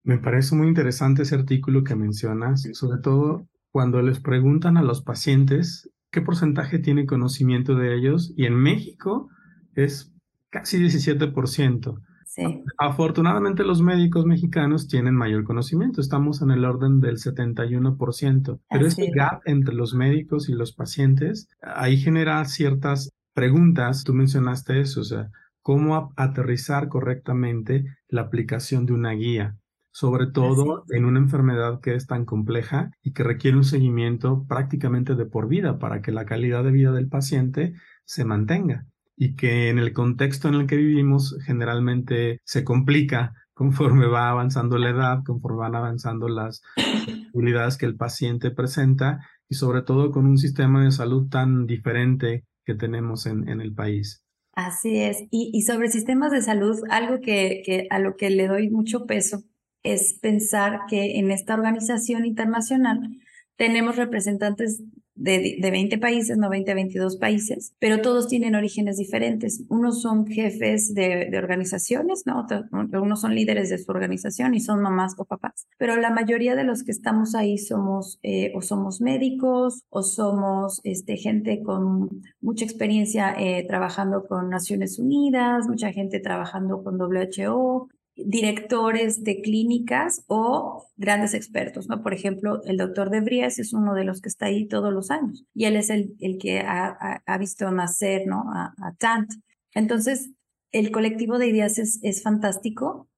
Me 0.03 0.20
parece 0.20 0.56
muy 0.56 0.68
interesante 0.68 1.24
ese 1.24 1.34
artículo 1.34 1.84
que 1.84 1.95
mencionas, 1.95 2.68
sobre 2.74 3.01
todo 3.01 3.47
cuando 3.72 4.01
les 4.01 4.20
preguntan 4.20 4.78
a 4.78 4.84
los 4.84 5.01
pacientes 5.01 5.89
qué 6.12 6.22
porcentaje 6.22 6.80
tiene 6.80 7.08
conocimiento 7.08 7.76
de 7.76 7.95
ellos, 7.95 8.34
y 8.38 8.45
en 8.45 8.56
México 8.56 9.30
es 9.74 10.14
casi 10.49 10.78
17%. 10.78 11.99
Sí. 12.26 12.64
Afortunadamente 12.78 13.64
los 13.64 13.82
médicos 13.82 14.26
mexicanos 14.26 14.88
tienen 14.88 15.16
mayor 15.16 15.43
conocimiento, 15.43 16.01
estamos 16.01 16.41
en 16.41 16.51
el 16.51 16.66
orden 16.66 17.01
del 17.01 17.18
71%, 17.18 18.60
pero 18.70 18.88
ese 18.88 19.10
gap 19.12 19.41
entre 19.45 19.74
los 19.74 19.93
médicos 19.93 20.49
y 20.49 20.53
los 20.53 20.74
pacientes 20.74 21.49
ahí 21.62 21.97
genera 21.97 22.43
ciertas 22.45 23.12
preguntas, 23.36 24.04
tú 24.04 24.14
mencionaste 24.14 24.80
eso, 24.80 25.02
o 25.02 25.04
sea, 25.04 25.30
cómo 25.62 26.14
aterrizar 26.16 26.88
correctamente 26.88 27.86
la 28.08 28.22
aplicación 28.22 28.86
de 28.86 28.94
una 28.94 29.12
guía, 29.12 29.58
sobre 29.92 30.28
todo 30.28 30.86
en 30.90 31.06
una 31.06 31.20
enfermedad 31.20 31.82
que 31.82 31.96
es 31.96 32.08
tan 32.08 32.26
compleja 32.26 32.92
y 33.04 33.12
que 33.14 33.24
requiere 33.24 33.58
un 33.58 33.66
seguimiento 33.66 34.46
prácticamente 34.48 35.16
de 35.16 35.26
por 35.26 35.48
vida 35.48 35.78
para 35.78 36.02
que 36.02 36.12
la 36.12 36.26
calidad 36.26 36.64
de 36.64 36.72
vida 36.72 36.92
del 36.92 37.10
paciente 37.10 37.74
se 38.06 38.26
mantenga 38.26 38.86
y 39.18 39.36
que 39.36 39.70
en 39.70 39.80
el 39.80 39.92
contexto 39.92 40.48
en 40.48 40.56
el 40.56 40.68
que 40.68 40.78
vivimos 40.78 41.38
generalmente 41.46 42.40
se 42.46 42.64
complica 42.64 43.34
conforme 43.54 44.08
va 44.08 44.30
avanzando 44.30 44.78
la 44.78 44.90
edad, 44.90 45.24
conforme 45.26 45.60
van 45.60 45.76
avanzando 45.76 46.30
las 46.30 46.62
posibilidades 47.34 47.78
que 47.78 47.86
el 47.86 47.96
paciente 47.98 48.52
presenta 48.52 49.28
y 49.50 49.56
sobre 49.56 49.82
todo 49.82 50.12
con 50.12 50.26
un 50.26 50.38
sistema 50.38 50.84
de 50.84 50.92
salud 50.92 51.28
tan 51.30 51.66
diferente 51.66 52.46
que 52.66 52.76
tenemos 52.76 53.26
en, 53.26 53.47
en 53.47 53.61
el 53.61 53.74
país. 53.74 54.26
Así 54.53 54.97
es. 54.97 55.24
Y, 55.32 55.61
sobre 55.63 55.89
sistemas 55.89 56.32
de 56.32 56.41
salud, 56.41 56.80
algo 56.89 57.20
que, 57.20 57.61
que 57.66 57.88
a 57.89 57.99
lo 57.99 58.16
que 58.16 58.30
le 58.30 58.47
doy 58.47 58.70
mucho 58.70 59.05
peso 59.05 59.43
es 59.84 60.18
pensar 60.22 60.82
que 60.89 61.20
en 61.20 61.30
esta 61.30 61.53
organización 61.53 62.26
internacional 62.26 63.20
tenemos 63.57 63.97
representantes 63.97 64.82
de, 65.16 65.57
de 65.59 65.72
20 65.72 65.97
países, 65.97 66.38
no 66.38 66.49
20, 66.49 66.74
22 66.74 67.18
países, 67.18 67.74
pero 67.80 68.01
todos 68.01 68.28
tienen 68.28 68.55
orígenes 68.55 68.97
diferentes. 68.97 69.63
Unos 69.70 70.01
son 70.01 70.28
jefes 70.28 70.93
de, 70.93 71.32
organizaciones, 71.38 72.24
¿no? 72.26 72.45
Unos 72.72 73.22
son 73.22 73.34
líderes 73.34 73.70
de 73.70 73.78
su 73.78 73.91
organización 73.91 74.53
y 74.53 74.59
son 74.59 74.82
mamás 74.82 75.16
o 75.18 75.26
papás, 75.26 75.68
pero 75.78 75.95
la 75.95 76.11
mayoría 76.11 76.55
de 76.55 76.63
los 76.63 76.84
que 76.84 76.91
estamos 76.91 77.36
ahí 77.36 77.57
somos 77.57 78.20
eh, 78.24 78.51
o 78.55 78.61
somos 78.61 79.01
médicos 79.01 79.84
o 79.89 80.03
somos 80.03 80.82
este, 80.84 81.18
gente 81.18 81.61
con 81.63 82.24
mucha 82.41 82.66
experiencia 82.66 83.34
eh, 83.38 83.66
trabajando 83.68 84.26
con 84.28 84.49
Naciones 84.49 84.99
Unidas, 84.99 85.68
mucha 85.68 85.91
gente 85.91 86.20
trabajando 86.20 86.84
con 86.84 86.99
WHO, 86.99 87.89
directores 88.16 89.24
de 89.24 89.41
clínicas 89.41 90.24
o 90.28 90.88
grandes 90.95 91.34
expertos, 91.34 91.88
¿no? 91.89 92.01
Por 92.01 92.13
ejemplo, 92.13 92.61
el 92.63 92.78
doctor 92.78 93.09
de 93.09 93.22
Vries 93.22 93.59
es 93.59 93.74
uno 93.74 93.93
de 93.93 94.05
los 94.05 94.22
que 94.22 94.30
está 94.30 94.45
ahí 94.45 94.68
todos 94.68 94.93
los 94.93 95.11
años 95.11 95.45
y 95.53 95.66
él 95.66 95.76
es 95.76 95.89
el, 95.89 96.16
el 96.20 96.38
que 96.38 96.59
ha, 96.59 97.22
ha, 97.26 97.38
visto 97.38 97.70
nacer, 97.72 98.26
¿no? 98.26 98.45
A, 98.53 98.74
a, 98.82 98.93
Tant. 98.97 99.30
Entonces, 99.74 100.32
el 100.72 100.91
colectivo 100.91 101.38
de 101.38 101.47
ideas 101.47 101.78
es, 101.78 101.99
es 102.03 102.24
fantástico, 102.24 103.09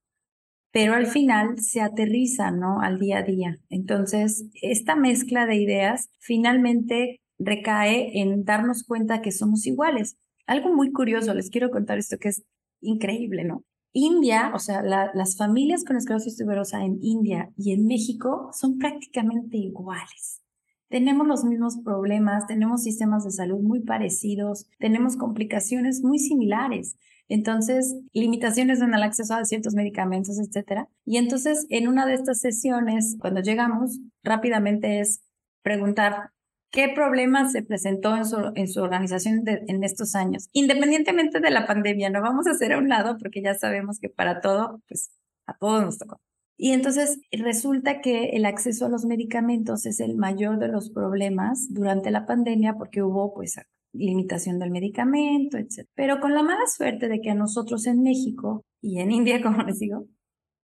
pero 0.71 0.93
al 0.93 1.07
final 1.07 1.59
se 1.59 1.81
aterriza, 1.81 2.51
¿no? 2.51 2.81
Al 2.81 2.99
día 2.99 3.19
a 3.19 3.23
día. 3.23 3.59
Entonces, 3.69 4.45
esta 4.61 4.95
mezcla 4.95 5.45
de 5.45 5.55
ideas 5.57 6.09
finalmente 6.19 7.21
recae 7.39 8.19
en 8.19 8.43
darnos 8.43 8.83
cuenta 8.83 9.21
que 9.21 9.31
somos 9.31 9.65
iguales. 9.67 10.17
Algo 10.47 10.73
muy 10.73 10.91
curioso, 10.91 11.33
les 11.33 11.49
quiero 11.49 11.69
contar 11.69 11.97
esto 11.99 12.17
que 12.17 12.29
es 12.29 12.43
increíble, 12.81 13.43
¿no? 13.43 13.63
India, 13.93 14.51
o 14.53 14.59
sea, 14.59 14.81
las 14.81 15.37
familias 15.37 15.83
con 15.83 15.97
esclerosis 15.97 16.37
tuberosa 16.37 16.83
en 16.83 16.99
India 17.01 17.51
y 17.57 17.73
en 17.73 17.85
México 17.85 18.49
son 18.53 18.77
prácticamente 18.77 19.57
iguales. 19.57 20.41
Tenemos 20.89 21.27
los 21.27 21.43
mismos 21.43 21.79
problemas, 21.83 22.47
tenemos 22.47 22.83
sistemas 22.83 23.25
de 23.25 23.31
salud 23.31 23.59
muy 23.59 23.81
parecidos, 23.81 24.69
tenemos 24.79 25.17
complicaciones 25.17 26.01
muy 26.01 26.19
similares. 26.19 26.97
Entonces, 27.27 27.93
limitaciones 28.13 28.81
en 28.81 28.93
el 28.93 29.03
acceso 29.03 29.33
a 29.33 29.43
ciertos 29.43 29.73
medicamentos, 29.73 30.39
etcétera. 30.39 30.87
Y 31.03 31.17
entonces, 31.17 31.65
en 31.69 31.89
una 31.89 32.05
de 32.05 32.13
estas 32.13 32.39
sesiones, 32.39 33.17
cuando 33.19 33.41
llegamos, 33.41 33.99
rápidamente 34.23 35.01
es 35.01 35.21
preguntar 35.61 36.31
¿Qué 36.71 36.89
problemas 36.93 37.53
se 37.53 37.63
presentó 37.63 38.15
en 38.15 38.25
su, 38.25 38.37
en 38.55 38.67
su 38.67 38.81
organización 38.81 39.43
en 39.45 39.83
estos 39.83 40.15
años? 40.15 40.49
Independientemente 40.51 41.39
de 41.39 41.49
la 41.49 41.65
pandemia, 41.65 42.09
no 42.09 42.21
vamos 42.21 42.47
a 42.47 42.51
hacer 42.51 42.73
a 42.73 42.77
un 42.77 42.89
lado 42.89 43.17
porque 43.17 43.41
ya 43.41 43.55
sabemos 43.55 43.99
que 43.99 44.09
para 44.09 44.41
todo, 44.41 44.81
pues 44.87 45.11
a 45.45 45.57
todos 45.57 45.83
nos 45.83 45.97
tocó. 45.97 46.19
Y 46.57 46.71
entonces 46.71 47.19
resulta 47.31 48.01
que 48.01 48.29
el 48.31 48.45
acceso 48.45 48.87
a 48.87 48.89
los 48.89 49.05
medicamentos 49.05 49.85
es 49.85 49.99
el 49.99 50.15
mayor 50.15 50.57
de 50.57 50.67
los 50.67 50.89
problemas 50.89 51.67
durante 51.69 52.09
la 52.11 52.25
pandemia 52.25 52.73
porque 52.73 53.03
hubo 53.03 53.33
pues 53.33 53.55
limitación 53.93 54.59
del 54.59 54.71
medicamento, 54.71 55.57
etc. 55.57 55.87
Pero 55.95 56.19
con 56.19 56.33
la 56.33 56.43
mala 56.43 56.65
suerte 56.67 57.07
de 57.07 57.21
que 57.21 57.29
a 57.29 57.35
nosotros 57.35 57.85
en 57.85 58.01
México 58.01 58.65
y 58.81 58.99
en 58.99 59.11
India, 59.11 59.41
como 59.43 59.63
les 59.63 59.79
digo, 59.79 60.07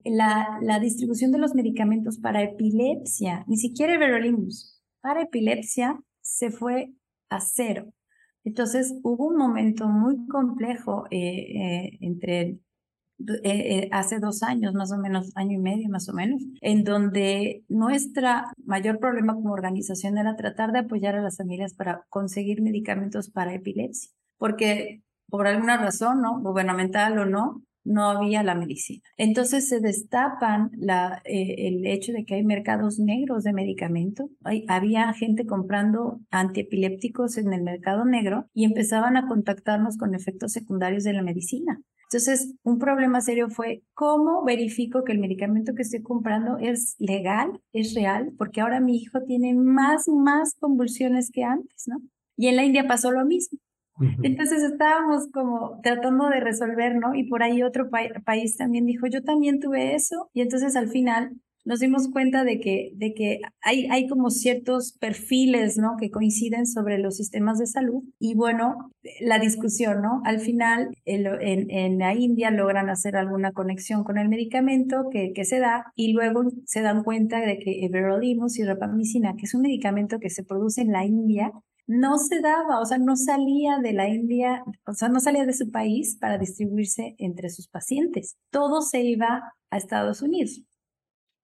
la, 0.04 0.58
la 0.62 0.80
distribución 0.80 1.30
de 1.30 1.38
los 1.38 1.54
medicamentos 1.54 2.18
para 2.18 2.42
epilepsia, 2.42 3.44
ni 3.46 3.56
siquiera 3.56 3.94
everolimus, 3.94 4.71
para 5.02 5.22
epilepsia 5.22 6.00
se 6.22 6.50
fue 6.50 6.92
a 7.28 7.40
cero. 7.40 7.92
Entonces 8.44 8.94
hubo 9.02 9.26
un 9.26 9.36
momento 9.36 9.86
muy 9.88 10.26
complejo 10.26 11.04
eh, 11.10 11.18
eh, 11.18 11.98
entre 12.00 12.58
eh, 13.44 13.88
hace 13.92 14.18
dos 14.18 14.42
años, 14.42 14.74
más 14.74 14.90
o 14.92 14.98
menos, 14.98 15.30
año 15.36 15.58
y 15.58 15.62
medio 15.62 15.88
más 15.88 16.08
o 16.08 16.12
menos, 16.12 16.42
en 16.60 16.82
donde 16.82 17.64
nuestra 17.68 18.52
mayor 18.64 18.98
problema 18.98 19.34
como 19.34 19.52
organización 19.52 20.18
era 20.18 20.34
tratar 20.34 20.72
de 20.72 20.80
apoyar 20.80 21.14
a 21.14 21.22
las 21.22 21.36
familias 21.36 21.74
para 21.74 22.04
conseguir 22.08 22.62
medicamentos 22.62 23.30
para 23.30 23.54
epilepsia, 23.54 24.10
porque 24.38 25.02
por 25.28 25.46
alguna 25.46 25.76
razón, 25.76 26.20
¿no? 26.20 26.40
Gubernamental 26.40 27.16
o 27.18 27.26
no, 27.26 27.62
no 27.84 28.10
había 28.10 28.42
la 28.42 28.54
medicina. 28.54 29.02
Entonces 29.16 29.68
se 29.68 29.80
destapan 29.80 30.70
la, 30.76 31.22
eh, 31.24 31.68
el 31.68 31.86
hecho 31.86 32.12
de 32.12 32.24
que 32.24 32.34
hay 32.34 32.44
mercados 32.44 32.98
negros 32.98 33.44
de 33.44 33.52
medicamento. 33.52 34.28
Había 34.68 35.12
gente 35.12 35.46
comprando 35.46 36.20
antiepilépticos 36.30 37.38
en 37.38 37.52
el 37.52 37.62
mercado 37.62 38.04
negro 38.04 38.46
y 38.54 38.64
empezaban 38.64 39.16
a 39.16 39.28
contactarnos 39.28 39.96
con 39.96 40.14
efectos 40.14 40.52
secundarios 40.52 41.04
de 41.04 41.12
la 41.12 41.22
medicina. 41.22 41.80
Entonces, 42.12 42.54
un 42.62 42.78
problema 42.78 43.22
serio 43.22 43.48
fue 43.48 43.84
cómo 43.94 44.44
verifico 44.44 45.02
que 45.02 45.12
el 45.12 45.18
medicamento 45.18 45.74
que 45.74 45.80
estoy 45.80 46.02
comprando 46.02 46.58
es 46.58 46.94
legal, 46.98 47.58
es 47.72 47.94
real, 47.94 48.34
porque 48.36 48.60
ahora 48.60 48.80
mi 48.80 48.98
hijo 48.98 49.22
tiene 49.22 49.54
más, 49.54 50.08
más 50.08 50.54
convulsiones 50.60 51.30
que 51.30 51.42
antes, 51.42 51.84
¿no? 51.86 52.02
Y 52.36 52.48
en 52.48 52.56
la 52.56 52.64
India 52.64 52.86
pasó 52.86 53.12
lo 53.12 53.24
mismo. 53.24 53.58
Entonces 54.22 54.62
estábamos 54.62 55.28
como 55.32 55.80
tratando 55.82 56.28
de 56.28 56.40
resolver, 56.40 56.96
¿no? 56.96 57.14
Y 57.14 57.28
por 57.28 57.42
ahí 57.42 57.62
otro 57.62 57.90
país 58.24 58.56
también 58.56 58.86
dijo, 58.86 59.06
yo 59.06 59.22
también 59.22 59.60
tuve 59.60 59.94
eso. 59.94 60.30
Y 60.32 60.40
entonces 60.40 60.76
al 60.76 60.88
final 60.88 61.32
nos 61.64 61.80
dimos 61.80 62.08
cuenta 62.08 62.44
de 62.44 62.58
que, 62.58 62.92
de 62.96 63.14
que 63.14 63.40
hay, 63.60 63.86
hay 63.90 64.08
como 64.08 64.30
ciertos 64.30 64.96
perfiles, 64.98 65.78
¿no? 65.78 65.96
Que 65.96 66.10
coinciden 66.10 66.66
sobre 66.66 66.98
los 66.98 67.16
sistemas 67.16 67.58
de 67.58 67.66
salud. 67.66 68.02
Y 68.18 68.34
bueno, 68.34 68.90
la 69.20 69.38
discusión, 69.38 70.02
¿no? 70.02 70.22
Al 70.24 70.40
final, 70.40 70.90
en, 71.04 71.70
en 71.70 71.98
la 71.98 72.14
India 72.14 72.50
logran 72.50 72.90
hacer 72.90 73.16
alguna 73.16 73.52
conexión 73.52 74.02
con 74.02 74.18
el 74.18 74.28
medicamento 74.28 75.08
que, 75.10 75.32
que 75.32 75.44
se 75.44 75.60
da 75.60 75.92
y 75.94 76.12
luego 76.12 76.42
se 76.64 76.82
dan 76.82 77.04
cuenta 77.04 77.40
de 77.40 77.58
que 77.58 77.84
everolimus 77.84 78.58
y 78.58 78.64
rapamicina, 78.64 79.34
que 79.36 79.44
es 79.44 79.54
un 79.54 79.62
medicamento 79.62 80.18
que 80.18 80.30
se 80.30 80.42
produce 80.42 80.80
en 80.80 80.92
la 80.92 81.04
India, 81.04 81.52
no 81.92 82.18
se 82.18 82.40
daba, 82.40 82.80
o 82.80 82.86
sea, 82.86 82.98
no 82.98 83.16
salía 83.16 83.78
de 83.78 83.92
la 83.92 84.08
India, 84.08 84.64
o 84.86 84.92
sea, 84.92 85.08
no 85.08 85.20
salía 85.20 85.44
de 85.44 85.52
su 85.52 85.70
país 85.70 86.16
para 86.20 86.38
distribuirse 86.38 87.14
entre 87.18 87.50
sus 87.50 87.68
pacientes. 87.68 88.36
Todo 88.50 88.80
se 88.80 89.02
iba 89.02 89.54
a 89.70 89.76
Estados 89.76 90.22
Unidos. 90.22 90.62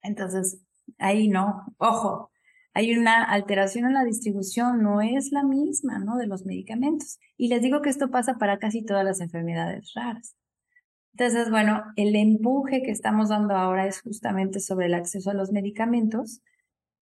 Entonces, 0.03 0.62
ahí 0.99 1.28
no, 1.28 1.66
ojo, 1.76 2.30
hay 2.72 2.96
una 2.96 3.24
alteración 3.24 3.86
en 3.86 3.94
la 3.94 4.05
distribución, 4.05 4.82
no 4.82 5.01
es 5.01 5.32
la 5.32 5.42
misma, 5.42 5.99
¿no? 5.99 6.16
De 6.16 6.26
los 6.26 6.46
medicamentos. 6.46 7.18
Y 7.36 7.49
les 7.49 7.61
digo 7.61 7.82
que 7.82 7.90
esto 7.90 8.11
pasa 8.11 8.38
para 8.38 8.59
casi 8.59 8.84
todas 8.84 9.05
las 9.05 9.20
enfermedades 9.20 9.92
raras. 9.94 10.36
Entonces, 11.12 11.51
bueno, 11.51 11.82
el 11.96 12.14
empuje 12.14 12.82
que 12.82 12.92
estamos 12.92 13.30
dando 13.30 13.57
ahora 13.57 13.86
es 13.86 14.01
justamente 14.01 14.61
sobre 14.61 14.86
el 14.86 14.94
acceso 14.94 15.30
a 15.30 15.34
los 15.34 15.51
medicamentos 15.51 16.40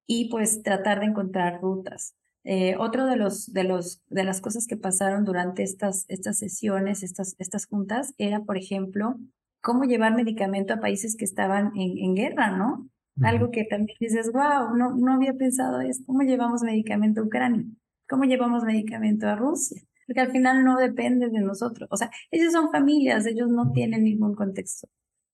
y 0.06 0.30
pues 0.30 0.62
tratar 0.62 1.00
de 1.00 1.06
encontrar 1.06 1.60
rutas. 1.60 2.14
Eh, 2.48 2.76
otro 2.78 3.06
de 3.06 3.16
los, 3.16 3.52
de 3.52 3.64
los, 3.64 4.04
de 4.06 4.22
las 4.22 4.40
cosas 4.40 4.68
que 4.68 4.76
pasaron 4.76 5.24
durante 5.24 5.64
estas, 5.64 6.04
estas 6.06 6.38
sesiones, 6.38 7.02
estas, 7.02 7.34
estas 7.40 7.66
juntas, 7.66 8.14
era, 8.18 8.44
por 8.44 8.56
ejemplo, 8.56 9.18
cómo 9.60 9.82
llevar 9.82 10.14
medicamento 10.14 10.72
a 10.72 10.78
países 10.78 11.16
que 11.16 11.24
estaban 11.24 11.72
en, 11.76 11.98
en 11.98 12.14
guerra, 12.14 12.56
¿no? 12.56 12.88
Algo 13.20 13.50
que 13.50 13.64
también 13.64 13.96
dices, 13.98 14.30
wow, 14.32 14.76
no, 14.76 14.94
no 14.94 15.14
había 15.14 15.32
pensado 15.34 15.80
esto. 15.80 16.04
¿Cómo 16.06 16.22
llevamos 16.22 16.62
medicamento 16.62 17.20
a 17.20 17.24
Ucrania? 17.24 17.64
¿Cómo 18.08 18.22
llevamos 18.24 18.62
medicamento 18.62 19.26
a 19.26 19.34
Rusia? 19.34 19.82
Porque 20.06 20.20
al 20.20 20.30
final 20.30 20.64
no 20.64 20.76
depende 20.76 21.28
de 21.28 21.40
nosotros. 21.40 21.88
O 21.90 21.96
sea, 21.96 22.12
ellos 22.30 22.52
son 22.52 22.70
familias, 22.70 23.26
ellos 23.26 23.48
no 23.48 23.72
tienen 23.72 24.04
ningún 24.04 24.36
contexto 24.36 24.86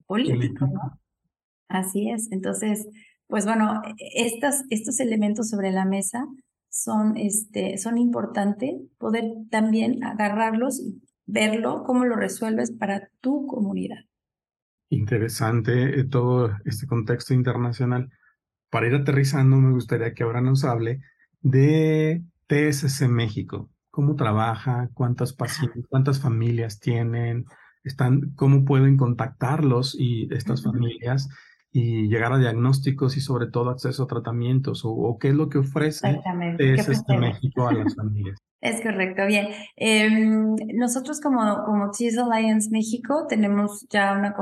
político, 0.07 0.67
¿no? 0.67 0.99
Así 1.69 2.09
es. 2.09 2.33
Entonces, 2.33 2.89
pues 3.27 3.45
bueno, 3.45 3.83
estas, 3.99 4.65
estos 4.71 4.99
elementos 4.99 5.51
sobre 5.51 5.73
la 5.73 5.85
mesa 5.85 6.27
son, 6.73 7.19
este, 7.19 7.77
son 7.77 7.99
importantes, 7.99 8.75
poder 8.99 9.25
también 9.51 10.03
agarrarlos 10.03 10.81
y 10.81 11.03
verlo, 11.27 11.85
cómo 11.85 12.07
lo 12.07 12.17
resuelves 12.17 12.73
para 12.73 13.11
tu 13.21 13.47
comunidad. 13.47 13.99
Interesante 14.89 16.01
eh, 16.01 16.05
todo 16.05 16.51
este 16.65 16.87
contexto 16.87 17.35
internacional. 17.35 18.11
Para 18.71 18.87
ir 18.87 18.95
aterrizando, 18.95 19.59
me 19.59 19.73
gustaría 19.73 20.15
que 20.15 20.23
ahora 20.23 20.41
nos 20.41 20.65
hable 20.65 21.01
de 21.43 22.23
TSC 22.47 23.07
México. 23.07 23.71
¿Cómo 23.91 24.17
trabaja? 24.17 24.89
¿Cuántas 24.95 25.35
pacientes, 25.35 25.85
cuántas 25.91 26.21
familias 26.21 26.81
tienen? 26.81 27.45
Están, 27.85 28.33
¿Cómo 28.35 28.65
pueden 28.65 28.97
contactarlos 28.97 29.95
y 29.99 30.27
estas 30.35 30.63
familias? 30.63 31.29
Y 31.73 32.09
llegar 32.09 32.33
a 32.33 32.39
diagnósticos 32.39 33.17
y 33.17 33.21
sobre 33.21 33.47
todo 33.47 33.71
acceso 33.71 34.05
a 34.05 34.07
tratamientos 34.07 34.83
o, 34.85 35.17
qué 35.19 35.29
es 35.29 35.35
lo 35.35 35.49
que 35.49 35.59
ofrece 35.59 36.21
este 36.59 37.17
México 37.17 37.67
a 37.67 37.73
las 37.73 37.95
familias. 37.95 38.39
Es 38.63 38.81
correcto, 38.81 39.27
bien. 39.27 39.49
Em, 39.75 40.55
nosotros 40.75 41.21
como, 41.21 41.65
como 41.65 41.91
Cheese 41.91 42.21
Alliance 42.21 42.71
México 42.71 43.27
tenemos 43.29 43.89
ya 43.91 44.13
una, 44.13 44.37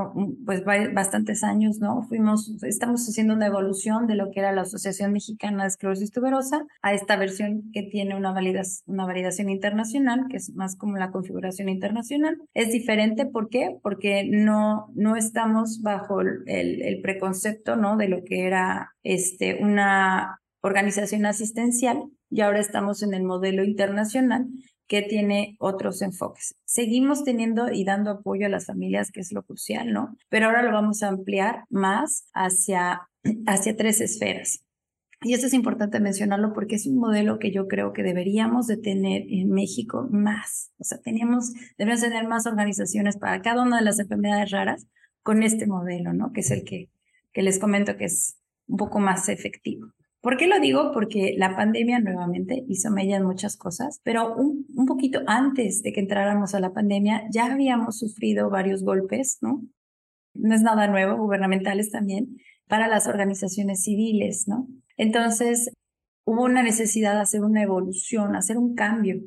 pues 0.44 0.62
bastantes 0.62 1.42
años, 1.42 1.78
¿no? 1.78 2.02
Fuimos, 2.02 2.62
estamos 2.62 3.08
haciendo 3.08 3.32
una 3.32 3.46
evolución 3.46 4.06
de 4.06 4.16
lo 4.16 4.30
que 4.30 4.40
era 4.40 4.52
la 4.52 4.60
Asociación 4.60 5.14
Mexicana 5.14 5.62
de 5.62 5.68
Esclerosis 5.68 6.12
Tuberosa 6.12 6.66
a 6.82 6.92
esta 6.92 7.16
versión 7.16 7.70
que 7.72 7.82
tiene 7.82 8.14
una, 8.14 8.32
validación, 8.32 8.94
una 8.94 9.06
validación 9.06 9.48
internacional, 9.48 10.26
que 10.28 10.36
es 10.36 10.54
más 10.54 10.76
como 10.76 10.98
la 10.98 11.12
configuración 11.12 11.70
internacional. 11.70 12.36
Es 12.52 12.72
diferente, 12.72 13.24
¿por 13.24 13.48
qué? 13.48 13.78
Porque 13.82 14.28
no, 14.30 14.90
no 14.94 15.16
estamos 15.16 15.80
bajo 15.80 16.20
el, 16.20 16.42
el 16.46 17.00
preconcepto, 17.00 17.76
¿no? 17.76 17.96
De 17.96 18.08
lo 18.08 18.22
que 18.24 18.46
era 18.46 18.92
este, 19.02 19.62
una 19.62 20.39
organización 20.62 21.26
asistencial 21.26 22.11
y 22.28 22.42
ahora 22.42 22.61
estamos 22.61 23.02
en 23.02 23.14
el 23.14 23.22
modelo 23.22 23.64
internacional 23.64 24.46
que 24.86 25.02
tiene 25.02 25.56
otros 25.61 26.02
enfoques. 26.02 26.56
Seguimos 26.64 27.22
teniendo 27.22 27.70
y 27.70 27.84
dando 27.84 28.11
apoyo 28.11 28.46
a 28.46 28.48
las 28.48 28.66
familias, 28.66 29.12
que 29.12 29.20
es 29.20 29.32
lo 29.32 29.44
crucial, 29.44 29.92
¿no? 29.92 30.16
Pero 30.28 30.46
ahora 30.46 30.62
lo 30.62 30.72
vamos 30.72 31.02
a 31.02 31.08
ampliar 31.08 31.64
más 31.70 32.28
hacia, 32.34 33.02
hacia 33.46 33.76
tres 33.76 34.00
esferas. 34.00 34.64
Y 35.22 35.34
esto 35.34 35.46
es 35.46 35.54
importante 35.54 36.00
mencionarlo 36.00 36.52
porque 36.54 36.76
es 36.76 36.86
un 36.86 36.96
modelo 36.96 37.38
que 37.38 37.52
yo 37.52 37.68
creo 37.68 37.92
que 37.92 38.02
deberíamos 38.02 38.66
de 38.66 38.78
tener 38.78 39.22
en 39.28 39.50
México 39.50 40.08
más. 40.11 40.72
O 40.78 40.84
sea, 40.84 40.98
teníamos, 40.98 41.52
deberíamos 41.78 42.02
tener 42.02 42.26
más 42.26 42.46
organizaciones 42.46 43.16
para 43.18 43.42
cada 43.42 43.62
una 43.62 43.78
de 43.78 43.84
las 43.84 43.98
enfermedades 43.98 44.50
raras 44.50 44.86
con 45.22 45.42
este 45.42 45.66
modelo, 45.66 46.14
¿no? 46.14 46.32
Que 46.32 46.40
es 46.40 46.50
el 46.50 46.64
que, 46.64 46.90
que 47.32 47.42
les 47.42 47.58
comento 47.58 47.96
que 47.96 48.06
es 48.06 48.38
un 48.66 48.78
poco 48.78 48.98
más 48.98 49.28
efectivo. 49.28 49.92
¿Por 50.20 50.36
qué 50.36 50.46
lo 50.46 50.60
digo? 50.60 50.90
Porque 50.92 51.34
la 51.38 51.56
pandemia 51.56 51.98
nuevamente 51.98 52.64
hizo 52.68 52.90
mella 52.90 53.16
en 53.16 53.24
muchas 53.24 53.56
cosas, 53.56 54.00
pero 54.04 54.34
un, 54.34 54.66
un, 54.76 54.86
poquito 54.86 55.20
antes 55.26 55.82
de 55.82 55.92
que 55.92 56.00
entráramos 56.00 56.54
a 56.54 56.60
la 56.60 56.72
pandemia 56.74 57.22
ya 57.32 57.46
habíamos 57.52 57.98
sufrido 57.98 58.50
varios 58.50 58.82
golpes, 58.82 59.38
¿no? 59.40 59.62
No 60.34 60.54
es 60.54 60.62
nada 60.62 60.88
nuevo, 60.88 61.16
gubernamentales 61.16 61.90
también, 61.90 62.36
para 62.68 62.86
las 62.86 63.06
organizaciones 63.06 63.82
civiles, 63.82 64.46
¿no? 64.46 64.68
Entonces, 64.96 65.72
hubo 66.26 66.44
una 66.44 66.62
necesidad 66.62 67.14
de 67.14 67.22
hacer 67.22 67.42
una 67.42 67.62
evolución, 67.62 68.36
hacer 68.36 68.58
un 68.58 68.74
cambio 68.74 69.22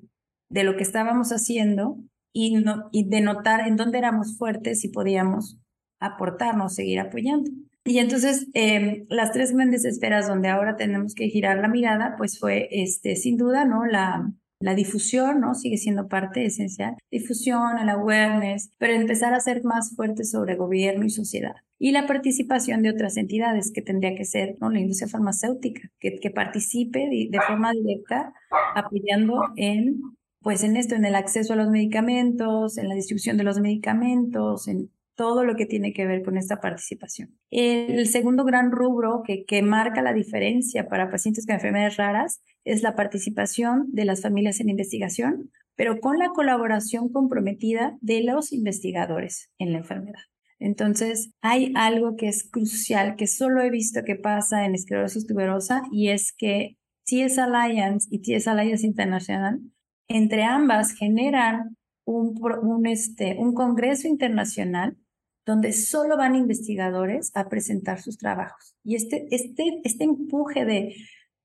de 0.49 0.63
lo 0.63 0.77
que 0.77 0.83
estábamos 0.83 1.29
haciendo 1.31 1.97
y, 2.31 2.55
no, 2.55 2.89
y 2.91 3.09
de 3.09 3.21
notar 3.21 3.67
en 3.67 3.75
dónde 3.75 3.97
éramos 3.97 4.37
fuertes 4.37 4.85
y 4.85 4.89
podíamos 4.89 5.57
aportarnos, 5.99 6.75
seguir 6.75 6.99
apoyando. 6.99 7.49
Y 7.86 7.97
entonces, 7.99 8.47
eh, 8.53 9.05
las 9.09 9.34
tres 9.34 9.53
grandes 9.53 9.84
esferas 9.84 10.27
donde 10.27 10.47
ahora 10.47 10.77
tenemos 10.77 11.13
que 11.15 11.27
girar 11.27 11.57
la 11.57 11.67
mirada, 11.67 12.15
pues 12.17 12.39
fue, 12.39 12.69
este, 12.71 13.15
sin 13.17 13.38
duda, 13.38 13.65
¿no? 13.65 13.86
La, 13.86 14.31
la 14.59 14.73
difusión, 14.73 15.41
¿no? 15.41 15.53
Sigue 15.53 15.77
siendo 15.77 16.07
parte 16.07 16.45
esencial. 16.45 16.95
Difusión, 17.11 17.77
el 17.77 17.89
awareness, 17.89 18.71
pero 18.77 18.93
empezar 18.93 19.34
a 19.34 19.41
ser 19.41 19.63
más 19.65 19.95
fuerte 19.95 20.23
sobre 20.23 20.55
gobierno 20.55 21.05
y 21.05 21.09
sociedad. 21.09 21.55
Y 21.77 21.91
la 21.91 22.07
participación 22.07 22.81
de 22.81 22.91
otras 22.91 23.17
entidades, 23.17 23.71
que 23.73 23.81
tendría 23.81 24.15
que 24.15 24.23
ser, 24.23 24.55
¿no? 24.61 24.69
La 24.69 24.79
industria 24.79 25.09
farmacéutica, 25.09 25.89
que, 25.99 26.15
que 26.19 26.31
participe 26.31 26.99
de, 26.99 27.27
de 27.29 27.41
forma 27.41 27.73
directa 27.73 28.34
apoyando 28.75 29.41
en 29.57 29.99
pues 30.43 30.61
en 30.63 30.75
esto, 30.75 30.95
en 30.95 31.05
el 31.05 31.15
acceso 31.15 31.53
a 31.53 31.55
los 31.55 31.69
medicamentos, 31.69 32.77
en 32.77 32.89
la 32.89 32.95
distribución 32.95 33.38
de 33.38 33.45
los 33.45 33.61
medicamentos, 33.61 34.67
en 34.67 34.91
todo 35.16 35.43
lo 35.43 35.55
que 35.55 35.66
tiene 35.66 35.93
que 35.93 36.05
ver 36.05 36.24
con 36.24 36.38
esta 36.38 36.59
participación. 36.59 37.38
El 37.49 38.07
segundo 38.07 38.43
gran 38.43 38.72
rubro 38.72 39.22
que, 39.26 39.45
que 39.45 39.61
marca 39.61 40.01
la 40.01 40.14
diferencia 40.14 40.88
para 40.88 41.09
pacientes 41.09 41.45
con 41.45 41.55
enfermedades 41.55 41.97
raras 41.97 42.41
es 42.64 42.82
la 42.82 42.95
participación 42.95 43.86
de 43.91 44.05
las 44.05 44.22
familias 44.22 44.59
en 44.59 44.70
investigación, 44.70 45.51
pero 45.76 45.99
con 45.99 46.18
la 46.18 46.30
colaboración 46.30 47.09
comprometida 47.09 47.97
de 48.01 48.24
los 48.24 48.51
investigadores 48.51 49.49
en 49.57 49.72
la 49.72 49.80
enfermedad. 49.80 50.22
Entonces, 50.59 51.32
hay 51.41 51.74
algo 51.76 52.16
que 52.16 52.30
es 52.30 52.49
crucial, 52.49 53.16
que 53.18 53.28
solo 53.28 53.61
he 53.61 53.70
visto 53.70 54.03
que 54.05 54.16
pasa 54.16 54.66
en 54.66 54.76
esclerosis 54.76 55.28
tuberosa, 55.28 55.82
y 55.91 56.09
es 56.09 56.34
que 56.38 56.78
TS 57.05 57.38
Alliance 57.39 58.07
y 58.09 58.22
TS 58.22 58.47
Alliance 58.47 58.86
International, 58.88 59.59
entre 60.07 60.43
ambas 60.43 60.93
generan 60.93 61.76
un, 62.05 62.39
un, 62.61 62.86
este, 62.86 63.36
un 63.38 63.53
congreso 63.53 64.07
internacional 64.07 64.95
donde 65.45 65.73
solo 65.73 66.17
van 66.17 66.35
investigadores 66.35 67.31
a 67.35 67.49
presentar 67.49 68.01
sus 68.01 68.17
trabajos. 68.17 68.75
Y 68.83 68.95
este, 68.95 69.27
este, 69.31 69.81
este 69.83 70.03
empuje 70.03 70.65
de, 70.65 70.95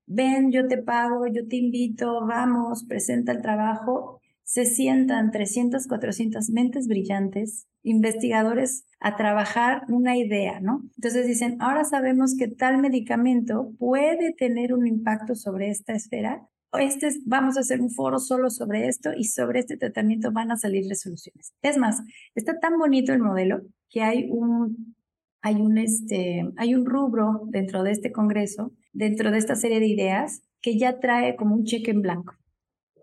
ven, 0.05 0.51
yo 0.51 0.67
te 0.67 0.77
pago, 0.77 1.27
yo 1.27 1.47
te 1.47 1.57
invito, 1.57 2.25
vamos, 2.25 2.85
presenta 2.85 3.31
el 3.31 3.41
trabajo, 3.41 4.21
se 4.43 4.65
sientan 4.65 5.31
300, 5.31 5.87
400 5.87 6.49
mentes 6.49 6.87
brillantes, 6.87 7.67
investigadores 7.83 8.85
a 8.99 9.15
trabajar 9.15 9.83
una 9.89 10.17
idea, 10.17 10.59
¿no? 10.59 10.81
Entonces 10.97 11.27
dicen, 11.27 11.57
ahora 11.59 11.83
sabemos 11.83 12.35
que 12.35 12.47
tal 12.47 12.79
medicamento 12.79 13.71
puede 13.77 14.33
tener 14.33 14.73
un 14.73 14.87
impacto 14.87 15.35
sobre 15.35 15.69
esta 15.69 15.93
esfera 15.93 16.49
este 16.77 17.09
vamos 17.25 17.57
a 17.57 17.61
hacer 17.61 17.81
un 17.81 17.89
foro 17.89 18.19
solo 18.19 18.49
sobre 18.49 18.87
esto 18.87 19.11
y 19.15 19.23
sobre 19.23 19.59
este 19.59 19.77
tratamiento 19.77 20.31
van 20.31 20.51
a 20.51 20.57
salir 20.57 20.87
resoluciones. 20.87 21.53
Es 21.63 21.77
más, 21.77 22.01
está 22.35 22.59
tan 22.59 22.77
bonito 22.77 23.11
el 23.11 23.19
modelo 23.19 23.61
que 23.89 24.01
hay 24.01 24.27
un, 24.29 24.95
hay 25.41 25.55
un, 25.55 25.77
este, 25.77 26.47
hay 26.57 26.75
un 26.75 26.85
rubro 26.85 27.41
dentro 27.47 27.83
de 27.83 27.91
este 27.91 28.11
congreso, 28.11 28.73
dentro 28.93 29.31
de 29.31 29.37
esta 29.37 29.55
serie 29.55 29.79
de 29.79 29.87
ideas, 29.87 30.41
que 30.61 30.77
ya 30.77 30.99
trae 30.99 31.35
como 31.35 31.55
un 31.55 31.63
cheque 31.63 31.91
en 31.91 32.01
blanco. 32.01 32.35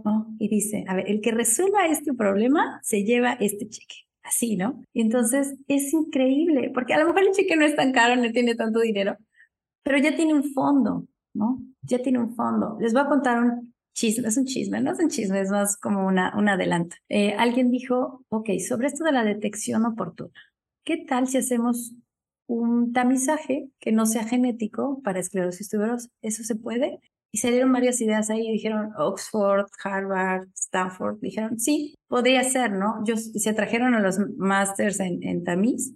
¿no? 0.05 0.34
Y 0.39 0.49
dice, 0.49 0.84
a 0.89 0.95
ver, 0.95 1.11
el 1.11 1.20
que 1.20 1.32
resuelva 1.32 1.87
este 1.87 2.12
problema 2.12 2.80
se 2.82 3.05
lleva 3.05 3.32
este 3.34 3.68
cheque. 3.68 3.97
Así, 4.22 4.57
¿no? 4.57 4.82
Y 4.93 5.03
entonces 5.03 5.55
es 5.68 5.93
increíble, 5.93 6.72
porque 6.74 6.95
a 6.95 6.99
lo 6.99 7.07
mejor 7.07 7.22
el 7.22 7.30
cheque 7.30 7.57
no 7.57 7.64
es 7.64 7.76
tan 7.76 7.93
caro, 7.93 8.20
no 8.20 8.28
tiene 8.32 8.57
tanto 8.57 8.80
dinero, 8.80 9.16
pero 9.84 9.99
ya 9.99 10.16
tiene 10.16 10.34
un 10.34 10.53
fondo, 10.53 11.07
¿no? 11.32 11.62
Ya 11.82 12.01
tiene 12.01 12.18
un 12.18 12.34
fondo. 12.34 12.76
Les 12.80 12.93
voy 12.93 13.03
a 13.03 13.09
contar 13.09 13.41
un 13.41 13.72
chisme, 13.95 14.26
es 14.26 14.37
un 14.37 14.45
chisme, 14.45 14.80
no 14.80 14.93
es 14.93 14.99
un 14.99 15.09
chisme, 15.09 15.41
es 15.41 15.51
más 15.51 15.76
como 15.76 16.05
una, 16.05 16.37
un 16.37 16.49
adelanto. 16.49 16.97
Eh, 17.09 17.34
alguien 17.39 17.70
dijo, 17.70 18.24
ok, 18.28 18.51
sobre 18.59 18.89
esto 18.89 19.05
de 19.05 19.12
la 19.12 19.22
detección 19.22 19.87
oportuna, 19.87 20.32
¿qué 20.87 20.97
tal 20.97 21.26
si 21.26 21.37
hacemos 21.37 21.95
un 22.47 22.93
tamizaje 22.93 23.68
que 23.80 23.93
no 23.93 24.07
sea 24.07 24.24
genético 24.24 25.03
para 25.03 25.20
esclerosis 25.20 25.68
tuberosa? 25.68 26.09
¿Eso 26.22 26.45
se 26.45 26.55
puede? 26.55 27.01
Y 27.32 27.39
salieron 27.39 27.72
varias 27.72 28.01
ideas 28.01 28.30
ahí, 28.30 28.51
dijeron 28.51 28.93
Oxford, 28.97 29.66
Harvard, 29.84 30.49
Stanford, 30.55 31.18
dijeron, 31.20 31.59
sí, 31.59 31.97
podría 32.07 32.43
ser, 32.45 32.72
¿no? 32.72 33.05
Yo, 33.05 33.16
se 33.16 33.53
trajeron 33.53 33.95
a 33.95 34.01
los 34.01 34.18
masters 34.39 35.01
en, 35.01 35.45
tamiz 35.45 35.93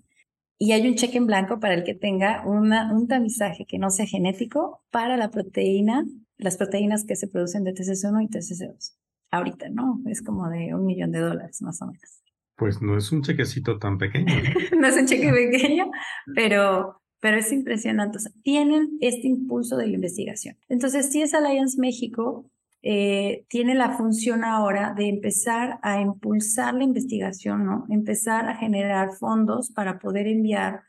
y 0.58 0.72
hay 0.72 0.86
un 0.86 0.96
cheque 0.96 1.16
en 1.18 1.26
blanco 1.26 1.60
para 1.60 1.74
el 1.74 1.84
que 1.84 1.94
tenga 1.94 2.44
un 2.44 3.06
tamizaje 3.08 3.64
que 3.64 3.78
no 3.78 3.90
sea 3.90 4.06
genético 4.06 4.82
para 4.90 5.16
la 5.16 5.30
proteína, 5.30 6.04
las 6.36 6.56
proteínas 6.56 7.04
que 7.04 7.16
se 7.16 7.28
producen 7.28 7.64
de 7.64 7.72
TCC1 7.72 8.24
y 8.24 8.28
TCC2. 8.28 8.96
Ahorita, 9.30 9.68
¿no? 9.70 10.02
Es 10.06 10.20
como 10.20 10.50
de 10.50 10.74
un 10.74 10.84
millón 10.84 11.12
de 11.12 11.20
dólares 11.20 11.62
más 11.62 11.80
o 11.80 11.86
menos. 11.86 12.20
Pues 12.60 12.82
no 12.82 12.98
es 12.98 13.10
un 13.10 13.22
chequecito 13.22 13.78
tan 13.78 13.96
pequeño. 13.96 14.26
no 14.78 14.86
es 14.86 14.94
un 14.94 15.06
cheque 15.06 15.32
pequeño, 15.32 15.90
pero, 16.34 17.00
pero 17.18 17.38
es 17.38 17.50
impresionante. 17.52 18.18
O 18.18 18.20
sea, 18.20 18.32
tienen 18.42 18.98
este 19.00 19.28
impulso 19.28 19.78
de 19.78 19.86
la 19.86 19.94
investigación. 19.94 20.58
Entonces, 20.68 21.10
si 21.10 21.22
es 21.22 21.32
Alliance 21.32 21.80
México, 21.80 22.50
eh, 22.82 23.46
tiene 23.48 23.74
la 23.74 23.96
función 23.96 24.44
ahora 24.44 24.92
de 24.94 25.08
empezar 25.08 25.78
a 25.82 26.02
impulsar 26.02 26.74
la 26.74 26.84
investigación, 26.84 27.64
¿no? 27.64 27.86
Empezar 27.88 28.46
a 28.46 28.56
generar 28.56 29.12
fondos 29.18 29.70
para 29.70 29.98
poder 29.98 30.26
enviar 30.26 30.82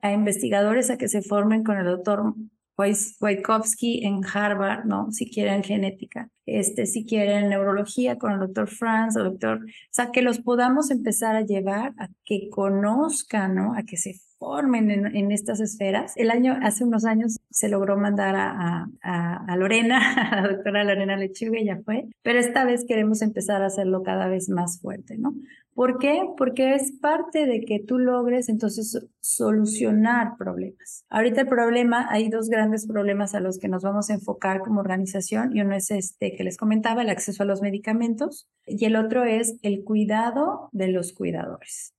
a 0.00 0.12
investigadores 0.12 0.88
a 0.88 0.96
que 0.96 1.08
se 1.08 1.20
formen 1.20 1.62
con 1.62 1.76
el 1.76 1.84
doctor 1.84 2.34
Wojtkowski 2.78 4.04
en 4.04 4.20
Harvard, 4.24 4.84
¿no? 4.84 5.10
Si 5.10 5.30
quieren 5.30 5.64
genética, 5.64 6.30
este, 6.46 6.86
si 6.86 7.04
quieren 7.04 7.48
neurología 7.48 8.18
con 8.18 8.32
el 8.32 8.38
doctor 8.38 8.68
Franz, 8.68 9.16
el 9.16 9.24
doctor, 9.24 9.64
o 9.64 9.68
sea, 9.90 10.10
que 10.12 10.22
los 10.22 10.38
podamos 10.38 10.90
empezar 10.90 11.34
a 11.34 11.42
llevar 11.42 11.94
a 11.98 12.08
que 12.24 12.48
conozcan, 12.50 13.56
¿no? 13.56 13.74
A 13.74 13.82
que 13.82 13.96
se 13.96 14.20
formen 14.38 14.90
en, 14.90 15.32
estas 15.32 15.60
esferas. 15.60 16.12
El 16.16 16.30
año, 16.30 16.56
hace 16.62 16.84
unos 16.84 17.04
años 17.04 17.38
se 17.50 17.68
logró 17.68 17.96
mandar 17.96 18.36
a, 18.36 18.88
a, 19.02 19.56
Lorena, 19.56 19.98
a 20.32 20.42
la 20.42 20.48
doctora 20.48 20.84
Lorena 20.84 21.16
Lechuga, 21.16 21.60
ya 21.64 21.80
fue, 21.84 22.06
pero 22.22 22.38
esta 22.38 22.64
vez 22.64 22.84
queremos 22.86 23.22
empezar 23.22 23.62
a 23.62 23.66
hacerlo 23.66 24.02
cada 24.02 24.28
vez 24.28 24.48
más 24.48 24.80
fuerte, 24.80 25.18
¿no? 25.18 25.34
¿Por 25.74 25.98
qué? 25.98 26.22
Porque 26.36 26.74
es 26.74 26.90
parte 27.00 27.46
de 27.46 27.60
que 27.60 27.78
tú 27.78 27.98
logres 28.00 28.48
entonces 28.48 29.06
solucionar 29.20 30.36
problemas. 30.36 31.04
Ahorita 31.08 31.42
el 31.42 31.46
problema, 31.46 32.08
hay 32.10 32.30
dos 32.30 32.48
grandes 32.48 32.84
problemas 32.84 33.36
a 33.36 33.40
los 33.40 33.58
que 33.58 33.68
nos 33.68 33.84
vamos 33.84 34.10
a 34.10 34.14
enfocar 34.14 34.58
como 34.60 34.80
organización 34.80 35.56
y 35.56 35.60
uno 35.60 35.76
es 35.76 35.92
este 35.92 36.34
que 36.34 36.42
les 36.42 36.56
comentaba, 36.56 37.02
el 37.02 37.10
acceso 37.10 37.44
a 37.44 37.46
los 37.46 37.62
medicamentos 37.62 38.48
y 38.66 38.84
el 38.86 38.96
otro 38.96 39.22
es 39.22 39.56
el 39.62 39.84
cuidado 39.84 40.68
de 40.72 40.88
los 40.88 41.12
cuidadores 41.12 41.94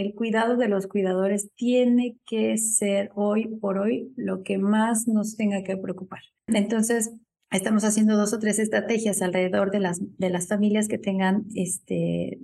el 0.00 0.14
cuidado 0.14 0.56
de 0.56 0.68
los 0.68 0.86
cuidadores 0.86 1.50
tiene 1.56 2.16
que 2.26 2.56
ser 2.56 3.10
hoy 3.14 3.46
por 3.60 3.78
hoy 3.78 4.12
lo 4.16 4.42
que 4.42 4.58
más 4.58 5.06
nos 5.06 5.36
tenga 5.36 5.62
que 5.62 5.76
preocupar. 5.76 6.20
Entonces, 6.46 7.12
estamos 7.50 7.84
haciendo 7.84 8.16
dos 8.16 8.32
o 8.32 8.38
tres 8.38 8.58
estrategias 8.58 9.20
alrededor 9.22 9.70
de 9.70 9.80
las, 9.80 10.00
de 10.18 10.30
las 10.30 10.48
familias 10.48 10.88
que 10.88 10.98
tengan 10.98 11.44
este, 11.54 12.40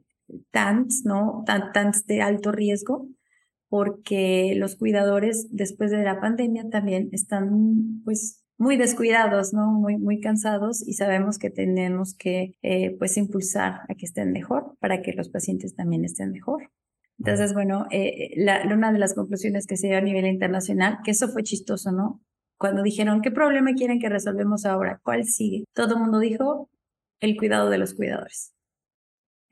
TANTs, 0.50 1.04
¿no? 1.04 1.44
TANTs 1.46 2.06
de 2.06 2.22
alto 2.22 2.52
riesgo, 2.52 3.08
porque 3.68 4.54
los 4.56 4.76
cuidadores 4.76 5.48
después 5.50 5.90
de 5.90 6.02
la 6.02 6.20
pandemia 6.20 6.68
también 6.70 7.08
están, 7.12 8.02
pues, 8.04 8.42
muy 8.58 8.76
descuidados, 8.76 9.52
¿no? 9.52 9.70
Muy, 9.70 9.98
muy 9.98 10.20
cansados 10.20 10.86
y 10.86 10.94
sabemos 10.94 11.38
que 11.38 11.50
tenemos 11.50 12.14
que, 12.14 12.54
eh, 12.62 12.96
pues, 12.98 13.16
impulsar 13.16 13.80
a 13.88 13.94
que 13.94 14.06
estén 14.06 14.32
mejor 14.32 14.76
para 14.80 15.02
que 15.02 15.12
los 15.12 15.28
pacientes 15.28 15.74
también 15.74 16.04
estén 16.04 16.32
mejor. 16.32 16.70
Entonces, 17.18 17.54
bueno, 17.54 17.86
eh, 17.90 18.32
la, 18.36 18.62
una 18.72 18.92
de 18.92 18.98
las 18.98 19.14
conclusiones 19.14 19.66
que 19.66 19.76
se 19.76 19.88
dio 19.88 19.98
a 19.98 20.02
nivel 20.02 20.26
internacional, 20.26 20.98
que 21.04 21.12
eso 21.12 21.28
fue 21.28 21.42
chistoso, 21.42 21.92
¿no? 21.92 22.20
Cuando 22.58 22.82
dijeron, 22.82 23.22
¿qué 23.22 23.30
problema 23.30 23.72
quieren 23.74 24.00
que 24.00 24.08
resolvemos 24.08 24.64
ahora? 24.64 25.00
¿Cuál 25.02 25.24
sigue? 25.24 25.64
Todo 25.74 25.94
el 25.94 26.00
mundo 26.00 26.18
dijo, 26.18 26.70
el 27.20 27.36
cuidado 27.36 27.70
de 27.70 27.78
los 27.78 27.94
cuidadores. 27.94 28.52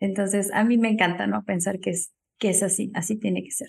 Entonces, 0.01 0.51
a 0.53 0.65
mí 0.65 0.77
me 0.79 0.91
encanta, 0.91 1.27
¿no? 1.27 1.45
Pensar 1.45 1.81
que 1.81 1.91
es, 1.91 2.13
que 2.39 2.51
es 2.51 2.63
así, 2.63 2.91
así 2.95 3.19
tiene 3.19 3.43
que 3.43 3.51
ser. 3.51 3.69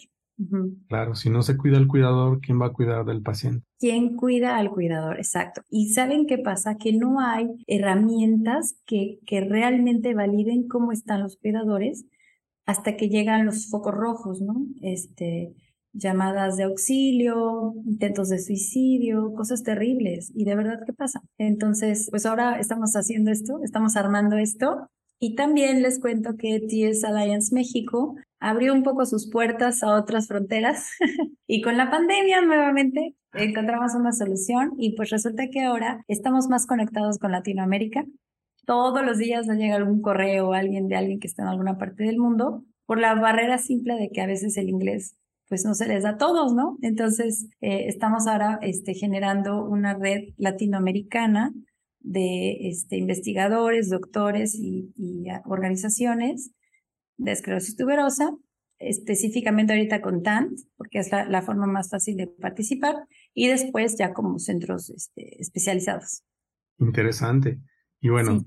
Claro, 0.89 1.16
si 1.16 1.30
no 1.30 1.41
se 1.43 1.56
cuida 1.56 1.78
el 1.78 1.88
cuidador, 1.88 2.41
¿quién 2.41 2.62
va 2.62 2.68
a 2.68 2.74
cuidar 2.74 3.06
del 3.06 3.22
paciente? 3.22 3.66
¿Quién 3.80 4.18
cuida 4.18 4.58
al 4.58 4.70
cuidador? 4.70 5.16
Exacto. 5.18 5.62
Y 5.70 5.93
¿saben 5.93 6.26
qué 6.28 6.38
pasa? 6.38 6.76
Que 6.76 6.91
no 6.91 7.22
hay 7.22 7.48
herramientas 7.68 8.76
que, 8.86 9.20
que 9.26 9.39
realmente 9.39 10.14
validen 10.14 10.68
cómo 10.68 10.91
están 10.91 11.22
los 11.22 11.38
cuidadores 11.38 12.06
hasta 12.66 12.97
que 12.97 13.09
llegan 13.09 13.45
los 13.45 13.70
focos 13.70 13.93
rojos, 13.93 14.41
¿no? 14.41 14.55
Este, 14.82 15.53
llamadas 15.93 16.57
de 16.57 16.63
auxilio, 16.63 17.74
intentos 17.86 18.30
de 18.30 18.39
suicidio, 18.39 19.34
cosas 19.34 19.63
terribles. 19.63 20.32
Y 20.36 20.43
de 20.43 20.55
verdad, 20.55 20.80
¿qué 20.86 20.93
pasa? 20.93 21.22
Entonces, 21.38 22.07
pues 22.11 22.26
ahora 22.26 22.59
estamos 22.59 22.93
haciendo 22.95 23.32
esto, 23.32 23.59
estamos 23.63 23.95
armando 23.95 24.38
esto 24.38 24.89
y 25.20 25.36
también 25.36 25.82
les 25.82 25.99
cuento 25.99 26.36
que 26.38 26.59
TS 26.59 27.05
Alliance 27.05 27.55
México 27.55 28.16
abrió 28.39 28.74
un 28.74 28.84
poco 28.84 29.05
sus 29.05 29.30
puertas 29.32 29.82
a 29.82 29.95
otras 29.95 30.28
fronteras 30.28 30.89
y 31.47 31.61
con 31.61 31.78
la 31.78 31.89
pandemia 31.89 32.41
nuevamente 32.41 33.16
encontramos 33.34 33.95
una 33.95 34.11
solución 34.11 34.74
y 34.78 34.95
pues 34.95 35.09
resulta 35.09 35.47
que 35.49 35.61
ahora 35.61 36.03
estamos 36.07 36.47
más 36.49 36.68
conectados 36.68 37.18
con 37.18 37.32
Latinoamérica. 37.32 38.05
Todos 38.66 39.05
los 39.05 39.18
días 39.18 39.47
nos 39.47 39.57
llega 39.57 39.76
algún 39.76 40.01
correo 40.01 40.53
alguien 40.53 40.88
de 40.88 40.95
alguien 40.95 41.20
que 41.20 41.28
está 41.28 41.43
en 41.43 41.49
alguna 41.49 41.78
parte 41.78 42.03
del 42.03 42.18
mundo 42.18 42.63
por 42.86 42.99
la 42.99 43.16
barrera 43.16 43.57
simple 43.57 43.95
de 43.95 44.09
que 44.11 44.22
a 44.22 44.28
veces 44.28 44.57
el 44.57 44.70
inglés 44.70 45.18
pues 45.47 45.63
no 45.63 45.76
se 45.76 45.88
les 45.88 46.03
da 46.03 46.11
a 46.11 46.18
todos, 46.18 46.53
¿no? 46.53 46.78
Entonces 46.82 47.47
eh, 47.61 47.86
estamos 47.88 48.28
ahora 48.28 48.59
este, 48.61 48.93
generando 48.93 49.63
una 49.63 49.93
red 49.93 50.30
latinoamericana 50.38 51.53
de 51.99 52.68
este, 52.70 52.97
investigadores, 52.97 53.89
doctores 53.89 54.55
y, 54.55 54.93
organizaciones 55.45 56.51
de 57.18 57.32
esclerosis 57.32 57.76
tuberosa, 57.76 58.36
específicamente 58.78 59.74
ahorita 59.74 60.01
con 60.01 60.22
TANT, 60.22 60.51
porque 60.78 60.99
es 60.99 61.11
la, 61.11 61.41
forma 61.41 61.66
más 61.66 61.89
fácil 61.89 62.18
de 62.18 62.28
participar, 62.28 62.95
y 63.34 63.47
después 63.47 63.97
ya 63.97 64.13
como 64.13 64.38
centros 64.38 64.89
este, 64.89 65.41
especializados. 65.41 66.24
Interesante. 66.80 67.59
Y 68.02 68.10
bueno, 68.10 68.43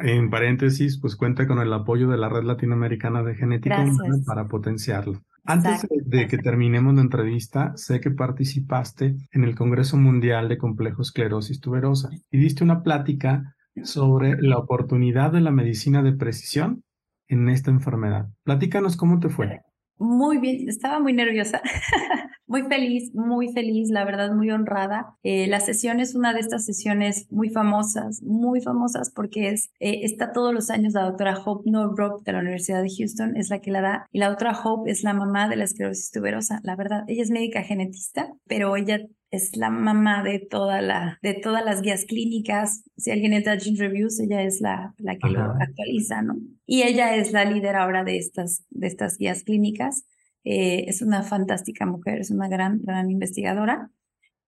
en 0.00 0.30
paréntesis, 0.30 0.98
pues 1.00 1.16
cuenta 1.16 1.46
con 1.46 1.60
el 1.60 1.72
apoyo 1.72 2.08
de 2.08 2.16
la 2.16 2.28
Red 2.28 2.44
Latinoamericana 2.44 3.22
de 3.22 3.36
Genética 3.36 3.84
para 4.26 4.48
potenciarlo. 4.48 5.20
Antes 5.44 5.86
de 5.90 6.26
que 6.26 6.38
terminemos 6.38 6.94
la 6.94 7.00
entrevista, 7.00 7.72
sé 7.76 8.00
que 8.00 8.10
participaste 8.10 9.16
en 9.30 9.44
el 9.44 9.54
Congreso 9.54 9.96
Mundial 9.96 10.48
de 10.48 10.58
Complejo 10.58 11.02
Esclerosis 11.02 11.60
Tuberosa 11.60 12.10
y 12.30 12.38
diste 12.38 12.64
una 12.64 12.82
plática 12.82 13.54
sobre 13.82 14.36
la 14.42 14.58
oportunidad 14.58 15.32
de 15.32 15.40
la 15.40 15.50
medicina 15.50 16.02
de 16.02 16.12
precisión 16.12 16.84
en 17.28 17.48
esta 17.48 17.70
enfermedad. 17.70 18.28
Platícanos 18.42 18.96
cómo 18.96 19.20
te 19.20 19.28
fue. 19.28 19.62
Muy 19.98 20.38
bien, 20.38 20.68
estaba 20.68 21.00
muy 21.00 21.12
nerviosa. 21.12 21.60
muy 22.46 22.62
feliz, 22.62 23.12
muy 23.14 23.52
feliz, 23.52 23.90
la 23.90 24.04
verdad, 24.04 24.32
muy 24.32 24.50
honrada. 24.50 25.16
Eh, 25.24 25.48
la 25.48 25.58
sesión 25.58 25.98
es 25.98 26.14
una 26.14 26.32
de 26.32 26.40
estas 26.40 26.64
sesiones 26.64 27.26
muy 27.30 27.50
famosas, 27.50 28.22
muy 28.22 28.60
famosas 28.60 29.10
porque 29.10 29.50
es, 29.50 29.70
eh, 29.80 30.00
está 30.04 30.32
todos 30.32 30.54
los 30.54 30.70
años 30.70 30.94
la 30.94 31.02
doctora 31.02 31.36
Hope 31.44 31.68
Norbrop 31.68 32.24
de 32.24 32.32
la 32.32 32.40
Universidad 32.40 32.82
de 32.82 32.90
Houston, 32.96 33.36
es 33.36 33.50
la 33.50 33.60
que 33.60 33.72
la 33.72 33.80
da, 33.80 34.06
y 34.12 34.20
la 34.20 34.30
otra 34.30 34.52
Hope 34.52 34.90
es 34.90 35.02
la 35.02 35.14
mamá 35.14 35.48
de 35.48 35.56
la 35.56 35.64
esclerosis 35.64 36.12
tuberosa. 36.12 36.60
La 36.62 36.76
verdad, 36.76 37.02
ella 37.08 37.22
es 37.22 37.30
médica 37.30 37.62
genetista, 37.62 38.32
pero 38.46 38.76
ella 38.76 39.00
es 39.30 39.56
la 39.56 39.70
mamá 39.70 40.22
de 40.22 40.38
toda 40.38 40.80
la 40.80 41.18
de 41.22 41.34
todas 41.34 41.64
las 41.64 41.82
guías 41.82 42.04
clínicas. 42.04 42.84
Si 42.96 43.10
alguien 43.10 43.32
entra 43.32 43.54
a 43.54 43.58
Gene 43.58 43.78
Reviews, 43.78 44.20
ella 44.20 44.42
es 44.42 44.60
la, 44.60 44.94
la 44.98 45.16
que 45.16 45.28
lo 45.28 45.42
actualiza, 45.42 46.22
¿no? 46.22 46.36
Y 46.66 46.82
ella 46.82 47.16
es 47.16 47.32
la 47.32 47.44
líder 47.44 47.76
ahora 47.76 48.04
de 48.04 48.16
estas, 48.16 48.64
de 48.70 48.86
estas 48.86 49.18
guías 49.18 49.44
clínicas. 49.44 50.04
Eh, 50.44 50.84
es 50.88 51.02
una 51.02 51.22
fantástica 51.22 51.84
mujer, 51.84 52.20
es 52.20 52.30
una 52.30 52.48
gran, 52.48 52.80
gran 52.82 53.10
investigadora. 53.10 53.90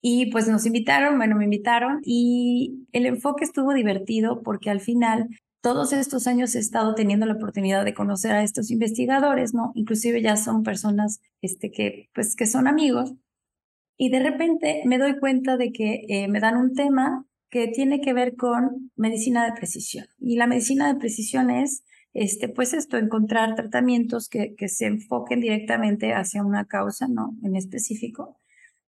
Y 0.02 0.30
pues 0.30 0.48
nos 0.48 0.64
invitaron, 0.64 1.18
bueno, 1.18 1.36
me 1.36 1.44
invitaron 1.44 2.00
y 2.02 2.86
el 2.92 3.04
enfoque 3.04 3.44
estuvo 3.44 3.74
divertido 3.74 4.42
porque 4.42 4.70
al 4.70 4.80
final 4.80 5.28
todos 5.60 5.92
estos 5.92 6.26
años 6.26 6.54
he 6.54 6.58
estado 6.58 6.94
teniendo 6.94 7.26
la 7.26 7.34
oportunidad 7.34 7.84
de 7.84 7.92
conocer 7.92 8.32
a 8.32 8.42
estos 8.42 8.70
investigadores, 8.70 9.52
¿no? 9.52 9.72
Inclusive 9.74 10.22
ya 10.22 10.36
son 10.36 10.62
personas 10.62 11.20
este, 11.42 11.70
que, 11.70 12.08
pues, 12.14 12.34
que 12.34 12.46
son 12.46 12.66
amigos. 12.66 13.12
Y 14.02 14.08
de 14.08 14.20
repente 14.20 14.80
me 14.86 14.96
doy 14.96 15.18
cuenta 15.18 15.58
de 15.58 15.72
que 15.72 16.06
eh, 16.08 16.26
me 16.26 16.40
dan 16.40 16.56
un 16.56 16.72
tema 16.72 17.26
que 17.50 17.68
tiene 17.68 18.00
que 18.00 18.14
ver 18.14 18.34
con 18.34 18.90
medicina 18.96 19.44
de 19.44 19.52
precisión. 19.52 20.06
Y 20.18 20.36
la 20.36 20.46
medicina 20.46 20.90
de 20.90 20.98
precisión 20.98 21.50
es 21.50 21.84
este, 22.14 22.48
pues 22.48 22.72
esto, 22.72 22.96
encontrar 22.96 23.54
tratamientos 23.56 24.30
que, 24.30 24.54
que 24.54 24.68
se 24.68 24.86
enfoquen 24.86 25.40
directamente 25.40 26.14
hacia 26.14 26.42
una 26.42 26.64
causa, 26.64 27.08
¿no? 27.08 27.36
En 27.42 27.56
específico. 27.56 28.38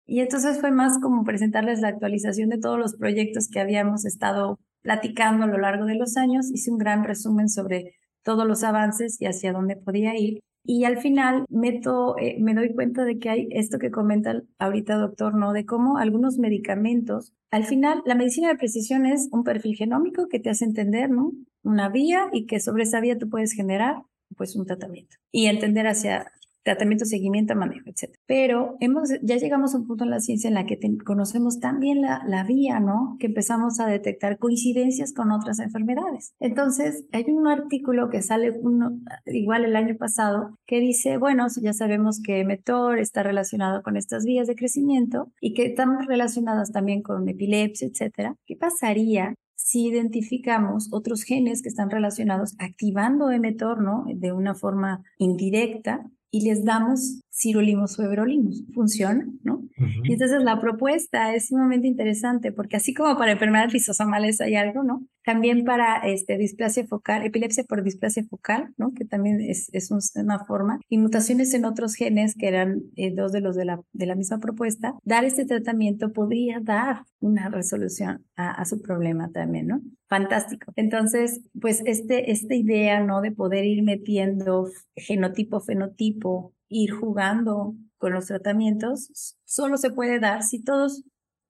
Y 0.05 0.19
entonces 0.19 0.59
fue 0.59 0.71
más 0.71 0.99
como 0.99 1.23
presentarles 1.23 1.79
la 1.79 1.87
actualización 1.87 2.49
de 2.49 2.57
todos 2.57 2.77
los 2.77 2.97
proyectos 2.97 3.47
que 3.47 3.61
habíamos 3.61 4.03
estado 4.03 4.59
platicando 4.81 5.45
a 5.45 5.47
lo 5.47 5.57
largo 5.57 5.85
de 5.85 5.95
los 5.95 6.17
años. 6.17 6.51
Hice 6.51 6.69
un 6.69 6.79
gran 6.79 7.05
resumen 7.05 7.47
sobre 7.47 7.95
todos 8.23 8.45
los 8.45 8.61
avances 8.65 9.21
y 9.21 9.25
hacia 9.25 9.53
dónde 9.53 9.77
podía 9.77 10.17
ir. 10.17 10.41
Y 10.69 10.83
al 10.83 10.97
final 10.97 11.45
meto, 11.49 12.17
eh, 12.19 12.35
me 12.41 12.53
doy 12.53 12.73
cuenta 12.73 13.05
de 13.05 13.17
que 13.19 13.29
hay 13.29 13.47
esto 13.51 13.79
que 13.79 13.89
comenta 13.89 14.43
ahorita 14.59 14.97
doctor, 14.97 15.33
¿no? 15.33 15.53
De 15.53 15.65
cómo 15.65 15.97
algunos 15.97 16.39
medicamentos, 16.39 17.33
al 17.51 17.63
final 17.63 18.01
la 18.05 18.15
medicina 18.15 18.49
de 18.49 18.57
precisión 18.57 19.05
es 19.05 19.29
un 19.31 19.45
perfil 19.45 19.77
genómico 19.77 20.27
que 20.27 20.39
te 20.41 20.49
hace 20.49 20.65
entender, 20.65 21.09
¿no? 21.09 21.31
Una 21.63 21.87
vía 21.87 22.27
y 22.33 22.45
que 22.47 22.59
sobre 22.59 22.83
esa 22.83 22.99
vía 22.99 23.17
tú 23.17 23.29
puedes 23.29 23.53
generar 23.53 24.03
pues 24.35 24.57
un 24.57 24.65
tratamiento 24.65 25.15
y 25.31 25.45
entender 25.45 25.87
hacia 25.87 26.33
tratamiento, 26.67 27.05
seguimiento, 27.05 27.55
manejo, 27.55 27.89
etc. 27.89 28.13
Pero 28.25 28.75
hemos, 28.81 29.09
ya 29.21 29.37
llegamos 29.37 29.73
a 29.73 29.77
un 29.77 29.87
punto 29.87 30.03
en 30.03 30.09
la 30.09 30.19
ciencia 30.19 30.49
en 30.49 30.53
la 30.53 30.65
que 30.65 30.77
conocemos 31.05 31.61
tan 31.61 31.79
bien 31.79 32.01
la, 32.01 32.23
la 32.27 32.43
vía, 32.43 32.81
¿no? 32.81 33.15
Que 33.19 33.27
empezamos 33.27 33.79
a 33.79 33.87
detectar 33.87 34.37
coincidencias 34.37 35.13
con 35.13 35.31
otras 35.31 35.59
enfermedades. 35.59 36.33
Entonces, 36.41 37.05
hay 37.13 37.23
un 37.29 37.47
artículo 37.47 38.09
que 38.09 38.21
sale 38.21 38.51
uno, 38.51 38.99
igual 39.25 39.63
el 39.63 39.77
año 39.77 39.95
pasado 39.97 40.57
que 40.65 40.81
dice, 40.81 41.17
bueno, 41.17 41.47
ya 41.61 41.71
sabemos 41.71 42.19
que 42.21 42.43
METOR 42.43 42.99
está 42.99 43.23
relacionado 43.23 43.81
con 43.81 43.95
estas 43.95 44.25
vías 44.25 44.47
de 44.47 44.55
crecimiento 44.55 45.31
y 45.39 45.53
que 45.53 45.67
están 45.67 46.05
relacionadas 46.05 46.73
también 46.73 47.01
con 47.01 47.29
epilepsia, 47.29 47.87
etcétera. 47.87 48.35
¿Qué 48.45 48.57
pasaría 48.57 49.35
si 49.55 49.87
identificamos 49.87 50.87
otros 50.91 51.23
genes 51.23 51.61
que 51.61 51.69
están 51.69 51.89
relacionados 51.89 52.55
activando 52.59 53.27
mTOR, 53.27 53.81
¿no? 53.81 54.05
De 54.13 54.31
una 54.31 54.53
forma 54.53 55.03
indirecta 55.17 56.05
y 56.31 56.41
les 56.47 56.65
damos 56.65 57.21
cirulimos 57.31 57.97
o 57.99 58.03
everolimus. 58.03 58.63
Funciona, 58.73 59.25
¿no? 59.43 59.63
Y 60.03 60.13
entonces 60.13 60.41
la 60.43 60.59
propuesta 60.59 61.33
es 61.35 61.47
sumamente 61.47 61.87
interesante 61.87 62.51
porque 62.51 62.77
así 62.77 62.93
como 62.93 63.17
para 63.17 63.31
enfermedades 63.31 63.73
lisosomales 63.73 64.41
hay 64.41 64.55
algo, 64.55 64.83
¿no? 64.83 65.05
También 65.27 65.65
para 65.65 65.97
este, 66.07 66.37
displasia 66.37 66.87
focal, 66.87 67.25
epilepsia 67.25 67.65
por 67.65 67.83
displasia 67.83 68.23
focal, 68.29 68.73
¿no? 68.77 68.93
Que 68.93 69.03
también 69.03 69.41
es, 69.41 69.67
es 69.73 69.91
una 70.15 70.45
forma. 70.45 70.79
Y 70.87 70.99
mutaciones 70.99 71.53
en 71.53 71.65
otros 71.65 71.95
genes, 71.95 72.33
que 72.33 72.47
eran 72.47 72.83
eh, 72.95 73.13
dos 73.13 73.33
de 73.33 73.41
los 73.41 73.57
de 73.57 73.65
la, 73.65 73.81
de 73.91 74.05
la 74.05 74.15
misma 74.15 74.39
propuesta. 74.39 74.95
Dar 75.03 75.25
este 75.25 75.43
tratamiento 75.43 76.13
podría 76.13 76.61
dar 76.61 77.03
una 77.19 77.49
resolución 77.49 78.25
a, 78.37 78.51
a 78.51 78.63
su 78.63 78.81
problema 78.81 79.29
también, 79.33 79.67
¿no? 79.67 79.81
Fantástico. 80.07 80.71
Entonces, 80.77 81.41
pues 81.59 81.83
este, 81.85 82.31
esta 82.31 82.55
idea, 82.55 83.03
¿no? 83.03 83.19
De 83.19 83.33
poder 83.33 83.65
ir 83.65 83.83
metiendo 83.83 84.69
genotipo, 84.95 85.59
fenotipo, 85.59 86.53
ir 86.69 86.91
jugando 86.91 87.75
con 87.97 88.13
los 88.13 88.27
tratamientos, 88.27 89.35
solo 89.43 89.75
se 89.75 89.89
puede 89.89 90.21
dar 90.21 90.43
si 90.43 90.63
todos 90.63 91.03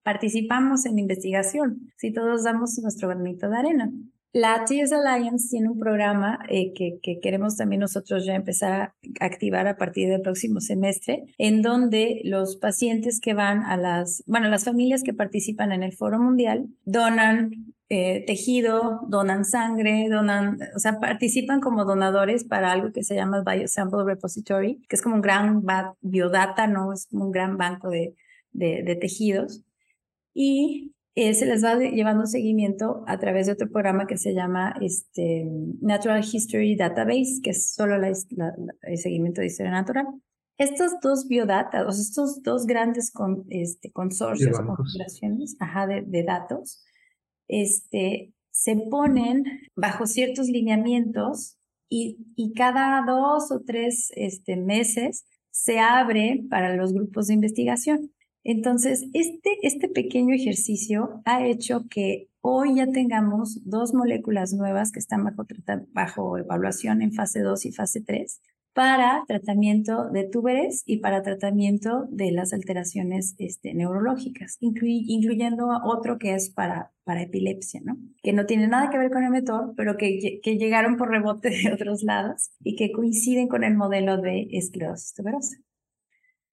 participamos 0.07 0.85
en 0.85 0.99
investigación, 0.99 1.91
si 1.97 2.13
todos 2.13 2.45
damos 2.45 2.79
nuestro 2.79 3.09
granito 3.09 3.49
de 3.49 3.57
arena. 3.57 3.91
La 4.31 4.63
TS 4.63 4.93
Alliance 4.93 5.49
tiene 5.49 5.67
un 5.67 5.77
programa 5.77 6.39
eh, 6.47 6.71
que, 6.73 6.99
que, 7.03 7.19
queremos 7.19 7.57
también 7.57 7.81
nosotros 7.81 8.25
ya 8.25 8.33
empezar 8.33 8.71
a 8.71 8.95
activar 9.19 9.67
a 9.67 9.75
partir 9.75 10.07
del 10.07 10.21
próximo 10.21 10.61
semestre, 10.61 11.25
en 11.37 11.61
donde 11.61 12.21
los 12.23 12.55
pacientes 12.55 13.19
que 13.19 13.33
van 13.33 13.63
a 13.63 13.75
las, 13.75 14.23
bueno, 14.27 14.47
las 14.47 14.63
familias 14.63 15.03
que 15.03 15.13
participan 15.13 15.73
en 15.73 15.83
el 15.83 15.91
Foro 15.91 16.19
Mundial 16.19 16.67
donan 16.85 17.73
eh, 17.89 18.23
tejido, 18.25 19.01
donan 19.09 19.43
sangre, 19.43 20.07
donan, 20.09 20.57
o 20.73 20.79
sea, 20.79 21.01
participan 21.01 21.59
como 21.59 21.83
donadores 21.83 22.45
para 22.45 22.71
algo 22.71 22.93
que 22.93 23.03
se 23.03 23.15
llama 23.15 23.43
Biosample 23.45 24.05
Repository, 24.05 24.81
que 24.87 24.95
es 24.95 25.01
como 25.01 25.15
un 25.15 25.21
gran 25.21 25.65
biodata, 25.99 26.65
¿no? 26.65 26.93
Es 26.93 27.07
como 27.07 27.25
un 27.25 27.31
gran 27.33 27.57
banco 27.57 27.89
de 27.89 28.15
tejidos. 29.01 29.66
Y 30.39 30.93
eh, 31.15 31.33
se 31.33 31.47
les 31.47 31.63
va 31.63 31.73
llevando 31.79 32.27
seguimiento 32.27 33.03
a 33.07 33.17
través 33.17 33.47
de 33.47 33.53
otro 33.53 33.71
programa 33.71 34.05
que 34.05 34.19
se 34.19 34.35
llama 34.35 34.75
este, 34.81 35.47
Natural 35.81 36.23
History 36.23 36.75
Database, 36.75 37.39
que 37.41 37.49
es 37.49 37.73
solo 37.73 37.95
el 37.95 38.97
seguimiento 38.99 39.41
de 39.41 39.47
historia 39.47 39.71
natural. 39.71 40.05
Estos 40.59 40.91
dos 41.01 41.27
biodatas, 41.27 41.97
estos 41.97 42.43
dos 42.43 42.67
grandes 42.67 43.09
con, 43.09 43.45
este, 43.49 43.91
consorcios, 43.91 44.59
configuraciones 44.59 45.57
de, 45.57 46.03
de, 46.05 46.23
datos, 46.23 46.83
este, 47.47 48.31
se 48.51 48.75
ponen 48.75 49.43
bajo 49.75 50.05
ciertos 50.05 50.49
lineamientos 50.49 51.57
y, 51.89 52.19
y 52.35 52.53
cada 52.53 53.03
dos 53.07 53.51
o 53.51 53.61
tres 53.65 54.11
este, 54.15 54.55
meses 54.55 55.25
se 55.49 55.79
abre 55.79 56.45
para 56.47 56.75
los 56.75 56.93
grupos 56.93 57.25
de 57.25 57.33
investigación. 57.33 58.11
Entonces, 58.47 59.09
este, 59.11 59.57
este 59.61 59.89
pequeño 59.89 60.33
ejercicio 60.33 61.21
ha 61.25 61.45
hecho 61.45 61.85
que 61.89 62.29
hoy 62.39 62.75
ya 62.75 62.87
tengamos 62.87 63.59
dos 63.65 63.93
moléculas 63.93 64.53
nuevas 64.53 64.93
que 64.93 64.99
están 64.99 65.25
bajo, 65.25 65.45
bajo 65.91 66.37
evaluación 66.37 67.01
en 67.01 67.11
fase 67.11 67.41
2 67.41 67.65
y 67.65 67.73
fase 67.73 67.99
3 67.99 68.39
para 68.71 69.25
tratamiento 69.27 70.09
de 70.11 70.23
túberes 70.23 70.83
y 70.85 70.99
para 70.99 71.23
tratamiento 71.23 72.05
de 72.09 72.31
las 72.31 72.53
alteraciones 72.53 73.35
este, 73.37 73.73
neurológicas, 73.73 74.57
incluyendo 74.61 75.67
otro 75.83 76.17
que 76.17 76.33
es 76.33 76.49
para, 76.49 76.93
para 77.03 77.23
epilepsia, 77.23 77.81
¿no? 77.83 77.97
Que 78.23 78.31
no 78.31 78.45
tiene 78.45 78.69
nada 78.69 78.89
que 78.89 78.97
ver 78.97 79.11
con 79.11 79.25
el 79.25 79.31
metor, 79.31 79.73
pero 79.75 79.97
que, 79.97 80.39
que 80.41 80.57
llegaron 80.57 80.95
por 80.95 81.09
rebote 81.09 81.49
de 81.49 81.73
otros 81.73 82.01
lados 82.01 82.51
y 82.63 82.77
que 82.77 82.93
coinciden 82.93 83.49
con 83.49 83.65
el 83.65 83.75
modelo 83.75 84.21
de 84.21 84.47
esclerosis 84.51 85.13
tuberosa. 85.15 85.57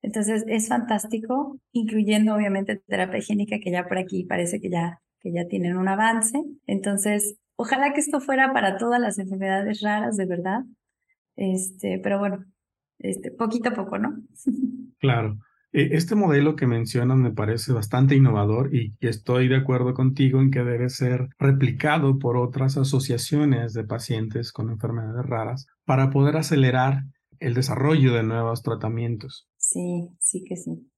Entonces 0.04 0.44
es 0.48 0.68
fantástico, 0.68 1.58
incluyendo 1.72 2.34
obviamente 2.34 2.76
terapia 2.86 3.20
higiénica 3.20 3.58
que 3.58 3.70
ya 3.70 3.88
por 3.88 3.96
aquí 3.96 4.24
parece 4.24 4.60
que 4.60 4.68
ya, 4.68 5.00
que 5.20 5.32
ya 5.32 5.46
tienen 5.46 5.78
un 5.78 5.88
avance. 5.88 6.42
Entonces, 6.66 7.36
ojalá 7.56 7.94
que 7.94 8.00
esto 8.00 8.20
fuera 8.20 8.52
para 8.52 8.76
todas 8.76 9.00
las 9.00 9.18
enfermedades 9.18 9.80
raras, 9.80 10.18
de 10.18 10.26
verdad. 10.26 10.60
Este, 11.36 11.98
pero 12.02 12.18
bueno, 12.18 12.44
este, 12.98 13.30
poquito 13.30 13.70
a 13.70 13.74
poco, 13.74 13.98
¿no? 13.98 14.14
Claro. 15.00 15.38
E, 15.72 15.96
este 15.96 16.14
modelo 16.14 16.54
que 16.54 16.66
mencionas 16.66 17.16
me 17.16 17.32
parece 17.32 17.72
bastante 17.72 18.14
innovador 18.14 18.74
y 18.74 18.92
estoy 19.00 19.48
de 19.48 19.56
acuerdo 19.56 19.94
contigo 19.94 20.40
en 20.40 20.50
que 20.50 20.64
debe 20.64 20.90
ser 20.90 21.28
replicado 21.38 22.18
por 22.18 22.36
otras 22.36 22.76
asociaciones 22.76 23.72
de 23.72 23.84
pacientes 23.84 24.52
con 24.52 24.68
enfermedades 24.68 25.24
raras 25.26 25.66
para 25.84 26.10
poder 26.10 26.36
acelerar 26.36 27.04
el 27.40 27.54
desarrollo 27.54 28.14
de 28.14 28.22
nuevos 28.22 28.62
tratamientos. 28.62 29.48
Sí, 29.74 30.08
sí 30.20 30.44
que 30.44 30.56
sí. 30.56 30.88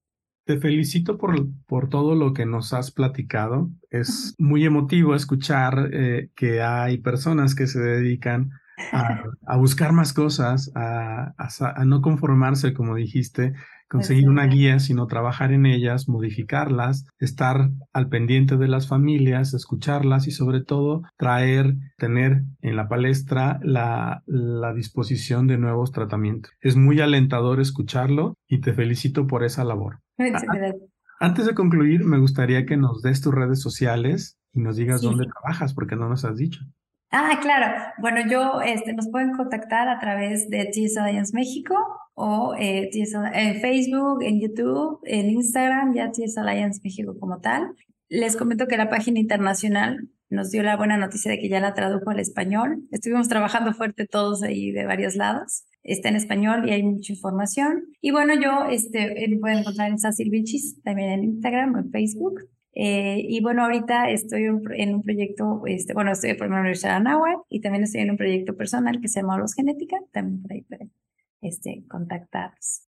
Te 0.45 0.59
felicito 0.59 1.17
por, 1.17 1.49
por 1.67 1.89
todo 1.89 2.15
lo 2.15 2.35
que 2.35 2.45
nos 2.45 2.75
has 2.75 2.91
platicado. 2.91 3.71
Es 3.91 4.35
muy 4.39 4.67
emotivo 4.67 5.15
escuchar 5.15 5.89
eh, 5.95 6.29
que 6.37 6.61
hay 6.61 6.99
personas 6.99 7.55
que 7.55 7.67
se 7.67 7.81
dedican 7.81 8.51
a, 8.93 9.23
a 9.47 9.57
buscar 9.57 9.93
más 9.93 10.13
cosas, 10.13 10.71
a, 10.75 11.35
a, 11.39 11.85
no 11.87 12.03
conformarse, 12.03 12.75
como 12.75 12.97
dijiste, 12.97 13.55
conseguir 13.89 14.29
una 14.29 14.47
guía, 14.47 14.79
sino 14.79 15.07
trabajar 15.07 15.53
en 15.53 15.67
ellas, 15.67 16.09
modificarlas, 16.09 17.07
estar 17.19 17.71
al 17.93 18.09
pendiente 18.09 18.57
de 18.57 18.69
las 18.69 18.89
familias, 18.89 19.55
escucharlas 19.55 20.27
y 20.27 20.31
sobre 20.31 20.63
todo 20.63 21.03
traer, 21.17 21.77
tener 21.97 22.43
en 22.61 22.77
la 22.77 22.89
palestra 22.89 23.61
la, 23.63 24.23
la 24.27 24.75
disposición 24.75 25.47
de 25.47 25.59
nuevos 25.59 25.93
tratamientos. 25.93 26.53
Es 26.61 26.77
muy 26.77 27.01
alentador 27.01 27.61
escucharlo 27.61 28.35
y 28.49 28.61
te 28.61 28.73
felicito 28.73 29.27
por 29.27 29.45
esa 29.45 29.65
labor. 29.65 30.01
Antes 31.19 31.47
de 31.47 31.55
concluir, 31.55 32.05
me 32.05 32.19
gustaría 32.19 32.67
que 32.67 32.77
nos 32.77 33.03
des 33.03 33.21
tus 33.21 33.35
redes 33.35 33.61
sociales 33.61 34.39
y 34.53 34.61
nos 34.61 34.77
digas 34.77 35.01
dónde 35.01 35.27
trabajas, 35.27 35.75
porque 35.75 35.97
no 35.97 36.09
nos 36.09 36.25
has 36.25 36.37
dicho. 36.37 36.61
Ah, 37.11 37.39
claro. 37.41 37.93
Bueno, 37.99 38.29
yo, 38.29 38.61
este, 38.61 38.93
nos 38.93 39.09
pueden 39.09 39.33
contactar 39.33 39.89
a 39.89 39.99
través 39.99 40.51
de 40.51 40.67
TS 40.67 40.99
Alliance 40.99 41.33
México 41.35 41.77
o 42.15 42.55
eh, 42.59 42.91
en 42.93 43.61
Facebook, 43.61 44.23
en 44.23 44.41
YouTube, 44.41 45.01
en 45.05 45.31
Instagram, 45.31 45.95
ya 45.95 46.11
TS 46.11 46.39
Alliance 46.39 46.81
México 46.83 47.17
como 47.19 47.41
tal. 47.41 47.75
Les 48.09 48.37
comento 48.37 48.67
que 48.67 48.77
la 48.77 48.91
página 48.91 49.21
internacional 49.21 50.09
nos 50.29 50.51
dio 50.51 50.63
la 50.63 50.77
buena 50.77 50.97
noticia 50.97 51.31
de 51.31 51.39
que 51.39 51.49
ya 51.49 51.61
la 51.61 51.75
tradujo 51.75 52.11
al 52.11 52.19
español. 52.19 52.83
Estuvimos 52.91 53.29
trabajando 53.29 53.73
fuerte 53.73 54.07
todos 54.07 54.43
ahí 54.43 54.73
de 54.73 54.85
varios 54.85 55.15
lados. 55.15 55.65
Está 55.85 56.09
en 56.09 56.17
español 56.17 56.69
y 56.69 56.73
hay 56.73 56.83
mucha 56.83 57.13
información. 57.13 57.85
Y 58.01 58.11
bueno, 58.11 58.35
yo 58.35 58.65
este, 58.69 59.27
me 59.29 59.39
pueden 59.39 59.59
encontrar 59.59 59.91
en 59.91 59.99
Sacil 59.99 60.31
Vilchis, 60.31 60.83
también 60.83 61.11
en 61.11 61.25
Instagram 61.25 61.75
o 61.75 61.79
en 61.79 61.91
Facebook. 61.93 62.41
Eh, 62.79 63.25
y 63.27 63.41
bueno, 63.41 63.63
ahorita 63.63 64.11
estoy 64.11 64.45
en 64.45 64.95
un 64.95 65.03
proyecto, 65.03 65.63
este, 65.65 65.95
bueno, 65.95 66.13
estoy 66.13 66.35
por 66.35 66.51
la 66.51 66.61
Universidad 66.61 66.91
de 66.91 66.97
Anáhuac 66.97 67.39
y 67.49 67.63
también 67.63 67.85
estoy 67.85 68.03
en 68.03 68.11
un 68.11 68.19
proyecto 68.19 68.55
personal 68.55 69.01
que 69.01 69.09
se 69.09 69.23
llama 69.23 69.39
Los 69.39 69.55
Genética, 69.55 69.97
también 70.13 70.43
por 70.43 70.53
ahí 70.53 70.61
pueden 70.61 70.93
este, 71.41 71.85
contactarnos. 71.89 72.83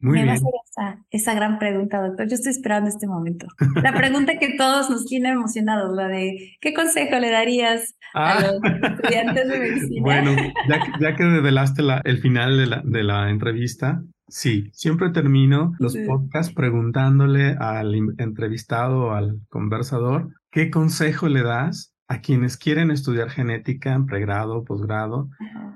Muy 0.00 0.18
Me 0.18 0.24
bien. 0.24 0.28
va 0.28 0.32
a 0.32 0.34
hacer 0.34 0.52
esa, 0.64 1.06
esa, 1.10 1.34
gran 1.34 1.60
pregunta, 1.60 2.00
doctor. 2.00 2.26
Yo 2.26 2.34
estoy 2.34 2.50
esperando 2.50 2.88
este 2.88 3.06
momento. 3.06 3.46
La 3.84 3.92
pregunta 3.92 4.38
que 4.38 4.54
todos 4.56 4.90
nos 4.90 5.06
tiene 5.06 5.28
emocionados, 5.28 5.94
la 5.94 6.08
de 6.08 6.56
¿qué 6.60 6.72
consejo 6.72 7.20
le 7.20 7.30
darías 7.30 7.94
a 8.14 8.32
ah. 8.32 8.40
los 8.40 8.90
estudiantes 8.92 9.48
de 9.48 9.58
medicina? 9.60 10.02
Bueno, 10.02 10.34
ya, 10.68 10.80
ya 11.00 11.14
que 11.14 11.22
revelaste 11.22 11.82
la, 11.82 12.00
el 12.04 12.18
final 12.18 12.56
de 12.56 12.66
la, 12.66 12.82
de 12.84 13.04
la 13.04 13.30
entrevista, 13.30 14.02
Sí, 14.30 14.70
siempre 14.72 15.10
termino 15.10 15.72
los 15.78 15.96
podcasts 15.96 16.54
preguntándole 16.54 17.56
al 17.58 17.94
entrevistado 18.18 19.06
o 19.06 19.10
al 19.12 19.40
conversador 19.48 20.28
qué 20.50 20.70
consejo 20.70 21.28
le 21.28 21.42
das 21.42 21.94
a 22.08 22.20
quienes 22.20 22.56
quieren 22.56 22.90
estudiar 22.90 23.30
genética 23.30 23.92
en 23.92 24.06
pregrado, 24.06 24.64
posgrado 24.64 25.28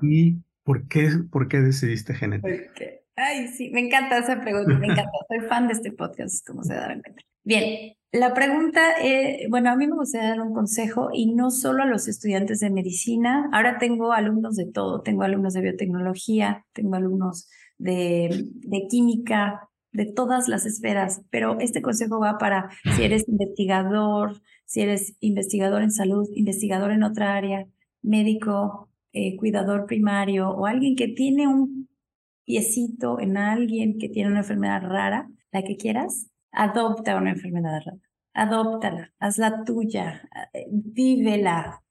y 0.02 0.38
por 0.62 0.88
qué, 0.88 1.10
por 1.30 1.48
qué 1.48 1.60
decidiste 1.60 2.14
genética. 2.14 2.72
Ay, 3.16 3.48
sí, 3.48 3.70
me 3.70 3.80
encanta 3.80 4.18
esa 4.18 4.40
pregunta, 4.40 4.76
me 4.78 4.86
encanta. 4.86 5.10
Soy 5.28 5.40
fan 5.48 5.68
de 5.68 5.74
este 5.74 5.92
podcast, 5.92 6.44
como 6.46 6.64
se 6.64 6.74
darán 6.74 7.00
cuenta. 7.00 7.22
Bien, 7.44 7.94
la 8.10 8.32
pregunta, 8.34 8.80
eh, 9.00 9.46
bueno, 9.50 9.70
a 9.70 9.76
mí 9.76 9.86
me 9.86 9.94
gustaría 9.94 10.30
dar 10.30 10.40
un 10.40 10.54
consejo 10.54 11.10
y 11.12 11.34
no 11.34 11.50
solo 11.50 11.82
a 11.82 11.86
los 11.86 12.08
estudiantes 12.08 12.60
de 12.60 12.70
medicina. 12.70 13.48
Ahora 13.52 13.78
tengo 13.78 14.12
alumnos 14.12 14.56
de 14.56 14.66
todo, 14.66 15.02
tengo 15.02 15.22
alumnos 15.22 15.54
de 15.54 15.60
biotecnología, 15.60 16.64
tengo 16.72 16.96
alumnos 16.96 17.48
de, 17.78 18.46
química, 18.88 19.68
de 19.92 20.06
todas 20.06 20.48
las 20.48 20.66
esferas, 20.66 21.22
pero 21.30 21.58
este 21.60 21.82
consejo 21.82 22.18
va 22.18 22.38
para 22.38 22.70
si 22.96 23.04
eres 23.04 23.28
investigador, 23.28 24.42
si 24.64 24.80
eres 24.80 25.16
investigador 25.20 25.82
en 25.82 25.92
salud, 25.92 26.28
investigador 26.34 26.90
en 26.90 27.02
otra 27.02 27.34
área, 27.34 27.66
médico, 28.02 28.90
eh, 29.12 29.36
cuidador 29.36 29.86
primario 29.86 30.50
o 30.50 30.66
alguien 30.66 30.96
que 30.96 31.08
tiene 31.08 31.46
un 31.46 31.88
piecito 32.44 33.20
en 33.20 33.36
alguien 33.36 33.98
que 33.98 34.08
tiene 34.08 34.30
una 34.30 34.40
enfermedad 34.40 34.82
rara, 34.82 35.30
la 35.52 35.62
que 35.62 35.76
quieras, 35.76 36.28
adopta 36.50 37.16
una 37.16 37.30
enfermedad 37.30 37.80
rara, 37.84 37.98
adóptala, 38.34 39.12
hazla 39.18 39.64
tuya, 39.64 40.28
eh, 40.52 40.66
vívela, 40.70 41.82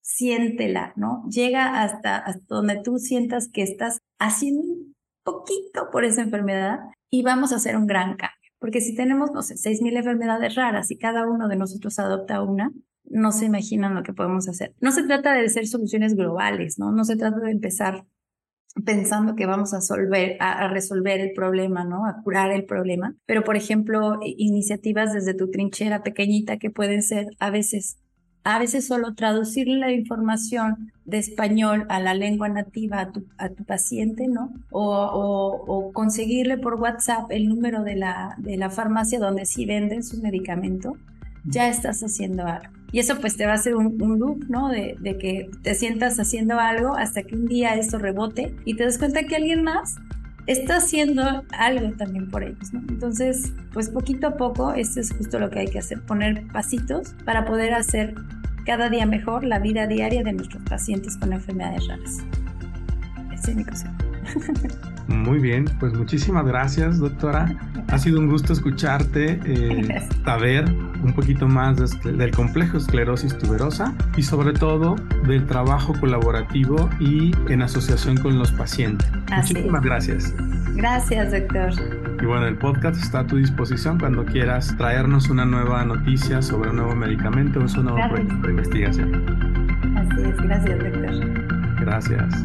siéntela, 0.00 0.92
¿no? 0.96 1.24
Llega 1.28 1.82
hasta, 1.82 2.16
hasta 2.16 2.54
donde 2.54 2.80
tú 2.82 2.98
sientas 2.98 3.48
que 3.48 3.62
estás 3.62 4.00
haciendo 4.18 4.89
poquito 5.30 5.90
por 5.90 6.04
esa 6.04 6.22
enfermedad 6.22 6.78
y 7.10 7.22
vamos 7.22 7.52
a 7.52 7.56
hacer 7.56 7.76
un 7.76 7.86
gran 7.86 8.16
cambio. 8.16 8.36
Porque 8.58 8.80
si 8.80 8.94
tenemos, 8.94 9.32
no 9.32 9.42
sé, 9.42 9.54
6.000 9.54 9.98
enfermedades 9.98 10.54
raras 10.54 10.90
y 10.90 10.98
cada 10.98 11.26
uno 11.26 11.48
de 11.48 11.56
nosotros 11.56 11.98
adopta 11.98 12.42
una, 12.42 12.72
no 13.04 13.32
se 13.32 13.46
imaginan 13.46 13.94
lo 13.94 14.02
que 14.02 14.12
podemos 14.12 14.48
hacer. 14.48 14.74
No 14.80 14.92
se 14.92 15.02
trata 15.04 15.32
de 15.32 15.48
ser 15.48 15.66
soluciones 15.66 16.14
globales, 16.14 16.78
¿no? 16.78 16.92
No 16.92 17.04
se 17.04 17.16
trata 17.16 17.38
de 17.38 17.50
empezar 17.50 18.04
pensando 18.84 19.34
que 19.34 19.46
vamos 19.46 19.74
a, 19.74 19.80
solver, 19.80 20.36
a, 20.40 20.68
resolver 20.68 21.20
el 21.20 21.32
problema, 21.32 21.84
¿no? 21.84 22.06
A 22.06 22.22
curar 22.22 22.52
el 22.52 22.64
problema. 22.64 23.16
Pero, 23.26 23.42
por 23.42 23.56
ejemplo, 23.56 24.18
iniciativas 24.22 25.12
desde 25.12 25.34
tu 25.34 25.50
trinchera 25.50 26.02
pequeñita 26.02 26.58
que 26.58 26.70
pueden 26.70 27.02
ser 27.02 27.26
a 27.38 27.50
veces 27.50 27.98
a 28.44 28.58
veces 28.58 28.86
solo 28.86 29.14
traducir 29.14 29.68
la 29.68 29.92
información 29.92 30.92
de 31.04 31.18
español 31.18 31.86
a 31.88 32.00
la 32.00 32.14
lengua 32.14 32.48
nativa 32.48 33.00
a 33.00 33.12
tu, 33.12 33.24
a 33.36 33.50
tu 33.50 33.64
paciente, 33.64 34.28
¿no? 34.28 34.52
O, 34.70 35.62
o, 35.66 35.92
conseguirle 35.92 36.56
por 36.56 36.74
WhatsApp 36.74 37.30
el 37.30 37.48
número 37.48 37.82
de 37.82 37.96
la, 37.96 38.34
de 38.38 38.56
la 38.56 38.70
farmacia 38.70 39.18
donde 39.18 39.44
sí 39.44 39.66
venden 39.66 40.02
su 40.02 40.20
medicamento, 40.22 40.96
ya 41.44 41.68
estás 41.68 42.00
haciendo 42.00 42.46
algo. 42.46 42.72
Y 42.92 42.98
eso 42.98 43.18
pues 43.20 43.36
te 43.36 43.46
va 43.46 43.52
a 43.52 43.54
hacer 43.56 43.76
un, 43.76 43.96
loop, 43.98 44.44
¿no? 44.48 44.68
De, 44.68 44.96
de 45.00 45.18
que 45.18 45.50
te 45.62 45.74
sientas 45.74 46.18
haciendo 46.18 46.58
algo 46.58 46.96
hasta 46.96 47.22
que 47.22 47.34
un 47.34 47.46
día 47.46 47.74
esto 47.74 47.98
rebote 47.98 48.54
y 48.64 48.74
te 48.74 48.84
das 48.84 48.98
cuenta 48.98 49.24
que 49.24 49.36
alguien 49.36 49.62
más 49.62 49.96
está 50.46 50.76
haciendo 50.76 51.44
algo 51.50 51.92
también 51.96 52.28
por 52.28 52.42
ellos, 52.42 52.72
¿no? 52.72 52.80
Entonces, 52.88 53.52
pues 53.72 53.88
poquito 53.88 54.28
a 54.28 54.36
poco, 54.36 54.72
esto 54.72 55.00
es 55.00 55.12
justo 55.12 55.38
lo 55.38 55.50
que 55.50 55.60
hay 55.60 55.68
que 55.68 55.78
hacer, 55.78 56.00
poner 56.02 56.46
pasitos 56.48 57.14
para 57.24 57.44
poder 57.44 57.74
hacer 57.74 58.14
cada 58.64 58.88
día 58.88 59.06
mejor 59.06 59.44
la 59.44 59.58
vida 59.58 59.86
diaria 59.86 60.22
de 60.22 60.32
nuestros 60.32 60.62
pacientes 60.64 61.16
con 61.16 61.32
enfermedades 61.32 61.86
raras. 61.88 62.18
Ese 63.32 63.50
es 63.50 63.56
mi 63.56 63.64
consejo. 63.64 63.94
Muy 65.10 65.40
bien, 65.40 65.64
pues 65.80 65.92
muchísimas 65.92 66.46
gracias, 66.46 66.98
doctora. 66.98 67.52
Ha 67.88 67.98
sido 67.98 68.20
un 68.20 68.28
gusto 68.28 68.52
escucharte, 68.52 69.40
eh, 69.44 70.08
saber 70.24 70.64
un 71.02 71.12
poquito 71.12 71.48
más 71.48 72.00
del 72.02 72.30
complejo 72.30 72.78
esclerosis 72.78 73.36
tuberosa 73.36 73.92
y 74.16 74.22
sobre 74.22 74.52
todo 74.52 74.94
del 75.26 75.46
trabajo 75.46 75.94
colaborativo 75.98 76.88
y 77.00 77.32
en 77.48 77.62
asociación 77.62 78.16
con 78.18 78.38
los 78.38 78.52
pacientes. 78.52 79.10
muchísimas 79.36 79.82
gracias. 79.82 80.34
Gracias, 80.74 81.32
doctor. 81.32 81.72
Y 82.22 82.26
bueno, 82.26 82.46
el 82.46 82.56
podcast 82.56 83.02
está 83.02 83.20
a 83.20 83.26
tu 83.26 83.36
disposición 83.36 83.98
cuando 83.98 84.24
quieras 84.24 84.76
traernos 84.76 85.28
una 85.28 85.44
nueva 85.44 85.84
noticia 85.84 86.40
sobre 86.40 86.70
un 86.70 86.76
nuevo 86.76 86.94
medicamento 86.94 87.58
o 87.58 87.62
un 87.64 87.84
nuevo 87.84 88.08
proyecto 88.08 88.46
de 88.46 88.50
investigación. 88.50 89.96
Así 89.96 90.22
es, 90.22 90.36
gracias, 90.36 90.78
doctor. 90.78 91.80
Gracias. 91.80 92.44